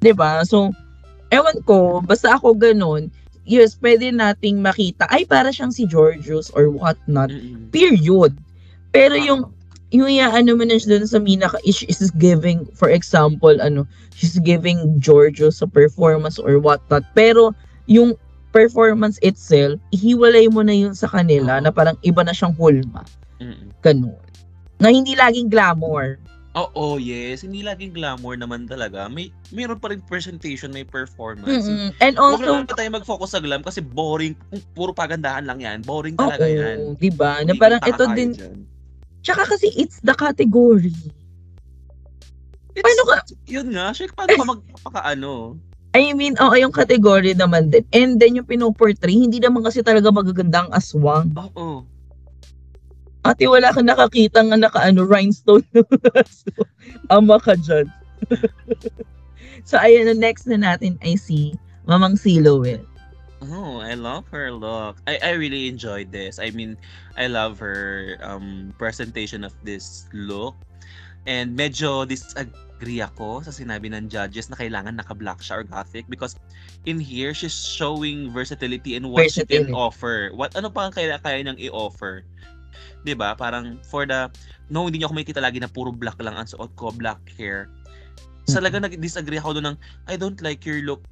[0.00, 0.42] 'di ba?
[0.46, 0.72] So
[1.28, 3.12] ewan ko, basta ako ganun,
[3.48, 5.08] yes, pwede nating makita.
[5.08, 7.32] Ay para siyang si Georgios or what not.
[7.32, 7.72] Mm-mm.
[7.72, 8.36] Period.
[8.92, 9.48] Pero yung
[9.88, 14.36] yung ano mo na siya dun sa Mina is, is giving for example ano she's
[14.44, 17.56] giving Georgios a performance or what not pero
[17.88, 18.12] yung
[18.52, 23.00] performance itself ihiwalay mo na yun sa kanila na parang iba na siyang hulma.
[23.80, 24.20] Ganun.
[24.76, 26.20] Na hindi laging glamour
[26.58, 27.46] Oo, yes.
[27.46, 29.06] Hindi laging glamour naman talaga.
[29.06, 31.64] May mayroon pa rin presentation, may performance.
[31.64, 31.94] Mm-mm.
[32.00, 34.34] and Huwag also naman tayo mag-focus sa glam kasi boring.
[34.74, 35.78] Puro pagandahan lang yan.
[35.86, 36.78] Boring talaga yan.
[36.82, 38.56] oo, 'di ba na parang ito din dyan.
[39.22, 40.94] Tsaka kasi it's the category.
[42.74, 43.90] It's, Paano ka- Yun nga.
[43.90, 45.58] Shek, paano ka magpakaano?
[45.96, 47.82] I mean, oo, yung category naman din.
[47.90, 51.32] And then yung pinoportray, hindi naman kasi talaga magaganda ang aswang.
[51.34, 51.82] Oo.
[53.28, 55.84] Ate, wala kang nakakita nga naka ano, rhinestone na
[56.16, 56.48] aso.
[57.14, 57.86] Ama ka dyan.
[59.68, 61.52] so, ayun, ang next na natin ay si
[61.84, 62.84] Mamang Silhouette.
[63.38, 64.98] Oh, I love her look.
[65.06, 66.42] I I really enjoyed this.
[66.42, 66.74] I mean,
[67.14, 70.58] I love her um presentation of this look.
[71.22, 76.34] And medyo disagree ako sa sinabi ng judges na kailangan naka-black siya or gothic because
[76.82, 79.76] in here she's showing versatility and what she can Versatility.
[79.76, 80.16] offer.
[80.34, 82.26] What ano pa ang kaya kaya niyang i-offer?
[83.02, 83.34] 'Di ba?
[83.34, 84.28] Parang for the
[84.68, 87.68] no hindi niyo ako makikita lagi na puro black lang ang suot ko, black hair.
[88.46, 88.54] Mhm.
[88.54, 91.04] Talaga nag-disagree ako doon ng I don't like your look.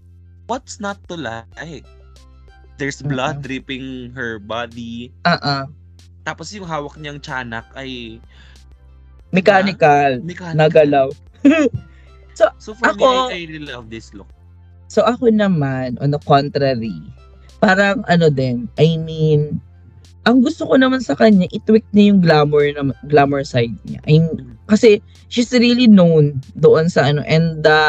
[0.47, 1.85] What's not to like?
[2.77, 3.45] There's blood Mhm.
[3.45, 5.11] dripping her body.
[5.25, 5.65] Ah.
[6.23, 8.21] Tapos yung hawak niyang tiyanak ay
[9.33, 10.23] Mechanical.
[10.23, 10.55] mechanical.
[10.55, 11.09] Nagalaw.
[12.37, 14.29] So for Ako- me, I, I really love this look.
[14.93, 16.93] So ako naman, on the contrary,
[17.65, 19.57] parang ano din, I mean,
[20.27, 24.03] ang gusto ko naman sa kanya, i-tweak niya yung glamour na glamour side niya.
[24.11, 24.99] I mean, kasi
[25.31, 27.81] she's really known doon sa ano, and the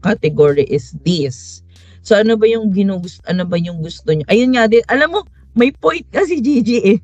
[0.00, 1.60] category is this.
[2.00, 4.24] So ano ba yung ginugusto, ano ba yung gusto niya?
[4.32, 5.20] Ayun nga din, alam mo,
[5.52, 6.98] may point kasi Gigi eh.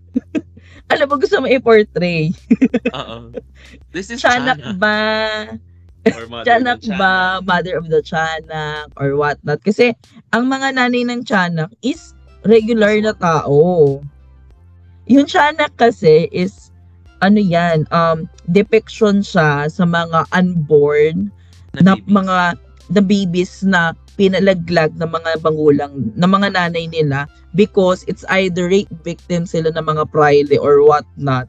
[0.92, 2.32] alam mo, gusto mo i-portray.
[2.96, 3.32] Oo.
[3.92, 4.76] This is Tiyanak Chana.
[4.80, 4.96] ba?
[6.02, 9.62] Ng ba, mother of the tiyanak, or what not.
[9.62, 9.94] Kasi,
[10.34, 12.10] ang mga nanay ng tiyanak is
[12.42, 14.02] regular na tao.
[15.06, 16.70] Yung tiyanak kasi is,
[17.22, 21.30] ano yan, um, depiction siya sa mga unborn
[21.78, 22.10] na babies.
[22.10, 22.38] mga
[22.92, 27.24] the babies na pinalaglag ng mga bangulang ng mga nanay nila
[27.56, 31.48] because it's either rape victim sila ng mga prile or what not.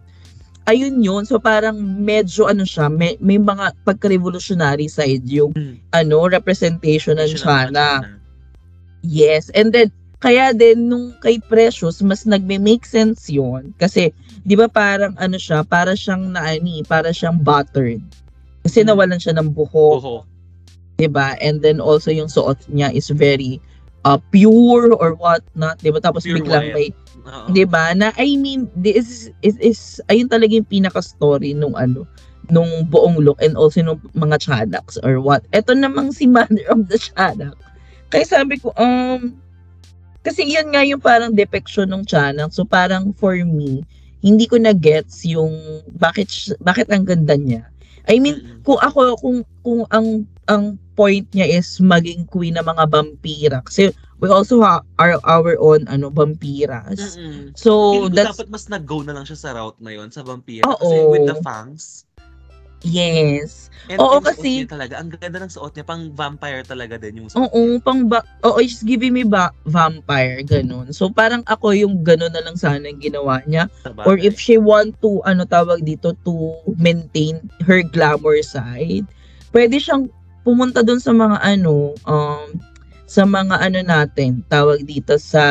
[0.63, 1.27] Ayun yun.
[1.27, 5.75] So parang medyo ano siya, may, may mga pagka-revolutionary side yung Mm.
[5.91, 7.35] ano, representation ng.
[7.35, 7.87] Chana.
[9.03, 9.51] Yes.
[9.51, 9.91] And then,
[10.23, 13.75] kaya din nung kay Precious, mas nagme-make sense yun.
[13.75, 14.15] Kasi,
[14.47, 17.99] di ba parang ano siya, para siyang naani, para siyang buttered.
[18.63, 18.95] Kasi Hmm.
[18.95, 19.99] nawalan siya ng buhok.
[19.99, 20.15] Oho.
[20.95, 21.35] 'di ba?
[21.43, 23.59] And then also yung suot niya is very
[24.07, 25.99] uh, pure or what not, 'di ba?
[25.99, 26.75] Tapos Pure biglang white.
[26.75, 26.87] may
[27.27, 27.47] Oo.
[27.51, 27.91] 'di ba?
[27.91, 32.07] Na I mean, this is, is, is ayun talaga yung pinaka story nung ano
[32.51, 35.43] nung buong look and also nung mga Chanaks or what.
[35.51, 37.55] Ito namang si Mother of the Chanak.
[38.11, 39.33] Kaya sabi ko, um,
[40.23, 42.55] kasi yan nga yung parang depiction ng Chanak.
[42.55, 43.83] So parang for me,
[44.23, 45.51] hindi ko na gets yung
[45.99, 46.31] bakit
[46.63, 47.67] bakit ang ganda niya.
[48.07, 52.83] I mean, kung ako kung kung ang ang point niya is maging queen ng mga
[52.91, 57.19] vampira kasi we also have our, our own ano vampiras.
[57.19, 57.55] Mm-mm.
[57.55, 60.63] So Feeling that's dapat mas nag-go na lang siya sa route na yon sa vampire.
[60.63, 60.79] Oo.
[60.79, 62.07] Kasi with the fangs.
[62.83, 63.63] Yes.
[63.91, 67.27] And Oo, kasi- niya talaga, ang ganda ng suot niya, pang vampire talaga din yung
[67.27, 70.87] suot Oo, pang ba Oo, she's giving me ba vampire ganun.
[70.95, 73.67] So parang ako yung ganun na lang sana yung ginawa niya.
[73.83, 79.03] Sa or if she want to ano tawag dito to maintain her glamour side,
[79.51, 80.07] pwede siyang
[80.47, 82.55] pumunta dun sa mga ano um
[83.03, 85.43] sa mga ano natin, tawag dito sa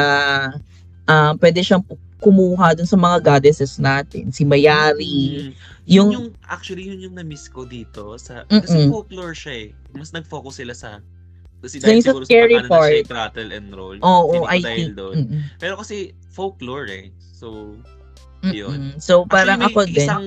[1.05, 1.85] ah pwede siyang
[2.23, 5.71] kumuha dun sa mga goddesses natin, si Mayari, Mm.
[5.83, 8.15] Yun yung yung, actually, yun yung na-miss ko dito.
[8.15, 8.95] Sa, kasi Mm-mm.
[8.95, 9.69] folklore siya eh.
[9.91, 11.03] Mas nag-focus sila sa
[11.59, 13.99] kasi Sa dahil yung sa siguro sa pangalan na siya, rattle and roll.
[13.99, 14.91] Oo, Feeling ko I think.
[14.95, 15.15] doon.
[15.21, 15.97] mm-mm, Pero kasi
[16.29, 17.07] folklore eh.
[17.33, 17.75] So,
[18.45, 18.95] Yun.
[18.95, 18.99] mm-mm.
[18.99, 19.99] So parang actually, ako may din.
[20.01, 20.25] isang,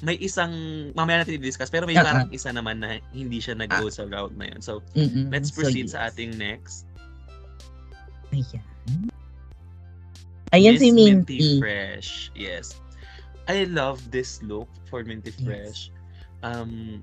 [0.00, 0.52] may isang,
[0.92, 4.36] mamaya natin i-discuss, pero may Ah, parang isa naman na hindi siya nag-go sa route
[4.36, 4.60] na yun.
[4.60, 5.28] So, mm-mm.
[5.28, 5.92] let's So, proceed yes.
[5.92, 6.84] sa ating next.
[8.30, 8.64] Ayan.
[10.54, 11.58] Ayan si Minty.
[11.58, 12.30] Fresh.
[12.38, 12.78] Yes.
[13.50, 15.42] I love this look for Minty Yes.
[15.42, 15.80] Fresh.
[16.46, 17.02] Um,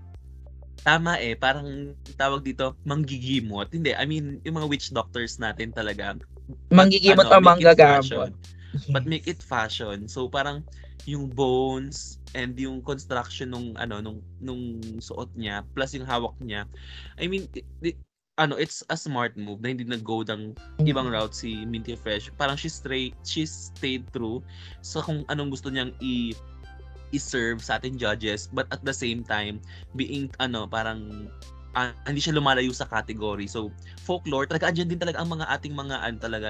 [0.87, 3.69] tama eh, parang tawag dito, manggigimot.
[3.75, 6.15] Hindi, I mean, yung mga witch doctors natin talaga.
[6.71, 8.07] Manggigimot ano, o manggagamot.
[8.07, 8.31] fashion.
[8.89, 10.07] But make it fashion.
[10.07, 10.63] So parang
[11.03, 16.63] yung bones and yung construction nung ano nung nung suot niya plus yung hawak niya.
[17.19, 17.51] I mean,
[18.41, 20.57] ano, it's a smart move na hindi nag-go ng
[20.89, 22.33] ibang route si Minty Fresh.
[22.41, 24.41] Parang she straight she stayed true
[24.81, 26.33] sa kung anong gusto niyang i
[27.13, 29.59] i-serve sa ating judges but at the same time
[29.99, 31.27] being ano parang
[31.75, 33.47] ah, hindi siya lumalayo sa category.
[33.47, 33.71] So,
[34.03, 36.49] folklore, talaga andyan din talaga ang mga ating mga ano talaga.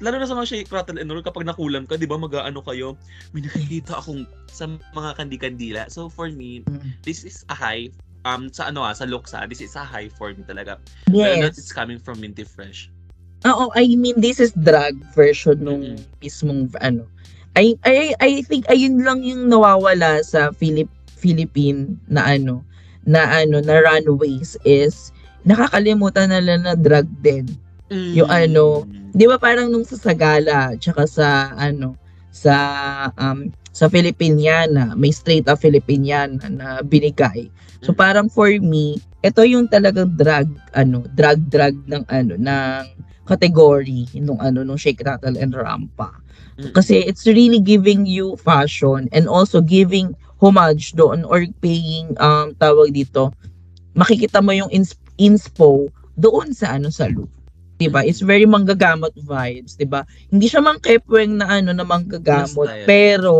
[0.00, 2.96] Lalo na sa mga shake, rattle, and roll, kapag nakulam ka, di ba, mag-ano kayo,
[3.36, 5.92] may nakikita akong sa mga kandi-kandila.
[5.92, 6.64] So, for me,
[7.04, 7.92] this is a high,
[8.26, 10.82] um, sa ano ah, sa looks ah, this is a high for me talaga.
[11.14, 11.54] Yes.
[11.54, 12.90] it's coming from Minty Fresh.
[13.46, 16.18] Oo, I mean, this is drag version nung Mm-mm.
[16.18, 17.06] mismong ano.
[17.54, 22.66] I, I, I think ayun lang yung nawawala sa Philip, Philippine na ano,
[23.06, 25.14] na ano, na runways is
[25.46, 27.46] nakakalimutan na lang na drag din.
[28.18, 29.14] Yung ano, Mm.
[29.16, 31.96] 'Di ba parang nung sa Sagala, tsaka sa ano,
[32.36, 32.54] sa
[33.16, 37.48] um sa Filipiniana, may straight up Filipiniana na binigay.
[37.84, 37.98] So Mm.
[37.98, 42.84] parang for me, ito yung talagang drag ano, drag drag ng ano ng
[43.26, 46.12] category nung ano nung Shake Rattle and Rampa.
[46.56, 46.72] Mm.
[46.72, 52.92] Kasi it's really giving you fashion and also giving homage doon or paying um tawag
[52.92, 53.32] dito
[53.96, 57.28] makikita mo yung ins- inspo doon sa ano sa look.
[57.76, 58.00] 'Di ba?
[58.00, 60.08] It's very manggagamot vibes, 'di ba?
[60.32, 62.88] Hindi siya mang kepweng na ano na manggagamot, style.
[62.88, 63.32] pero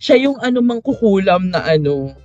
[0.00, 2.16] siya yung ano mangkukulam na ano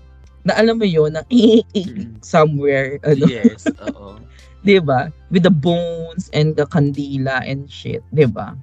[0.48, 2.24] na alam mo yun na Mm.
[2.24, 4.16] somewhere ano Yes, oo.
[4.64, 5.12] 'di ba?
[5.28, 8.56] With the bones and the kandila and shit, 'di ba?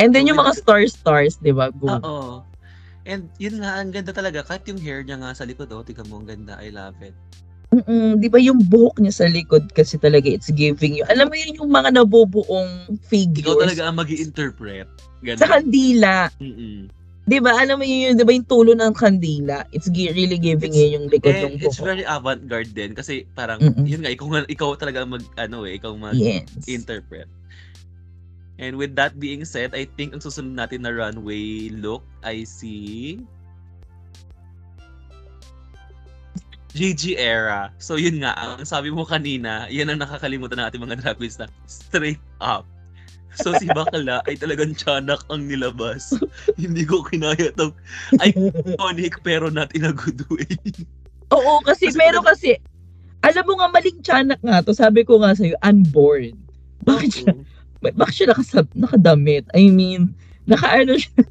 [0.00, 1.68] And then yung mga star stars, 'di ba?
[1.84, 2.40] Oo.
[3.04, 4.40] And yun nga, ang ganda talaga.
[4.40, 6.56] Kahit yung hair niya nga sa likod, oh, tingnan mo, ang ganda.
[6.56, 7.12] I love it.
[7.74, 11.04] Mm, 'di ba yung buhok niya sa likod kasi talaga it's giving you.
[11.10, 12.70] Alam mo yun yung mga nabubuong
[13.10, 14.86] figures Ikaw talaga ang mag interpret
[15.24, 15.40] Ganun.
[15.42, 16.30] sa kandila.
[16.38, 16.86] Mm-mm.
[17.24, 17.56] 'Di ba?
[17.56, 19.64] Alam mo yun, 'di ba yung tulo ng kandila?
[19.72, 21.88] It's gi- really giving It's- you yung likod Eh, ng it's buhok.
[21.88, 23.82] very avant-garde din kasi parang Mm-mm.
[23.82, 26.46] yun nga ikaw ikaw talaga ang mag ano eh ikaw mag Yes.
[26.70, 27.26] interpret.
[28.54, 33.18] And with that being said, I think ang susunod natin na runway look I see
[36.74, 37.70] GG era.
[37.78, 41.38] So yun nga, ang sabi mo kanina, yan ang nakakalimutan ng ating mga drag queens
[41.38, 42.66] na straight up.
[43.34, 46.14] So si Bakla ay talagang tiyanak ang nilabas.
[46.62, 47.74] Hindi ko kinaya tong
[48.22, 50.50] iconic pero not in a good way.
[51.30, 52.50] Oo, kasi, Kasi talaga- kasi
[53.24, 54.70] alam mo nga maling tiyanak nga to.
[54.76, 56.36] Sabi ko nga sa'yo, unborn.
[56.84, 57.32] Bakit siya,
[57.96, 59.48] bakit siya nakasab, nakadamit?
[59.56, 60.12] I mean,
[60.44, 61.22] naka ano siya?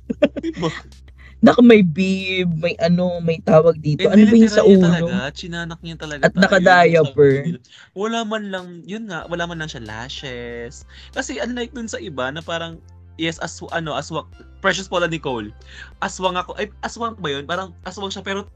[1.44, 4.08] Naka may bib, may ano, may tawag dito.
[4.08, 4.88] Ano ba yung sa ulo?
[4.88, 6.32] Talaga, chinanak niya talaga.
[6.32, 7.60] At naka-diaper.
[8.00, 10.88] Wala man lang, yun nga, wala man lang siya lashes.
[11.12, 12.80] Kasi unlike dun sa iba na parang,
[13.20, 14.26] yes, as, ano, aswang,
[14.64, 15.52] Precious Paula Nicole,
[16.00, 17.44] aswang ako, ay, aswang ba yun?
[17.44, 18.48] Parang aswang siya, pero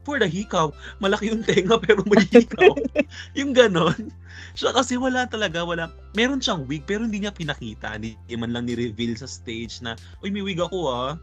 [0.00, 2.72] for the hikaw, malaki yung tenga pero may hikaw.
[3.36, 4.08] yung ganon.
[4.56, 5.92] Siya kasi wala talaga, wala.
[6.16, 8.00] Meron siyang wig pero hindi niya pinakita.
[8.00, 9.92] Hindi man lang ni-reveal sa stage na,
[10.24, 11.20] uy, may wig ako ah.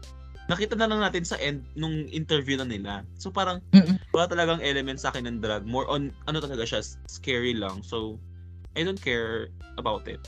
[0.48, 3.04] Nakita na lang natin sa end nung interview na nila.
[3.20, 4.00] So parang Mm-mm.
[4.16, 5.68] wala talagang element sa akin ng drag.
[5.68, 7.84] More on, ano talaga siya, scary lang.
[7.84, 8.16] So,
[8.72, 10.24] I don't care about it.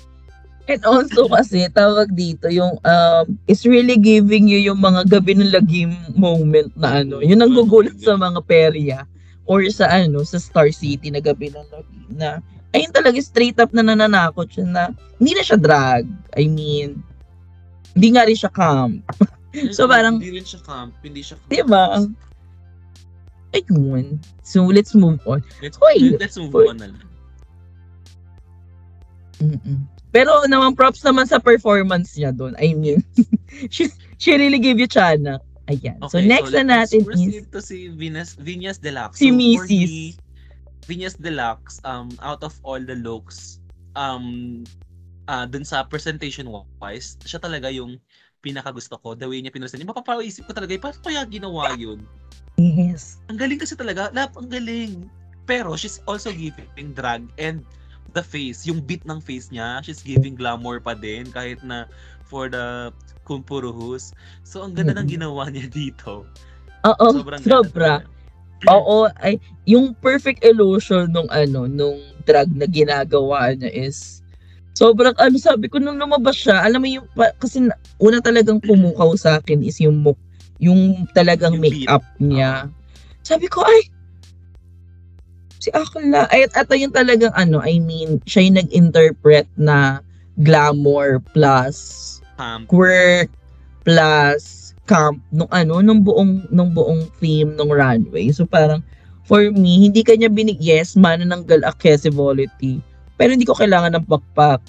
[0.68, 5.56] And also kasi, tawag dito, yung, um, it's really giving you yung mga gabi ng
[5.56, 8.98] lagim moment na ano, yun ang gugulat sa mga perya
[9.48, 12.44] or sa ano, sa Star City na gabi ng lagim na,
[12.76, 14.82] ayun talaga straight up na nananakot siya na,
[15.16, 16.04] hindi na siya drag.
[16.36, 17.00] I mean,
[17.96, 19.00] hindi nga rin siya camp.
[19.76, 21.50] So, parang- Hindi rin siya camp, hindi siya camp.
[21.50, 22.06] Diba?
[23.50, 24.22] Ayun.
[24.46, 25.42] So, let's move on.
[25.58, 26.14] Let's, Hoy!
[26.18, 26.70] let's move Hoy!
[26.70, 27.08] on na lang.
[29.40, 29.78] Mm-mm.
[30.10, 32.54] Pero naman props naman sa performance niya doon.
[32.58, 33.02] I mean,
[33.74, 35.38] she, she really gave you chana.
[35.70, 36.02] Ayan.
[36.10, 39.22] so next na let's natin is to si Venus, Venus Deluxe.
[39.22, 40.18] Si so, Mrs..
[40.90, 43.62] Venus Deluxe, um, out of all the looks,
[43.94, 44.66] um,
[45.30, 46.50] uh, dun sa presentation
[46.82, 48.02] wise, siya talaga yung
[48.40, 49.14] pinakagusto ko.
[49.14, 49.84] The way niya pinresent.
[49.84, 52.02] Mapapaisip ko talaga, eh, paano kaya ginawa yun?
[52.56, 53.20] yes.
[53.30, 54.10] Ang galing kasi talaga.
[54.12, 55.06] Lap, ang galing.
[55.48, 57.64] Pero she's also giving drag and
[58.12, 61.86] the face, yung beat ng face niya, she's giving glamour pa din kahit na
[62.26, 62.90] for the
[63.22, 64.10] kumpuruhus.
[64.42, 65.14] So ang ganda ng Mm-mm.
[65.20, 66.26] ginawa niya dito.
[66.86, 68.02] Oo, Sobrang sobra.
[68.68, 71.96] Oo, ay yung perfect illusion nung ano, nung
[72.28, 74.19] drag na ginagawa niya is
[74.80, 78.64] sobrang ano sabi ko nung lumabas siya, alam mo yung pa- kasi na- una talagang
[78.64, 80.16] pumukaw sa akin is yung muk,
[80.56, 81.84] yung talagang Yung beat.
[81.84, 82.72] makeup niya.
[83.20, 83.92] Sabi ko ay
[85.60, 90.00] si Akla ay at ito yung talagang ano, I mean, siya yung nag-interpret na
[90.40, 91.76] glamour plus
[92.40, 93.28] Um, quirk
[93.84, 98.32] plus camp nung ano nung buong nung buong theme nung runway.
[98.32, 98.80] So parang
[99.28, 102.80] for me, hindi kanya binig yes, manananggal accessibility.
[103.20, 104.64] Pero hindi ko kailangan ng pakpak.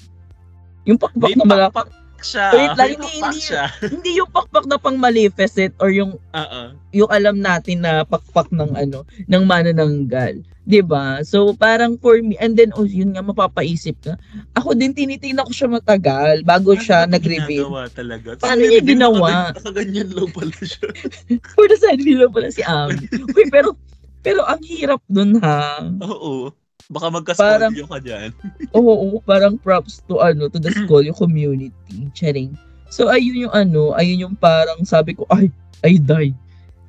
[0.84, 1.72] Yung pakpak na malaki.
[1.72, 2.46] pakpak siya.
[2.52, 3.64] Wait lang, hindi- hindi- siya.
[3.80, 6.60] hindi yung pakpak na pang Maleficent or yung Oo.
[6.92, 10.38] yung alam natin na pakpak ng ano, ng manananggal.
[10.62, 11.24] 'Di ba?
[11.26, 14.14] So parang for me and then oh, yun nga mapapaisip ka.
[14.54, 17.66] Ako din tinitingnan ko siya matagal bago siya Paano nag-reveal.
[17.66, 18.28] ginagawa talaga?
[18.38, 19.30] Paano niya ginawa?
[19.58, 20.88] Nakaganyan lang pala siya.
[21.58, 23.02] For the side nila pala si Ami.
[23.34, 23.74] Uy, pero
[24.22, 25.82] pero ang hirap dun ha.
[26.06, 26.54] Oo.
[26.90, 28.30] Baka magka-scolio ka dyan.
[28.78, 31.70] Oo, oo, parang props to ano, to the school, yung community.
[32.16, 32.56] Charing.
[32.92, 35.48] So ayun yung ano, ayun yung parang sabi ko, ay,
[35.86, 36.34] I die.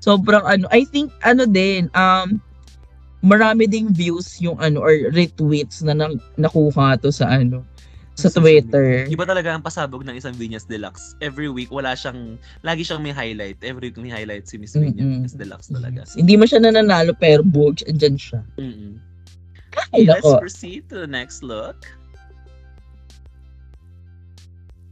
[0.04, 2.42] Sobrang ano, I think ano din, um,
[3.24, 7.64] marami ding views yung ano, or retweets na nang, nakuha to sa ano,
[8.14, 9.10] sa Twitter.
[9.10, 11.18] Iba talaga ang pasabog ng isang Venus Deluxe.
[11.18, 13.58] Every week, wala siyang, lagi siyang may highlight.
[13.66, 14.94] Every week may highlight si Miss Mm-mm.
[14.94, 16.06] Venus Deluxe talaga.
[16.06, 16.14] Yes.
[16.14, 18.46] Hindi mo siya nananalo pero bugs, andyan siya.
[18.62, 19.02] Mm-mm.
[19.94, 20.40] Ay, Let's nako.
[20.40, 21.78] proceed to the next look.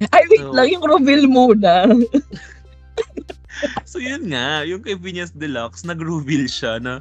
[0.09, 1.73] Ay, wait So- lang, yung reveal muna.
[3.85, 6.97] So yun nga, yung kay Venus Deluxe, nag-reveal siya na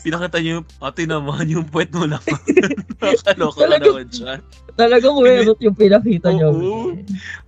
[0.00, 2.22] pinakita niyo yung ate naman yung puwet mo lang.
[3.00, 3.16] Ka
[3.56, 4.32] Talaga- naman siya.
[4.76, 6.48] Talagang weird yung pinakita niya.
[6.52, 6.96] Oo.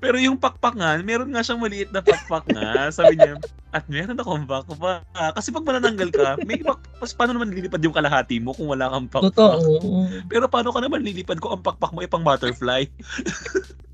[0.00, 2.88] Pero yung pakpak nga, meron nga siyang maliit na pakpak nga.
[2.92, 3.36] Sabi niya,
[3.72, 5.04] at meron akong pakpak.
[5.12, 8.92] Kasi pag manananggal ka, may pak, pas, paano naman lilipad yung kalahati mo kung wala
[8.92, 9.32] kang pakpak?
[9.32, 10.08] Totoo.
[10.28, 12.84] Pero paano ka naman lilipad kung ang pakpak mo ay pang butterfly?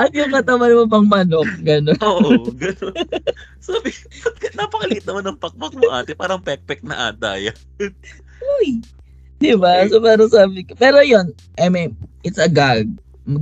[0.00, 2.00] At yung katawan mo pang manok, gano'n.
[2.08, 2.96] Oo, gano'n.
[3.60, 3.92] Sabi,
[4.24, 7.56] "Ba't napakaliit naman ng pakpak mo ate, parang pekpek na ata yan.
[8.56, 8.80] Uy.
[9.36, 9.84] Di ba?
[9.88, 10.72] So, parang sabi ko.
[10.76, 11.92] Pero yun, I mean,
[12.24, 12.88] it's a gag.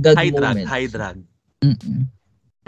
[0.03, 0.67] Gag High drag, moment.
[0.67, 1.17] high drag.
[1.63, 2.03] Mm-mm.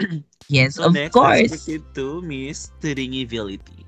[0.48, 1.52] yes, So of next, course.
[1.52, 3.84] proceed to Miss Tringibility.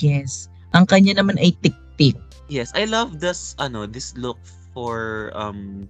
[0.00, 0.48] Yes.
[0.72, 2.16] Ang kanya naman ay tik-tik.
[2.48, 4.40] Yes, I love this, ano, this look
[4.72, 5.88] for, um,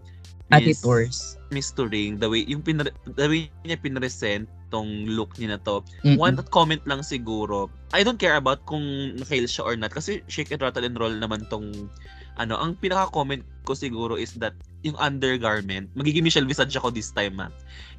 [0.61, 1.39] Ate Tours.
[1.55, 5.87] Miss Turing, the way, yung pinre, the way niya pinresent tong look niya na to.
[6.03, 6.19] Mm-mm.
[6.19, 8.83] One comment lang siguro, I don't care about kung
[9.15, 11.91] nakail siya or not kasi shake and rattle and roll naman tong
[12.35, 17.39] ano, ang pinaka-comment ko siguro is that yung undergarment, magiging Michelle Visage ako this time
[17.39, 17.49] ha.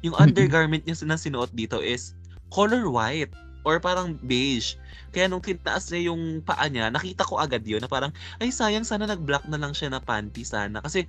[0.04, 2.12] Yung undergarment niya na sinuot dito is
[2.52, 3.32] color white
[3.64, 4.78] or parang beige.
[5.10, 8.84] Kaya nung tinaas niya yung paa niya, nakita ko agad yun na parang, ay sayang
[8.84, 10.78] sana nag-black na lang siya na panty sana.
[10.84, 11.08] Kasi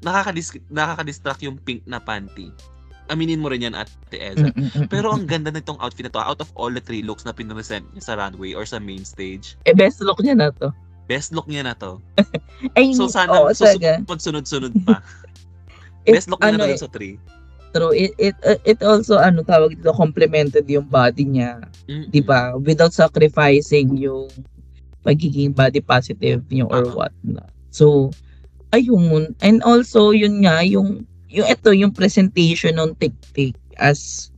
[0.00, 2.52] nakakadis nakakadistract yung pink na panty.
[3.06, 4.50] Aminin mo rin yan, Ate Eza.
[4.50, 4.90] Mm-mm-mm.
[4.90, 7.86] Pero ang ganda nitong outfit na to, out of all the three looks na pinresent
[7.94, 10.74] niya sa runway or sa main stage, Eh, best look niya na to.
[11.06, 12.02] best look niya na to.
[12.74, 13.90] Ay, So sana oo, susunod, talaga.
[14.10, 14.98] magsunod-sunod pa.
[16.06, 17.14] It- best look niya na ano to eh, dun sa three.
[17.70, 17.92] True.
[17.94, 18.34] It, it,
[18.64, 21.62] it also, ano, tawag dito, complemented yung body niya.
[21.86, 22.10] Mm-mm.
[22.10, 22.58] Di ba?
[22.58, 24.26] Without sacrificing yung
[25.04, 26.98] pagiging body positive niyo or Oo.
[26.98, 27.46] what na.
[27.70, 28.10] So,
[28.74, 29.34] Ayun.
[29.42, 34.30] And also, yun nga, yung, yung ito, yung presentation ng tik-tik as,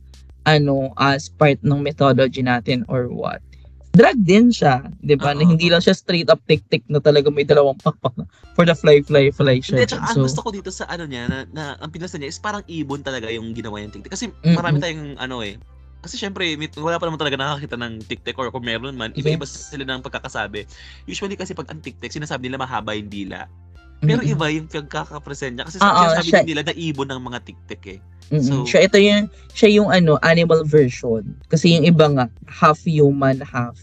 [0.45, 3.41] ano, as part ng methodology natin or what.
[3.89, 5.33] Drag din siya, di ba?
[5.33, 8.77] Na hindi lang siya straight up tik-tik na talaga may dalawang pakpak na for the
[8.77, 9.81] fly, fly, fly siya.
[9.81, 12.29] Hindi, tsaka ang So, gusto ko dito sa ano niya, na, na ang pinasa niya
[12.29, 14.13] is parang ibon talaga yung ginawa niyang TikTok.
[14.13, 14.53] Kasi Mm-mm.
[14.53, 15.57] marami tayong ano eh.
[15.99, 19.83] Kasi syempre, wala pa naman talaga nakakita ng TikTok or kung meron man, iba-iba sila
[19.83, 20.63] ng pagkakasabi.
[21.03, 23.51] Usually kasi pag ang TikTok, sinasabi nila mahaba yung dila.
[23.99, 25.65] Pero iba yung pagkakapresent niya.
[25.67, 27.99] Kasi Oo, sinasabi siya- din nila na ibon ng mga TikTok eh.
[28.29, 28.45] Mm-mm.
[28.45, 33.41] So- siya ito yung siya yung ano animal version kasi yung iba nga half human
[33.41, 33.73] half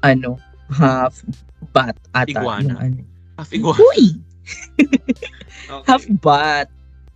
[0.00, 0.38] ano
[0.70, 1.26] half
[1.72, 2.62] bat ata Iguana.
[2.62, 3.00] yung ano
[3.34, 3.82] Half iguana.
[3.90, 4.02] Uy!
[5.64, 5.84] Okay.
[5.88, 6.68] half bat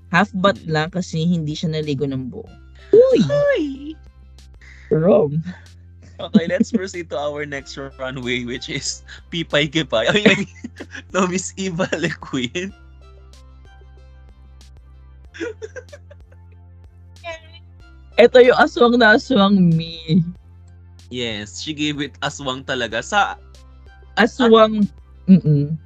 [0.09, 2.49] half bat lang kasi hindi siya naligo ng buo
[2.91, 3.21] Uy!
[3.23, 3.65] Ay!
[4.89, 5.37] Wrong.
[6.19, 10.11] Okay, let's proceed to our next runway which is Pipay Kipay.
[10.11, 10.51] I mean,
[11.15, 12.75] no, Miss Eva Le Queen.
[18.19, 20.27] Ito yung aswang na aswang me.
[21.07, 22.99] Yes, she gave it aswang talaga.
[22.99, 23.39] Sa
[24.19, 24.91] Aswang,
[25.31, 25.79] mm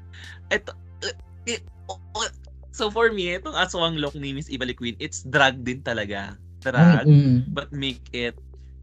[0.48, 0.72] Ito,
[1.04, 1.60] uh, it,
[1.92, 2.32] oh, oh,
[2.72, 6.40] so for me, itong aswang look ni Miss Eva Le Queen, it's drag din talaga.
[6.64, 7.04] Drag,
[7.52, 8.32] but make it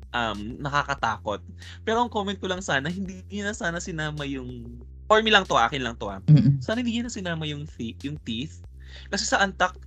[0.10, 1.42] um nakakatakot.
[1.86, 4.66] Pero ang comment ko lang sana, hindi niya na sana sinama yung
[5.10, 6.22] for me lang to, akin lang to ah.
[6.62, 8.62] Sana hindi niya na sinama yung teeth, yung teeth.
[9.10, 9.78] Kasi sa antak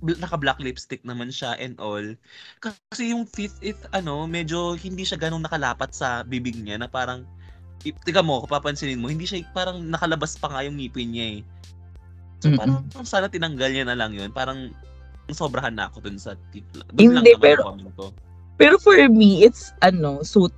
[0.00, 2.04] bl- naka-black lipstick naman siya and all.
[2.60, 7.24] Kasi yung teeth it ano, medyo hindi siya ganong nakalapat sa bibig niya na parang
[7.78, 11.40] Tiga mo, kung papansinin mo, hindi siya parang nakalabas pa nga yung ngipin niya eh.
[12.42, 12.58] So Mm-mm.
[12.58, 14.34] parang sana tinanggal niya na lang yun.
[14.34, 14.74] Parang
[15.30, 16.66] sobrahan na ako dun sa teeth.
[16.90, 17.64] Dun lang Hindi, naman pero-
[17.94, 18.04] ko.
[18.58, 20.52] Pero for me, it's ano, suit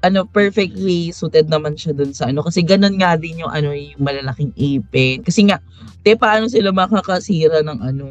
[0.00, 4.00] ano perfectly suited naman siya dun sa ano kasi ganun nga din yung ano yung
[4.00, 5.60] malalaking ipin kasi nga
[6.00, 8.08] te paano sila makakasira ng ano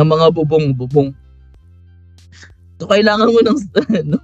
[0.00, 1.12] ng mga bubong-bubong
[2.80, 3.58] so kailangan mo ng
[4.00, 4.16] ano,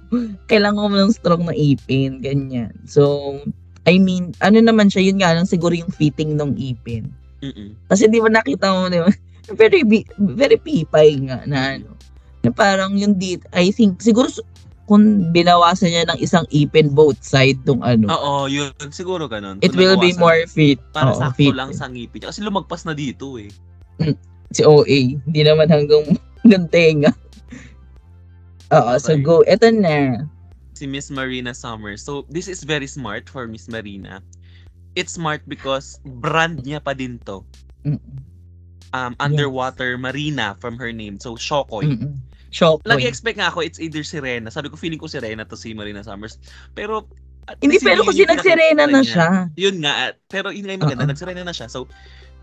[0.49, 3.37] kailangan mo ng strong na ipin ganyan so
[3.85, 7.13] I mean ano naman siya yun nga lang siguro yung fitting ng ipin
[7.45, 7.77] Mm-mm.
[7.85, 9.11] kasi di ba nakita mo, di ba?
[9.47, 9.79] Very,
[10.19, 11.95] very pipay nga na ano.
[12.47, 14.31] Na parang yung dit, I think, siguro
[14.87, 18.71] kung binawasan niya ng isang ipin both side tong ano, Oo, yun.
[18.87, 19.59] Siguro ganun.
[19.59, 20.79] it will be more fit.
[20.95, 21.51] Para Oo, sakto fit.
[21.51, 22.23] lang sa ngipin.
[22.23, 23.51] Kasi lumagpas na dito eh.
[24.49, 25.19] Si OA.
[25.27, 26.07] Hindi naman hanggang,
[26.41, 27.11] hanggang tenga.
[28.71, 29.23] Oo, so Okay.
[29.23, 29.43] go.
[29.43, 30.23] Eto na.
[30.71, 32.05] si Miss Marina Summers.
[32.05, 34.21] So, this is very smart for Miss Marina.
[34.93, 37.41] It's smart because brand niya pa din to.
[38.93, 41.17] Um, underwater Marina from her name.
[41.17, 41.89] So, Shokoy.
[41.89, 42.15] mm, mm.
[42.49, 42.83] Shock.
[42.87, 44.47] Lagi-expect nga ako, it's either Sirena.
[44.47, 46.39] Sabi ko, feeling ko Sirena to si Marina Summers.
[46.73, 47.07] Pero,
[47.63, 49.07] Hindi, pero yun kasi yung nagsirena na niya.
[49.07, 49.27] siya.
[49.55, 49.93] Yun nga.
[50.11, 51.11] at- Pero yun nga yung maganda, Oo.
[51.11, 51.71] nagsirena na siya.
[51.71, 51.87] So,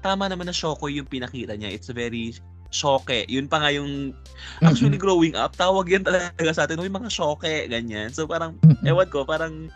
[0.00, 1.72] tama naman na Shokoy yung pinakita niya.
[1.72, 2.32] It's very
[2.72, 3.12] shoke.
[3.28, 4.16] Yun pa nga yung,
[4.60, 8.10] actually growing up, tawag yan talaga sa atin, "Uy, mga shoke, ganyan.
[8.10, 8.80] So, parang, Mm-mm.
[8.82, 9.68] ewan ko, parang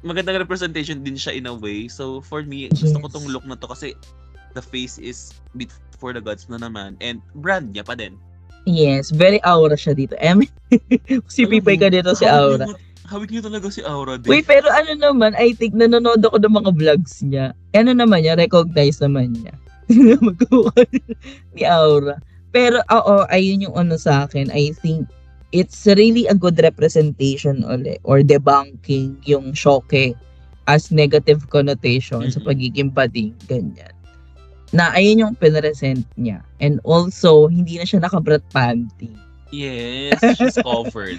[0.00, 1.84] magandang representation din siya in a way.
[1.84, 3.12] So for me, gusto ko Yes.
[3.12, 3.92] tong look na to kasi
[4.56, 8.16] the face is before the gods na naman and brand niya pa din.
[8.70, 10.14] Yes, very aura siya dito.
[10.22, 10.46] Em,
[11.32, 12.70] si Alam Pipay ka dito si Aura.
[13.10, 14.30] Hawak niya talaga si Aura din.
[14.30, 17.50] Uy, pero ano naman, I think nanonood ako ng mga vlogs niya.
[17.74, 19.50] Ano naman niya, recognize naman niya.
[21.58, 22.22] Ni Aura.
[22.54, 24.54] Pero, oo, ayun yung ano sa akin.
[24.54, 25.10] I think
[25.50, 30.14] it's really a good representation uli or debunking yung shoke
[30.70, 32.46] as negative connotation sa Mhm.
[32.46, 33.90] pagiging bading, ganyan.
[34.70, 36.46] Na ayun yung pinresent niya.
[36.58, 39.10] And also, hindi na siya nakabrat panty.
[39.50, 41.18] Yes, she's covered.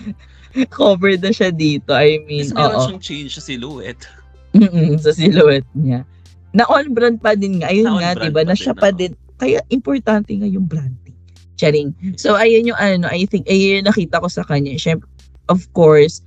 [0.71, 1.91] Covered na siya dito.
[1.91, 2.83] I mean, Kasi meron oo.
[2.87, 4.03] siyang change sa silhouette.
[4.51, 6.03] Mm-mm, sa silhouette niya.
[6.51, 7.71] Na on brand pa din nga.
[7.71, 8.41] Ayun Na nga, brand 'di ba?
[8.41, 9.11] pa Na siya pa din.
[9.35, 11.15] Kaya importante nga yung branding.
[11.55, 11.91] Charing.
[12.15, 14.75] So ayun yung ano, I think ayun yung nakita ko sa kanya.
[14.75, 15.07] Syempre,
[15.47, 16.19] of course,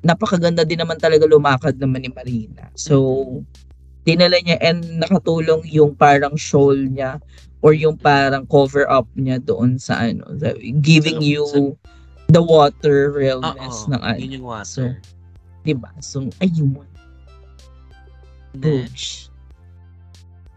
[0.00, 2.68] napakaganda din naman talaga lumakad naman ni Marina.
[2.72, 3.24] So
[4.06, 7.18] dinala niya and nakatulong yung parang shawl niya
[7.60, 11.74] or yung parang cover up niya doon sa ano, sa- giving Sa- you sa-
[12.30, 14.18] the water realness ng ano.
[14.18, 15.02] yun yung water.
[15.66, 15.90] 'di ba?
[15.98, 16.78] So ayun.
[18.54, 18.56] Next.
[18.56, 19.06] Bush.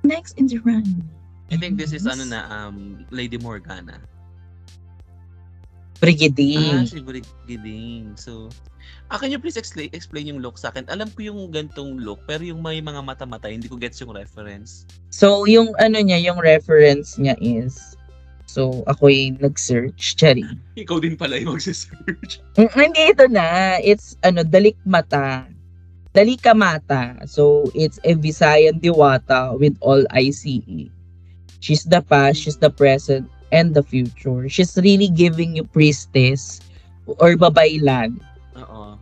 [0.06, 1.04] Next in the run.
[1.50, 3.98] I think this is ano na, um, Lady Morgana.
[3.98, 4.06] Ah,
[6.00, 6.88] Brigiding.
[6.88, 8.16] si Brigading.
[8.16, 8.48] So,
[9.10, 10.86] ah, can you please explain, explain yung look sa akin?
[10.90, 14.86] Alam ko yung gantong look, pero yung may mga mata-mata, hindi ko gets yung reference.
[15.10, 17.98] So, yung ano niya, yung reference niya is,
[18.46, 20.46] so, ako'y nag-search, Chari.
[20.78, 22.42] Ikaw din pala yung magsisearch.
[22.58, 23.78] Mm, hindi ito na.
[23.82, 25.50] It's, ano, dalikmata.
[26.14, 27.26] Dalikamata.
[27.26, 30.90] So, it's a Visayan Diwata with all ICE.
[31.60, 34.48] She's the past, she's the present, and the future.
[34.48, 36.62] She's really giving you priestess
[37.18, 38.22] or babaylan.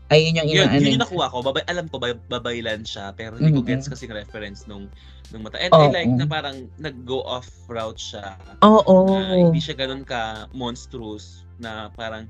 [0.07, 0.13] Oo.
[0.13, 0.73] Ayun yung Yun, inaano.
[0.73, 1.03] yun yung niya.
[1.03, 1.37] nakuha ko.
[1.41, 3.11] Babay, alam ko, bay, babaylan siya.
[3.11, 3.69] Pero hindi ko Mm-mm.
[3.69, 4.87] gets kasing reference nung,
[5.29, 5.59] nung mata.
[5.59, 5.91] And I Oo.
[5.91, 8.39] like na parang nag-go off route siya.
[8.61, 9.11] Oo.
[9.11, 12.23] na hindi siya ganun ka monstrous na parang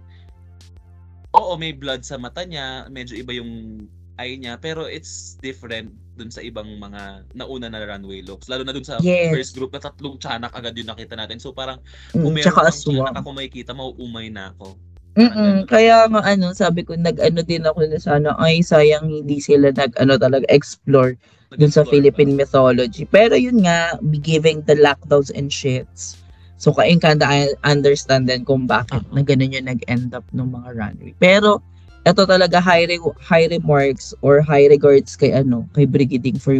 [1.30, 3.84] oo may blood sa mata niya medyo iba yung
[4.18, 8.74] eye niya pero it's different dun sa ibang mga nauna na runway looks lalo na
[8.74, 9.30] dun sa Yes.
[9.30, 11.78] first group na tatlong tiyanak agad yung nakita natin so parang
[12.10, 14.74] kung Mm, meron tiyanak ako makikita mauumay na ako
[15.18, 15.66] Mm-mm.
[15.66, 20.16] Kaya nga ano, sabi ko, nag-ano din ako na sana, ay sayang hindi sila nag-ano
[20.22, 21.18] talaga explore
[21.58, 22.46] dun sa Philippine ba?
[22.46, 23.10] mythology.
[23.10, 26.22] Pero yun nga, be giving the lockdowns and shits.
[26.62, 29.18] So, kain ka I understand din kung bakit Uh-huh.
[29.18, 31.14] na ganun yung nag-end up ng mga runway.
[31.18, 31.66] Pero,
[32.06, 36.54] ito talaga high, re- high remarks or high regards kay ano, kay Brigading for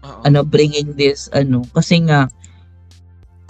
[0.00, 0.20] Oo.
[0.24, 2.24] ano bringing this ano kasi nga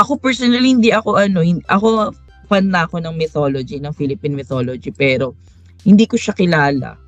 [0.03, 2.11] ako personally hindi ako ano hin- ako
[2.51, 5.39] fan na ako ng mythology ng Philippine mythology pero
[5.87, 6.99] hindi ko siya kilala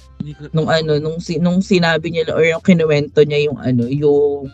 [0.54, 4.46] nung ano nung nung sinabi niya or yung kinuwento niya yung ano yung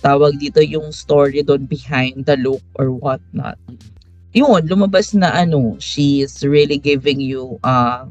[0.00, 3.58] tawag dito yung story doon behind the look or what not
[4.30, 8.06] yun lumabas na ano she is really giving you uh,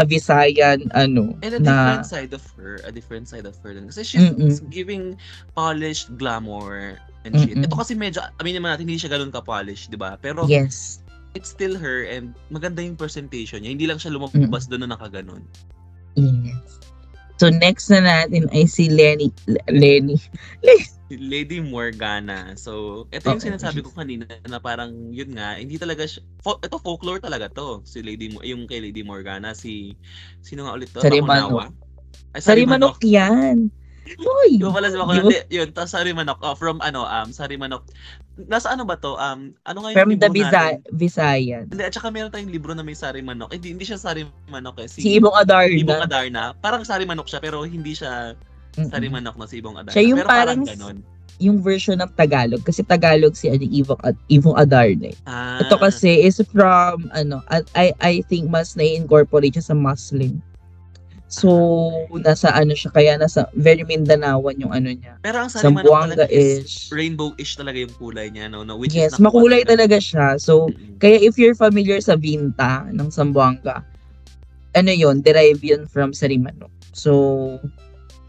[0.00, 3.76] a Visayan ano And a na different side of her, a different side of her
[3.76, 3.84] din.
[3.92, 4.56] Kasi she's Mm-mm.
[4.72, 5.20] giving
[5.52, 6.96] polished glamour
[7.28, 7.52] and shit.
[7.52, 7.68] Mm-mm.
[7.68, 10.16] Ito kasi medyo, aminin naman natin, hindi siya ganun ka-polished, di ba?
[10.16, 10.99] Pero yes
[11.34, 13.74] it's still her and maganda yung presentation niya.
[13.76, 15.42] Hindi lang siya lumabas doon na nakaganon.
[16.18, 16.80] Yes.
[17.40, 19.32] So next na natin ay si Lenny.
[19.48, 20.18] Le- Lenny.
[21.10, 22.54] Lady Morgana.
[22.54, 23.48] So, ito yung Oo.
[23.50, 27.82] sinasabi ko kanina na parang yun nga, hindi talaga siya, fo- ito folklore talaga to.
[27.82, 29.98] Si Lady Mo- yung kay Lady Morgana, si
[30.38, 31.02] sino nga ulit to?
[31.02, 31.50] Sarimanok.
[31.50, 31.64] Takunawa?
[32.30, 33.74] Ay, Sarimanok yan.
[34.16, 34.58] Uy!
[34.58, 35.22] Yung pala si Di Makunan.
[35.22, 35.30] ba?
[35.30, 36.38] Di- Yun, tas Sarimanok.
[36.40, 37.84] Oh, from ano, um, Sarimanok.
[38.42, 39.14] Nasa ano ba to?
[39.14, 40.62] Um, ano nga yung From the Visa?
[40.90, 41.68] Visayan.
[41.68, 43.52] Hindi, at saka meron tayong libro na may Sarimanok.
[43.52, 44.88] Hindi, hindi siya Sarimanok eh.
[44.88, 45.76] Si, Si Ibong Adarna.
[45.76, 46.42] Ibong Adarna.
[46.56, 48.32] Parang Sarimanok siya, pero hindi siya
[48.72, 48.88] Mm-mm.
[48.88, 49.92] Sarimanok na si Ibong Adarna.
[49.92, 50.98] Siya yung pero parang, parang- ganon.
[51.40, 52.60] Yung version ng Tagalog.
[52.60, 55.08] Kasi Tagalog si ano, Ibong, Ad- Ibong Adarna.
[55.08, 55.16] eh.
[55.24, 60.36] Ah, Ito kasi is from, ano, at I, I think mas na-incorporate siya sa Muslim.
[61.30, 61.46] So,
[62.18, 65.14] nasa ano siya, kaya nasa very Mindanawan yung ano niya.
[65.22, 68.66] Pero ang Zamboanga talaga is, is, rainbow-ish talaga yung kulay niya, no?
[68.66, 70.02] no which yes, is makulay talaga.
[70.02, 70.42] siya.
[70.42, 70.98] So, Mm-mm.
[70.98, 73.86] Kaya if you're familiar sa Vinta ng Zamboanga,
[74.74, 76.70] ano yon derive yun from Sarimanok.
[76.90, 77.62] So,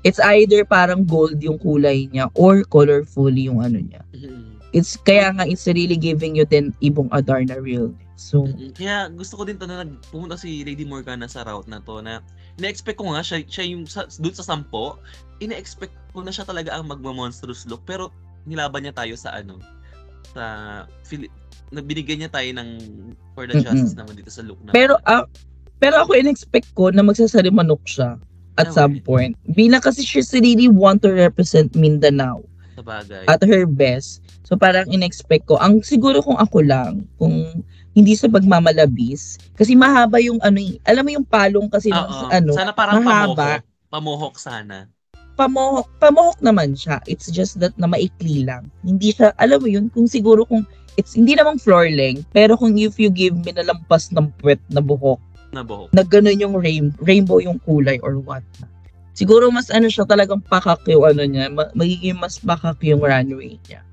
[0.06, 4.06] it's either parang gold yung kulay niya or colorful yung ano niya.
[4.14, 4.51] Mm-mm.
[4.72, 8.00] It's kaya nga it's really giving you din ibong Adarna realness.
[8.16, 8.46] So.
[8.78, 12.22] Kaya gusto ko din to na nagpumunta si Lady Morgana sa route na to na
[12.56, 15.02] ina-expect ko nga siya, siya yung sa, doon sa sampo,
[15.42, 18.14] ina-expect ko na siya talaga ang magma-monstrous look pero
[18.46, 19.58] nilaban niya tayo sa ano
[20.32, 20.44] sa
[21.04, 21.34] Phili-
[21.72, 22.70] nabinigyan niya tayo ng
[23.34, 25.26] for the justice naman dito sa look na pero ah,
[25.82, 28.22] pero ako in-expect ko na magsasarimanok siya
[28.56, 28.78] at Okay.
[28.78, 29.34] some point.
[29.56, 32.44] Bilang kasi she's really want to represent Mindanao.
[32.72, 33.24] sa bagay.
[33.26, 34.21] at her best.
[34.42, 40.18] So parang in-expect ko, ang siguro kung ako lang, kung hindi sa pagmamalabis, kasi mahaba
[40.20, 43.60] yung ano, eh, alam mo yung palong kasi ng ano, sana parang mahaba.
[43.60, 43.64] pamohok.
[43.92, 44.88] Pamohok sana.
[45.36, 47.02] pamohok, pamohok naman siya.
[47.10, 48.70] It's just that na maikli lang.
[48.86, 50.64] Hindi siya, alam mo yun, kung siguro kung,
[51.00, 54.62] it's hindi namang floor length, pero kung if you give me na lampas ng puwet
[54.70, 55.20] na buhok,
[55.52, 55.92] Na buhok.
[55.92, 58.44] na ganun yung rain, rainbow yung kulay or what.
[59.12, 63.60] Siguro mas ano siya talagang pakak yung ano niya, ma- magiging mas pakak yung runway
[63.68, 63.84] niya.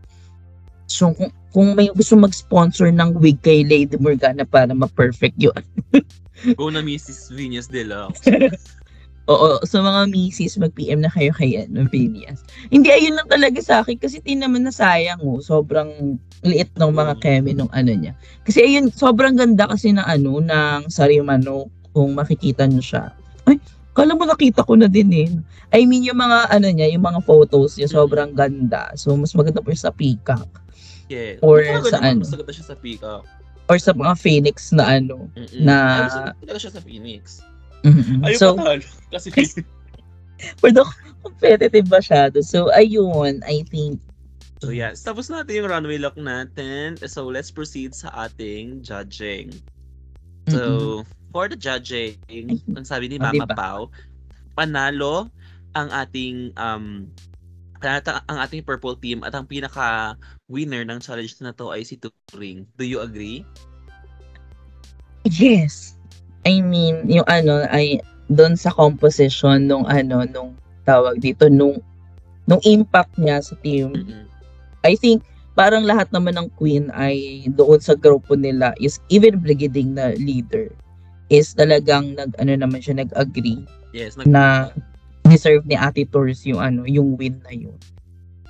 [0.88, 5.60] So kung, kung may gusto mag-sponsor ng wig kay Lady Morgana para ma-perfect yun.
[6.58, 7.30] Go na Mrs.
[7.30, 8.24] Venus Deluxe.
[9.28, 12.40] Oo, sa mga misis, mag-PM na kayo kay ano, Phineas.
[12.72, 15.36] Hindi, ayun lang talaga sa akin kasi tinaman na sayang oh.
[15.44, 17.20] Sobrang liit ng mga Mm.
[17.20, 18.16] keme nung ano niya.
[18.48, 23.12] Kasi ayun, sobrang ganda kasi na ano, ng Sarimano, kung makikita niyo siya.
[23.44, 23.60] Ay,
[23.92, 25.28] kala mo nakita ko na din eh.
[25.76, 27.96] I mean, yung mga ano niya, yung mga photos niya, Mm.
[28.00, 28.96] sobrang ganda.
[28.96, 30.48] So, mas maganda pa sa Peacock.
[31.08, 31.40] Yeah.
[31.40, 32.24] Or Talaga sa ano?
[32.24, 33.24] Maganda siya sa peacock.
[33.68, 35.28] Or sa mga Phoenix na ano.
[35.36, 35.60] Mm-mm.
[35.60, 37.40] Na- Ay, talaga siya sa Phoenix.
[37.84, 38.24] Mhm.
[38.24, 38.86] Ayaw So, patalo.
[39.12, 39.28] Kasi
[40.62, 40.86] pero
[41.24, 42.38] competitive masyado.
[42.44, 43.98] So, ayun, I think,
[44.58, 46.98] So yeah, tapos natin yung runway look natin.
[47.06, 49.54] So let's proceed sa ating judging.
[50.50, 52.18] So, for the judging,
[52.74, 53.54] ang sabi ni Oh, Mama diba?
[53.54, 53.80] Pau,
[54.58, 55.30] panalo
[55.78, 57.06] ang ating um
[57.78, 60.18] panalo ang ating purple team at ang pinaka
[60.50, 62.66] winner ng challenge na to ay si Turing.
[62.76, 63.46] Do you agree?
[65.26, 65.94] Yes.
[66.46, 70.52] I mean, yung ano ay doon sa composition nung ano nung
[70.84, 71.80] tawag dito nung
[72.48, 73.92] nung impact niya sa team.
[73.92, 74.24] Mm-mm.
[74.86, 75.24] I think
[75.58, 80.70] parang lahat naman ng queen ay doon sa grupo nila is even Brigading na leader
[81.34, 84.70] is talagang nag ano naman siya nag-agree Yes, nag na
[85.28, 87.78] deserve ni Ate Tours yung ano yung win na yun.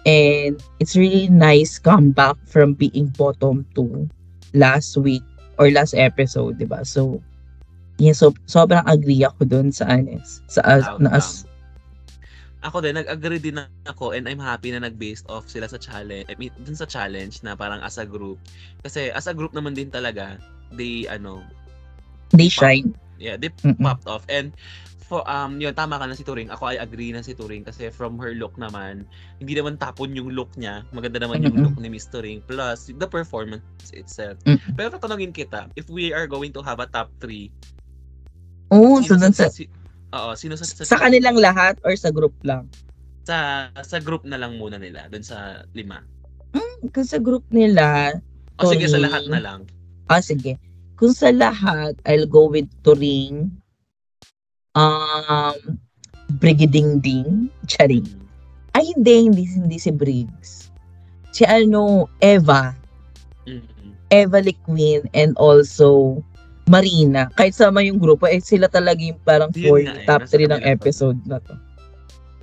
[0.06, 4.08] And it's really nice comeback from being bottom two
[4.54, 5.24] last week
[5.60, 6.86] or last episode, 'di ba?
[6.86, 7.20] So
[8.00, 10.40] yeah, so sobrang agree ako doon sa Anes.
[10.48, 11.44] Sa as, na as
[12.58, 16.26] Ako din, nag-agree din ako and I'm happy na nag-based off sila sa challenge.
[16.26, 18.42] I mean, dun sa challenge na parang as a group.
[18.82, 20.42] Kasi as a group naman din talaga,
[20.74, 21.46] they, ano,
[22.34, 22.94] they shine.
[23.18, 23.78] yeah, they Mm-mm.
[23.78, 24.26] popped off.
[24.26, 24.54] And
[25.08, 26.52] for um yun tama ka na si Turing.
[26.52, 29.08] Ako ay agree na si Turing kasi from her look naman,
[29.40, 30.84] hindi naman tapon yung look niya.
[30.92, 33.64] Maganda naman yung look ni Miss Turing plus the performance
[33.96, 34.36] itself.
[34.44, 34.76] Mm-mm.
[34.76, 37.48] Pero tatanungin kita, if we are going to have a top 3,
[38.68, 39.64] Oo, so sa, si,
[40.12, 42.68] Oo, sino sa, sa, sa kanilang lahat or sa group lang?
[43.28, 46.00] sa sa group na lang muna nila dun sa lima.
[46.88, 48.16] Kasi sa group nila,
[48.56, 49.04] O sige sa Turing.
[49.04, 49.60] lahat na lang.
[50.08, 50.56] ah sige,
[50.96, 53.52] kung sa lahat, I'll go with Turing,
[54.78, 55.58] um,
[56.38, 58.06] Brigading Ding, Charing.
[58.78, 60.70] Ay, hindi, hindi, hindi si Briggs.
[61.34, 62.70] Si ano, Eva.
[63.48, 63.90] Mm-mm.
[64.14, 66.20] Eva Liquin and also
[66.70, 67.32] Marina.
[67.34, 70.62] Kahit sama yung grupo, eh sila talaga yung parang Yun four, eh, top 3 ng
[70.68, 71.56] episode na to.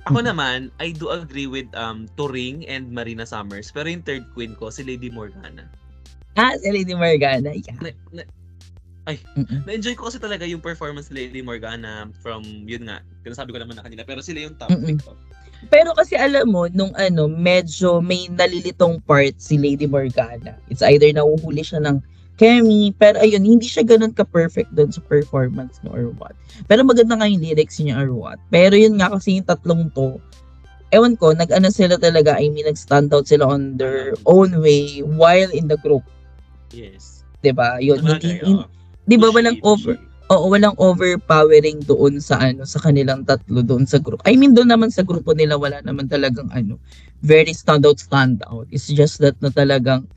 [0.06, 3.74] Ako naman, I do agree with um Turing and Marina Summers.
[3.74, 5.66] Pero yung third queen ko, si Lady Morgana.
[6.38, 7.50] Ah, si Lady Morgana.
[7.50, 7.74] Yeah.
[7.82, 8.22] Na, na,
[9.06, 9.62] Mm-mm.
[9.62, 13.78] na-enjoy ko kasi talaga yung performance ni Lady Morgana from, yun nga, sinasabi ko naman
[13.78, 14.02] na kanina.
[14.02, 14.98] Pero sila yung top Mm-mm.
[14.98, 15.14] ko.
[15.70, 20.58] Pero kasi alam mo, nung ano, medyo may nalilitong part si Lady Morgana.
[20.66, 22.02] It's either nahuhuli siya ng
[22.36, 26.36] Kemi, pero ayun, hindi siya ganun ka-perfect doon sa performance no or what.
[26.68, 28.36] Pero maganda nga yung lyrics niya or what.
[28.52, 30.20] Pero yun nga kasi yung tatlong to,
[30.92, 35.48] ewan ko, nag-ano sila talaga, I mean, nag-stand out sila on their own way while
[35.48, 36.04] in the group.
[36.76, 37.16] Yes.
[37.46, 37.78] 'di ba?
[37.78, 38.66] Yun, hindi, Sabagay, oo.
[39.06, 39.96] 'Di ba walang over.
[40.26, 44.18] Oo, walang overpowering doon sa ano sa kanilang tatlo doon sa group.
[44.26, 46.82] I mean doon naman sa grupo nila wala naman talagang ano
[47.22, 48.66] very standout standout.
[48.74, 50.10] It's just that na talagang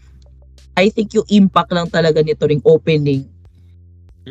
[0.73, 3.29] I think yung impact lang talaga nito ring opening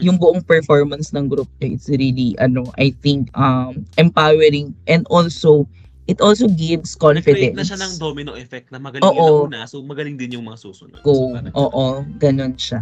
[0.03, 5.67] yung buong performance ng group eh, it's really ano I think um empowering and also
[6.11, 7.55] it also gives confidence.
[7.55, 9.15] na siya ng domino effect na magaling Oo.
[9.15, 10.99] yung una, so magaling din yung mga susunod.
[11.05, 11.37] Go.
[11.37, 12.81] So, Oo, ganun siya.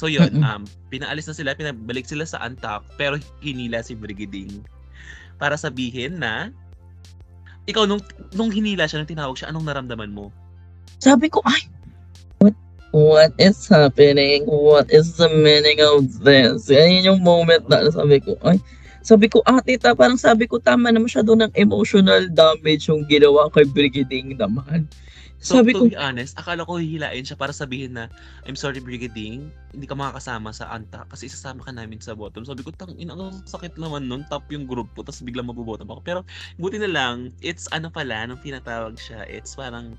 [0.00, 4.64] So yun, um, pinaalis na sila, pinabalik sila sa Antap, pero hinila si Brigading
[5.36, 6.48] para sabihin na
[7.68, 8.00] ikaw nung
[8.32, 10.32] nung hinila siya, nung tinawag siya, anong naramdaman mo?
[11.04, 11.68] Sabi ko, ay,
[12.40, 12.56] what,
[12.96, 14.48] what is happening?
[14.48, 16.72] What is the meaning of this?
[16.72, 18.56] Yan yung moment na sabi ko, ay,
[19.04, 23.52] sabi ko, ah, tita, parang sabi ko, tama na masyado ng emotional damage yung ginawa
[23.52, 24.88] kay Brigading naman.
[25.40, 28.12] So Sabi to ko, be honest, akala ko hihilain siya para sabihin na
[28.44, 32.44] I'm sorry Brigading, hindi ka makakasama sa Anta kasi isasama ka namin sa bottom.
[32.44, 35.88] Sabi ko, tang ina, ang sakit naman nun, top yung group po, tapos biglang mabubottom
[35.88, 36.00] ako.
[36.04, 36.20] Pero
[36.60, 39.96] buti na lang, it's ano pala, nung tinatawag siya, it's parang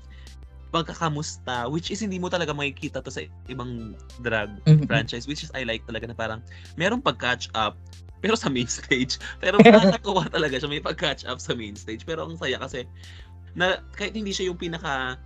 [0.72, 3.20] pagkakamusta, which is hindi mo talaga makikita to sa
[3.50, 3.92] ibang
[4.24, 4.86] drag Mhm.
[4.88, 6.40] franchise, which is I like talaga na parang
[6.80, 7.76] merong pag-catch up,
[8.24, 9.18] pero sa main stage.
[9.42, 12.06] Pero nakakatuwa talaga siya, may pag-catch up sa main stage.
[12.08, 12.88] Pero ang saya kasi,
[13.52, 15.16] na kahit hindi siya yung pinaka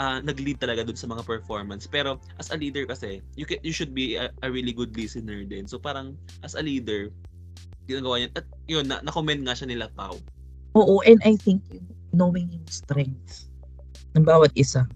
[0.00, 1.86] ah, nag-lead talaga dun sa mga performance.
[1.86, 5.44] Pero as a leader kasi, you can, you should be a, a really good listener
[5.46, 5.70] din.
[5.70, 7.10] So parang as a leader,
[7.86, 8.30] ginagawa niya.
[8.34, 10.18] At yun, na, na-comment nga siya nila Pau.
[10.74, 11.62] oo, and I think
[12.10, 13.46] knowing yung strength
[14.14, 14.86] ng bawat isa.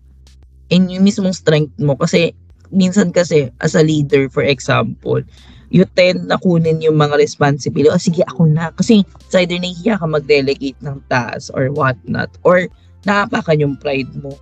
[0.69, 2.35] And yung mismong strength mo, kasi
[2.69, 5.23] minsan kasi as a leader, for example,
[5.69, 7.93] you tend na kunin yung mga responsibility.
[7.93, 8.73] O sige, ako na.
[8.73, 12.33] Kasi it's either nahihiya ka mag-delegate ng task or whatnot.
[12.45, 12.69] Or
[13.05, 14.33] naapakan yung pride mo.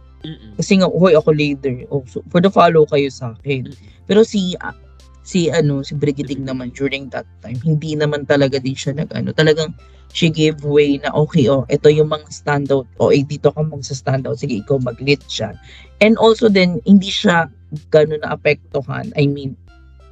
[0.59, 1.87] Kasi nga, hoy, ako leader.
[1.91, 3.71] Oh, so, for the follow kayo sa akin.
[4.11, 4.75] Pero si, ah,
[5.23, 9.31] si, ano, si Brigading naman during that time, hindi naman talaga din siya nag, ano,
[9.35, 9.75] talagang
[10.15, 12.87] she gave way na, okay, oh, ito yung mga standout.
[13.03, 14.39] O, eh, dito ka magsa-standout.
[14.39, 15.55] Sige, ikaw mag-lead siya.
[16.01, 17.51] And also then, hindi siya
[17.91, 19.13] gano'n na-apektuhan.
[19.19, 19.59] I mean,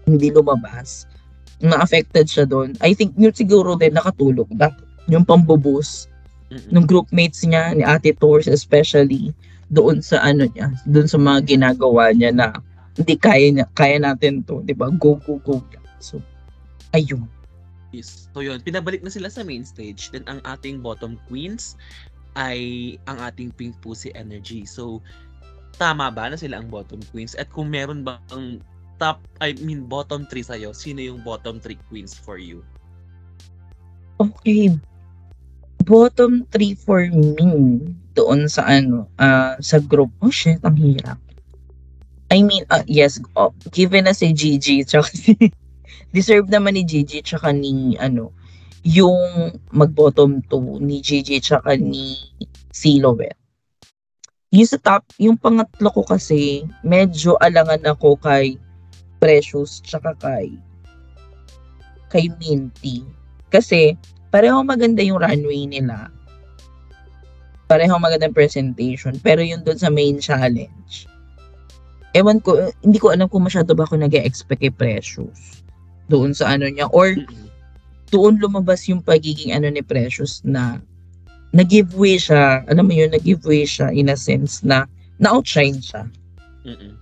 [0.05, 1.09] hindi lumabas.
[1.65, 2.77] Na-affected siya doon.
[2.85, 4.49] I think yun siguro din nakatulog.
[4.61, 4.77] That,
[5.09, 6.09] yung pambubus
[6.53, 9.33] ng groupmates niya, ni Ate Tours especially,
[9.73, 12.53] doon sa ano niya, doon sa mga ginagawa niya na
[12.95, 14.93] hindi kaya niya, kaya natin to, 'di ba?
[14.95, 15.59] Go go go.
[15.99, 16.21] So
[16.95, 17.27] ayun.
[17.91, 18.31] Yes.
[18.35, 20.11] So yun, pinabalik na sila sa main stage.
[20.15, 21.75] Then ang ating bottom queens
[22.35, 24.67] ay ang ating Pink Pussy Energy.
[24.67, 24.99] So,
[25.79, 27.39] tama ba na sila ang bottom queens?
[27.39, 28.59] At kung meron ba ang
[29.05, 32.65] top, I mean bottom 3 sa'yo, sino yung bottom 3 queens for you?
[34.17, 34.73] Okay.
[35.85, 37.85] Bottom 3 for me
[38.17, 40.09] doon sa ano, ah sa group.
[40.25, 41.21] Oh shit, ang hirap.
[42.33, 45.37] I mean, uh, yes, oh, given na si Gigi, tsaka si,
[46.17, 48.33] deserve naman ni Gigi, tsaka ni, ano,
[48.81, 52.17] yung mag-bottom 2 ni Gigi, tsaka ni
[52.73, 53.37] Silhouette.
[54.55, 58.57] Yung sa top, yung pangatlo ko kasi, medyo alangan ako kay
[59.25, 60.53] Precious, tsaka kay
[62.13, 63.01] kay Minty.
[63.49, 63.97] Kasi,
[64.29, 66.13] pareho maganda yung runway nila.
[67.65, 69.17] Pareho maganda presentation.
[69.25, 71.09] Pero yung doon sa main challenge,
[72.13, 75.65] ewan ko, hindi ko alam kung masyado ba ako nag expect kay Precious.
[76.13, 76.93] Doon sa ano niya.
[76.93, 77.17] Or,
[78.13, 80.79] doon lumabas yung pagiging ano ni Precious na
[81.57, 82.63] nag-giveaway siya.
[82.69, 84.87] Alam mo yun, nag-giveaway siya in a sense na
[85.19, 86.07] na-outshine siya.
[86.69, 86.95] Mm-mm.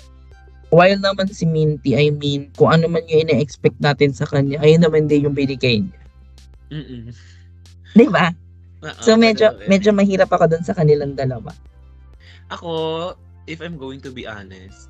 [0.72, 4.80] While naman si Minty, I mean, kung ano man yung ina-expect natin sa kanya, ayun
[4.80, 6.00] naman din yung binigay niya.
[6.72, 7.12] Mm-mm.
[7.92, 8.32] Di ba?
[8.80, 9.68] Oo, So medyo rin.
[9.68, 11.52] medyo mahirap ako doon sa kanilang dalawa.
[12.48, 12.72] Ako,
[13.44, 14.88] if I'm going to be honest,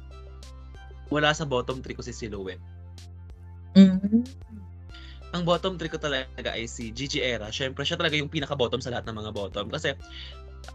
[1.11, 2.63] wala sa bottom 3 ko si Silhouette.
[3.75, 4.23] Mm.
[5.35, 7.51] Ang bottom 3 ko talaga ay si Gigi Era.
[7.51, 9.67] Syempre, siya talaga yung pinaka-bottom sa lahat ng mga bottom.
[9.67, 9.99] Kasi,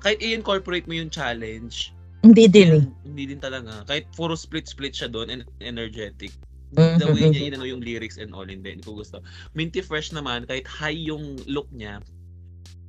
[0.03, 1.95] kahit i-incorporate mo yung challenge,
[2.25, 2.73] Hindi din eh.
[2.81, 3.85] yun, hindi din talaga.
[3.85, 6.33] Kahit puro split-split siya doon and energetic.
[6.75, 9.23] Mhm, The way niya inano yung lyrics and all, hindi, hindi ko gusto.
[9.55, 12.03] Minty Fresh naman, kahit high yung look niya,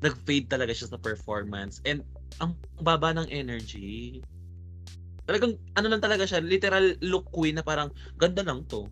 [0.03, 1.79] nag-fade talaga siya sa performance.
[1.87, 2.03] And
[2.43, 4.23] ang baba ng energy.
[5.29, 8.89] Talagang, ano lang talaga siya, literal look queen na parang, ganda lang to.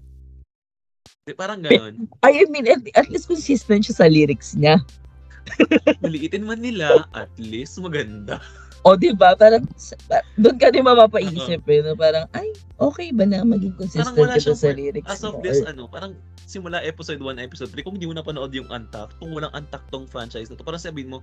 [1.26, 2.06] Di, parang ganon.
[2.22, 4.78] I mean, at, at least consistent siya sa lyrics niya.
[6.04, 8.38] Maliitin man nila, at least maganda.
[8.86, 9.34] O, di ba?
[9.34, 9.66] Parang,
[10.38, 14.70] doon ka din mapapaisip eh, na parang, ay, okay ba na maging consistent ka sa
[14.70, 15.42] lyrics As of mo?
[15.42, 16.14] this, Or- ano, parang
[16.46, 20.06] simula episode 1, episode 3, kung hindi mo napanood yung Untact, kung walang Untact tong
[20.06, 21.18] franchise na to, parang sabihin mo,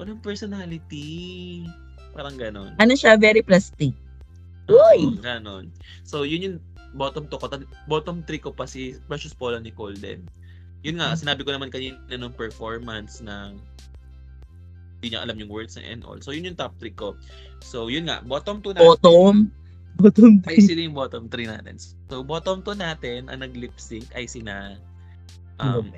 [0.00, 1.68] walang personality.
[2.16, 2.72] Parang ganon.
[2.80, 3.92] ano siya, very plastic.
[4.72, 5.20] Uy!
[5.20, 5.68] ganon.
[6.08, 6.56] So, yun yung
[6.96, 7.46] bottom 2 ko.
[7.88, 10.24] Bottom 3 ko pa si Precious Paula Nicole din.
[10.80, 11.18] Yun nga, Mm.
[11.20, 13.52] sinabi ko naman kanina nung performance na
[15.02, 16.22] hindi niya alam yung words na and all.
[16.22, 17.18] So, yun yung top 3 ko.
[17.58, 18.86] So, yun nga, bottom 2 natin.
[18.86, 19.34] Bottom.
[19.98, 20.70] Bottom ay three.
[20.70, 21.74] sila yung bottom 3 natin.
[22.06, 24.78] So, bottom 2 natin, ang nag-lip sync ay sina
[25.58, 25.90] um,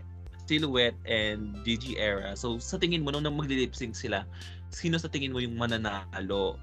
[0.48, 2.32] Silhouette and Gigi Era.
[2.32, 4.24] So, sa tingin mo, nung mag-lip sync sila,
[4.72, 6.56] sino sa tingin mo yung mananalo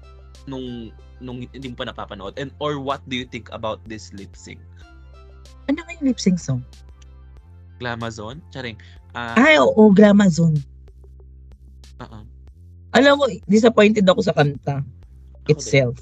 [0.50, 0.90] nung
[1.22, 2.34] nung hindi mo pa napapanood?
[2.42, 4.58] And or what do you think about this lip sync?
[5.70, 6.66] Ano nga yung lip sync song?
[7.78, 8.42] Glamazon?
[8.50, 8.74] Charing.
[9.14, 10.58] Ah, Ay, oo, Glamazon.
[12.02, 12.26] uh
[12.92, 14.84] Alam mo, disappointed ako sa kanta
[15.48, 15.96] itself.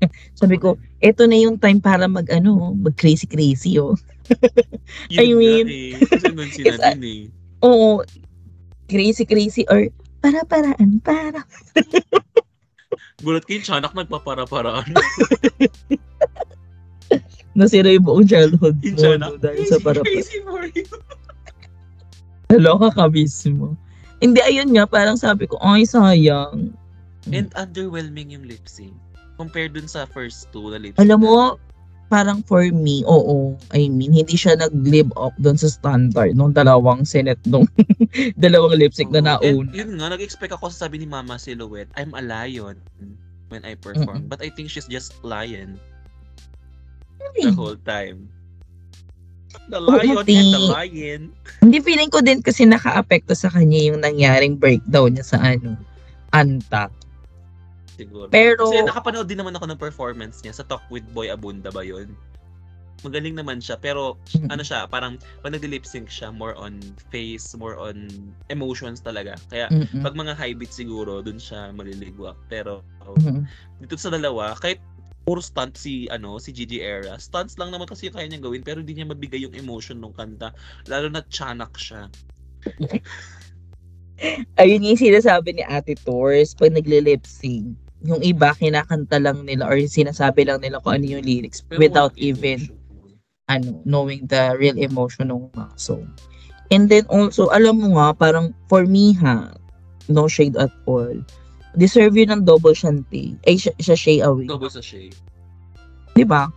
[0.40, 3.92] Sabi ko, eto na yung time para mag ano, mag crazy crazy oh.
[5.20, 6.00] I mean- eh.
[6.00, 7.22] Kasi nun sila din eh.
[7.60, 8.00] Oo,
[8.88, 9.92] crazy crazy or
[10.24, 11.44] para paraan para.
[13.24, 14.96] Gulat yung tiyanak nagpapara-paraan.
[17.52, 20.88] Nasira yung buong childhood mo tiyanak, dahil sa para crazy for you.
[22.48, 23.76] Naloka ka mismo.
[24.20, 26.76] Hindi, ayun nga, parang sabi ko, ay sayang.
[27.32, 28.92] And underwhelming yung lip sync.
[29.40, 31.00] Compared dun sa first two na lip sync.
[31.00, 31.56] Alam mo,
[32.12, 37.06] parang for me, oo, I mean, hindi siya nag-live up doon sa standard nung dalawang
[37.06, 37.64] senate nung
[38.44, 39.46] dalawang lip sync na Oo.
[39.46, 39.72] And nauna.
[39.72, 42.76] yun nga, nag-expect ako sa sabi ni Mama Silhouette, I'm a lion
[43.48, 44.26] when I perform.
[44.26, 44.30] Mm-mm.
[44.30, 45.78] But I think she's just lion
[47.38, 48.28] the whole time.
[49.70, 50.66] The lion and the Hindi.
[50.70, 51.22] lion.
[51.62, 55.74] Hindi feeling ko din kasi naka-apekto sa kanya yung nangyaring breakdown niya sa ano,
[56.30, 56.90] antak.
[57.94, 58.30] Siguro.
[58.32, 61.84] Pero, Kasi nakapanood din naman ako ng performance niya sa Talk with Boy Abunda ba
[61.84, 62.14] yun?
[63.00, 64.48] Magaling naman siya, pero Mm.
[64.52, 68.08] ano siya, parang pag nag-lip sync siya, more on face, more on
[68.52, 69.36] emotions talaga.
[69.48, 70.04] Kaya Mm-mm.
[70.04, 72.36] pag mga high beat siguro, dun siya maliligwak.
[72.52, 73.44] Pero Mm-mm.
[73.80, 74.80] dito sa dalawa, kahit
[75.24, 77.20] puro stunt si ano si Gigi Era.
[77.20, 80.14] Stunts lang naman kasi yung kaya niyang gawin pero hindi niya mabigay yung emotion ng
[80.16, 80.52] kanta.
[80.88, 82.08] Lalo na tiyanak siya.
[84.60, 87.76] ayun yung sinasabi ni Ate Tors pag nagle-lip sync.
[88.00, 92.16] Yung iba, kinakanta lang nila or sinasabi lang nila kung ano yung lyrics Pero without
[92.16, 92.80] even emotion.
[93.52, 96.08] ano, knowing the real emotion ng mga song.
[96.70, 99.52] And then also, alam mo nga, parang for me ha,
[100.08, 101.12] no shade at all,
[101.74, 103.34] deserve yun ng double shanty.
[103.42, 104.46] Ay, siya Shay Away.
[104.46, 105.10] Double sa Shay.
[106.12, 106.50] Di ba?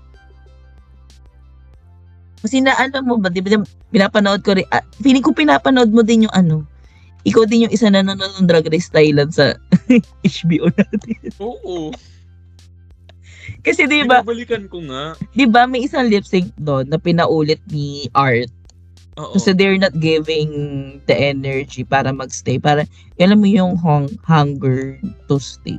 [2.44, 3.56] Kasi na alam mo ba, di ba,
[3.88, 6.68] pinapanood ko rin, ah, feeling ko pinapanood mo din yung ano,
[7.24, 9.56] ikaw din yung isa na nanonood ng Drag Race Thailand sa
[10.28, 11.32] HBO natin.
[11.40, 11.96] Oo.
[13.64, 15.16] Kasi di ba, Binabalikan ko nga.
[15.32, 18.52] di ba may isang lip sync doon na pinaulit ni Art
[19.18, 19.38] Oo.
[19.38, 20.50] Kasi they're not giving
[21.06, 22.58] the energy para magstay.
[22.58, 22.90] Para,
[23.22, 24.98] alam mo yung hung- hunger
[25.30, 25.78] to stay.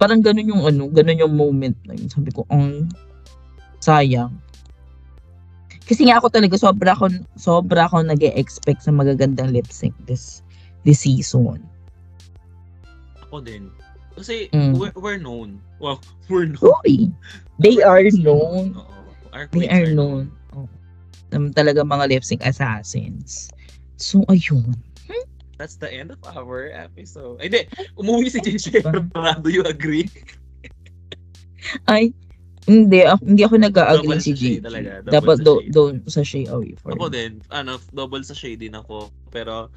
[0.00, 2.08] Parang ganun yung ano, ganun yung moment na yun.
[2.08, 2.88] Sabi ko, ang
[3.82, 4.30] Sayang.
[5.82, 10.46] Kasi nga ako talaga, sobra ako, sobra ako nag expect sa magagandang lip sync this,
[10.86, 11.58] this season.
[13.26, 13.74] Ako din.
[14.14, 14.78] Kasi Mm.
[14.78, 15.58] we're, we're known.
[15.82, 15.98] Well,
[16.30, 16.70] we're known.
[16.86, 17.10] Uy!
[17.58, 18.78] They are known.
[18.78, 18.86] Oo.
[19.34, 20.30] Our They queens are known.
[20.30, 20.41] Oh.
[21.32, 23.48] Um, talaga mga lip sync assassins.
[23.96, 24.76] So, ayun.
[25.60, 27.38] That's the end of our episode.
[27.38, 27.62] Ay, hindi.
[27.94, 28.82] Umuwi si JJ.
[29.44, 30.10] Do you agree?
[31.86, 32.10] Ay,
[32.66, 33.06] hindi.
[33.06, 34.66] Ako, hindi ako nag-agree si JJ.
[34.66, 37.38] talaga, Dapat do, doon sa shade away for Ako din.
[37.54, 39.14] Ano, double sa shade din ako.
[39.30, 39.70] Pero,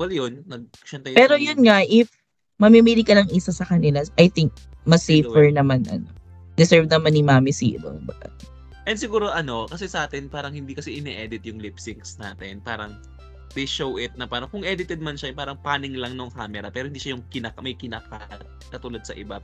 [0.00, 0.40] well yun.
[0.48, 2.08] Nag, tayo Pero yun nga, if
[2.56, 4.52] mamimili ka lang isa sa kanila, I think
[4.88, 6.08] mas safer naman ano.
[6.56, 8.00] Deserve naman ni Mami Zero.
[8.90, 12.58] And siguro ano, kasi sa atin parang hindi kasi ine-edit yung lip syncs natin.
[12.58, 12.98] Parang
[13.54, 16.90] they show it na parang kung edited man siya, parang panning lang ng camera pero
[16.90, 18.42] hindi siya yung kinaka, may kinakat
[18.74, 19.38] katulad sa iba.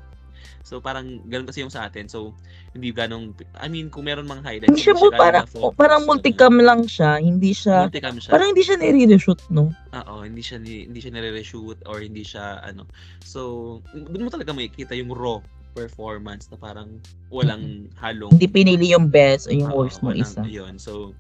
[0.67, 2.11] So parang ganun kasi yung sa atin.
[2.11, 2.35] So
[2.75, 6.55] hindi ganong I mean kung meron mang highlights Hindi siya mo parang na-focus, parang multicam
[6.59, 8.31] lang siya, hindi siya multicam siya.
[8.35, 9.71] parang hindi siya nire-reshoot no.
[9.95, 12.83] Oo, hindi siya hindi siya nire-reshoot or hindi siya ano.
[13.23, 15.39] So doon mo talaga makikita yung raw
[15.77, 16.97] performance na parang
[17.29, 20.41] walang halong Hindi pinili yung best o yung Oo, worst mo walang- isa.
[20.49, 20.81] Yun.
[20.81, 21.13] So,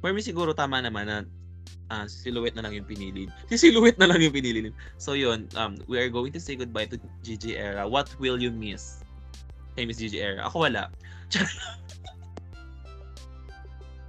[0.00, 1.28] for me siguro tama naman na
[1.92, 3.28] ah, silhouette na lang yung pinili.
[3.52, 4.72] Si silhouette na lang yung pinili.
[4.96, 7.84] So yun, um, we are going to say goodbye to Gigi Era.
[7.84, 9.04] What will you miss?
[9.76, 10.46] Kay Miss Gigi Era.
[10.48, 10.88] Ako wala.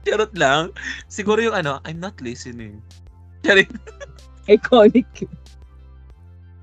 [0.01, 0.73] Charot lang.
[1.05, 2.81] Siguro yung ano, I'm not listening.
[3.45, 3.69] Charot.
[4.49, 5.05] Iconic.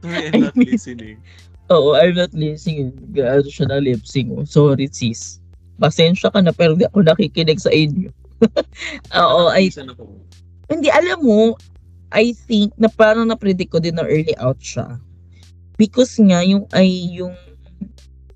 [0.03, 1.19] I'm not mean- listening.
[1.69, 2.97] Oo, I'm not listening.
[3.13, 4.33] Gaano siya na lip sync.
[4.33, 4.45] oh.
[4.49, 5.41] Sorry sis.
[5.77, 8.09] Pasensya ka na pero di ako nakikinig sa inyo.
[9.23, 9.69] Oo, I.
[10.69, 11.55] Hindi, alam mo,
[12.09, 14.97] I think na parang na-predict ko din na early out siya.
[15.77, 16.89] Because nga, yung ay
[17.21, 17.37] yung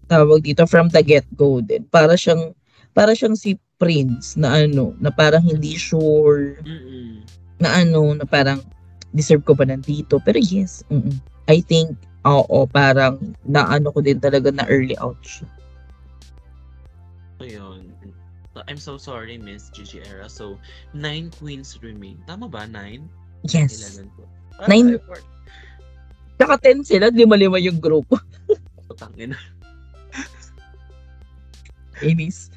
[0.07, 1.89] tawag dito from the get-go din.
[1.89, 2.53] Para siyang,
[2.93, 7.25] para siyang si Prince na ano, na parang hindi sure, Mm-mm.
[7.59, 8.61] na ano, na parang
[9.17, 10.21] deserve ko ba nandito.
[10.23, 11.17] Pero yes, mm
[11.51, 15.47] I think, oo, parang naano ko din talaga na early out siya.
[17.39, 17.91] So yun.
[18.69, 20.29] I'm so sorry, Miss Gigi Era.
[20.29, 20.61] So,
[20.93, 22.21] nine queens remain.
[22.29, 22.69] Tama ba?
[22.69, 23.09] Nine?
[23.49, 23.81] Yes.
[23.81, 24.29] Eleven po.
[24.69, 25.01] Nine.
[25.01, 25.19] Ah, four.
[26.37, 28.21] Tsaka 10 sila, lima-lima yung grupo.
[28.93, 29.33] Putangin.
[32.05, 32.53] Inis.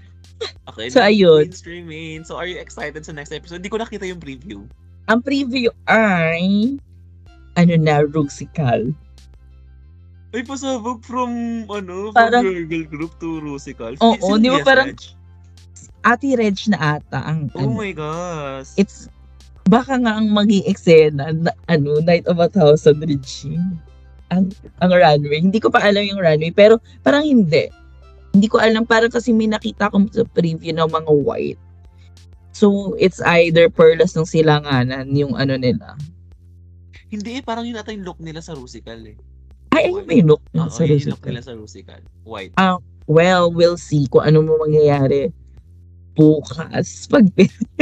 [0.68, 1.44] Okay, So, nine ayun.
[1.48, 2.20] queens remain.
[2.28, 3.64] So, are you excited sa next episode?
[3.64, 4.68] Hindi ko nakita yung preview.
[5.08, 6.76] Ang preview ay
[7.56, 8.92] ano na, Rusical.
[10.36, 11.32] Ay, pasabog from,
[11.72, 13.95] ano, from Parang- girl, girl group to Rusical.
[14.03, 14.99] Oo, Sino di ba parang- Reg?
[16.03, 17.82] Ate Reg na ata ang Oh ano.
[17.82, 18.76] my gosh.
[18.76, 19.07] It's
[19.66, 23.80] baka nga ang maging eksena na ano, Night of a Thousand Regime.
[24.30, 24.52] Ang,
[24.84, 25.40] ang runway.
[25.40, 27.72] Hindi ko pa alam yung runway, pero parang hindi.
[28.36, 31.62] Hindi ko alam, parang kasi may nakita ko sa preview ng mga white.
[32.52, 35.95] So, it's either Perlas ng Silanganan, yung ano nila.
[37.10, 39.16] Hindi eh, parang yun ata yung look nila sa Rusical eh.
[39.76, 41.30] Ay, ay, may look Oo, na sa yun yung look Rusical.
[41.30, 42.02] nila sa Rusical.
[42.23, 42.53] White.
[43.06, 45.30] Well, we'll see kung ano mo mangyayari
[46.15, 46.88] bukas.
[47.11, 47.27] Pag,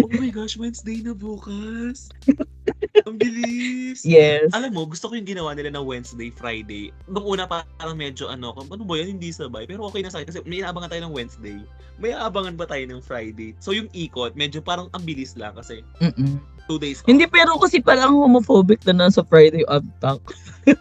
[0.01, 2.09] oh my gosh, Wednesday na bukas.
[3.07, 4.01] Ang bilis.
[4.01, 4.49] yes.
[4.51, 6.89] Alam mo, gusto ko yung ginawa nila na Wednesday, Friday.
[7.05, 9.69] Nung una pa, parang medyo ano, kung ano ba yan, hindi sabay.
[9.69, 11.57] Pero okay na sa akin kasi may inaabangan tayo ng Wednesday.
[12.01, 13.53] May aabangan ba tayo ng Friday?
[13.61, 16.41] So yung ikot, medyo parang ang bilis lang kasi Mm-mm.
[16.65, 17.09] two days off.
[17.09, 20.21] Hindi, pero kasi parang homophobic na nasa Friday on talk.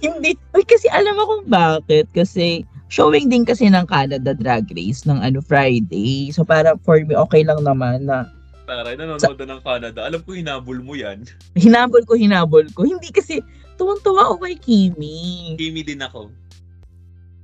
[0.00, 0.36] Hindi.
[0.54, 2.06] Uy, kasi alam mo kung bakit.
[2.12, 6.30] Kasi showing din kasi ng Canada Drag Race ng ano Friday.
[6.34, 8.28] So para for me, okay lang naman na
[8.70, 10.00] Taray, nanonood na ng Canada.
[10.06, 11.26] Alam ko hinabol mo yan.
[11.58, 12.86] hinabol ko, hinabol ko.
[12.86, 13.42] Hindi kasi
[13.74, 15.18] tuwang-tuwa ako kay Kimi.
[15.58, 16.30] Kimi din ako.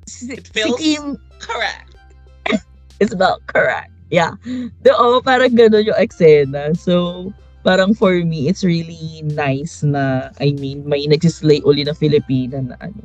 [0.07, 1.99] Si, It si feels- Kim Correct.
[3.03, 3.91] is about correct.
[4.07, 4.39] Yeah.
[4.87, 6.79] The, oh, parang gano'n yung eksena.
[6.79, 7.35] So,
[7.67, 12.79] parang for me, it's really nice na, I mean, may nagsislay uli na Filipina na
[12.79, 13.03] ano.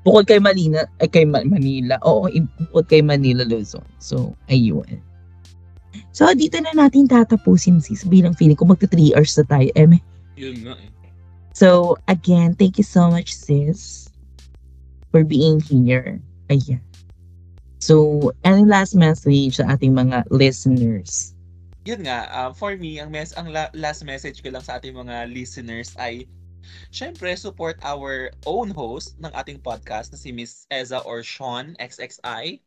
[0.00, 2.00] Bukod kay Manila, ay kay Ma- Manila.
[2.08, 2.24] Oo,
[2.72, 3.84] bukod kay Manila Luzon.
[4.00, 5.04] So, ayun.
[6.16, 8.08] So, dito na natin tatapusin sis.
[8.08, 9.68] Bilang feeling ko magta 3 hours na tayo.
[9.76, 10.00] Eh,
[10.40, 10.88] Yun nga eh.
[11.52, 14.08] So, again, thank you so much, sis,
[15.12, 16.16] for being here.
[16.48, 16.80] Ayan.
[17.76, 21.36] So, any last message sa ating mga listeners?
[21.88, 24.92] Yun nga, uh, for me, ang mes ang la- last message ko lang sa ating
[24.92, 26.28] mga listeners ay
[26.90, 32.60] Siyempre, support our own host ng ating podcast na si Miss Eza or Sean XXI.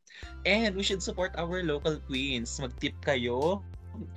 [0.44, 2.58] And we should support our local queens.
[2.60, 3.62] Mag-tip kayo.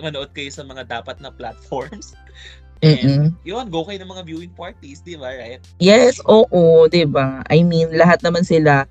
[0.01, 2.13] Manood kayo sa mga dapat na platforms.
[2.85, 3.33] Mm-mm.
[3.41, 5.57] Yun, go kayo ng mga viewing parties, di ba, right?
[5.81, 7.41] Yes, oo, 'di ba?
[7.49, 8.85] I mean, lahat naman sila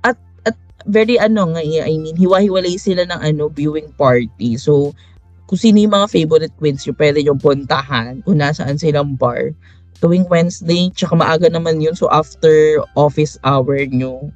[0.00, 0.16] at
[0.48, 0.56] at
[0.88, 4.56] very ano nga, I mean, hiwa-hiwalay sila ng ano, viewing party.
[4.56, 4.96] So,
[5.44, 9.52] kung sino yung mga favorite queens yung pwede yung puntahan, kung nasaan silang bar,
[10.00, 11.96] tuwing Wednesday, tsaka maaga naman yun.
[11.96, 14.32] So, after office hour nyo,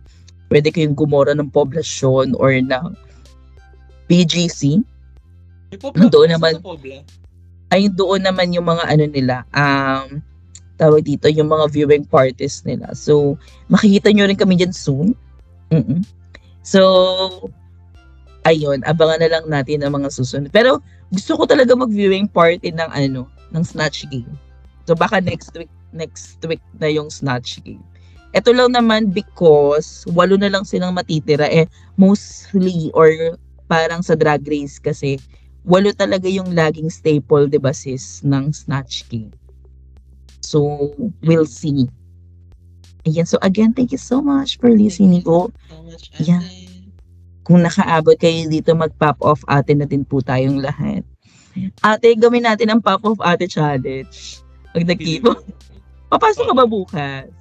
[0.53, 2.97] pwede kayong gumora ng poblasyon or ng
[5.77, 6.09] Pobla.
[6.09, 6.57] Doon naman.
[6.65, 7.05] Pobla?
[7.69, 10.25] Ay, doon naman yung mga ano nila, um,
[10.81, 12.97] tawag dito, yung mga viewing parties nila.
[12.97, 13.37] So,
[13.69, 15.13] makikita nyo rin kami dyan soon.
[15.69, 16.01] mm
[16.65, 17.49] So,
[18.49, 20.49] ayun, abangan na lang natin ang mga susunod.
[20.49, 20.81] Pero,
[21.13, 24.33] gusto ko talaga mag-viewing party ng ano, ng Snatch Game.
[24.89, 27.85] So, baka next week, next week na yung Snatch Game.
[28.33, 31.65] Ito lang naman because walo na lang silang matitira eh
[31.97, 33.09] mostly or
[33.73, 35.17] parang sa drag race kasi
[35.65, 39.33] walo talaga yung laging staple, di ba sis, ng Snatch Game.
[40.41, 40.93] So,
[41.25, 41.89] we'll see.
[43.05, 45.53] Ayan, so again, thank you so much for listening ko.
[45.69, 46.68] So much, Yeah.
[47.49, 51.01] Kung nakaabot kayo dito, mag-pop off ate na din po tayong lahat.
[51.81, 54.45] Ate, gawin natin ang pop off ate challenge.
[54.77, 55.25] Pag nag-keep,
[56.13, 57.33] papasok ka ba bukas?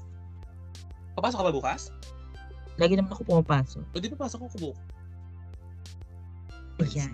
[1.19, 1.91] Papasok ka ba bukas?
[2.79, 3.83] Lagi naman ako pumapasok.
[3.83, 4.79] O di papasok ko bukas?
[6.87, 7.11] Ayan.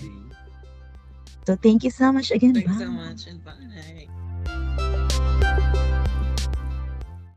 [1.50, 2.54] So, thank you so much again.
[2.54, 2.86] Thanks Bye.
[2.86, 4.06] so much and bye.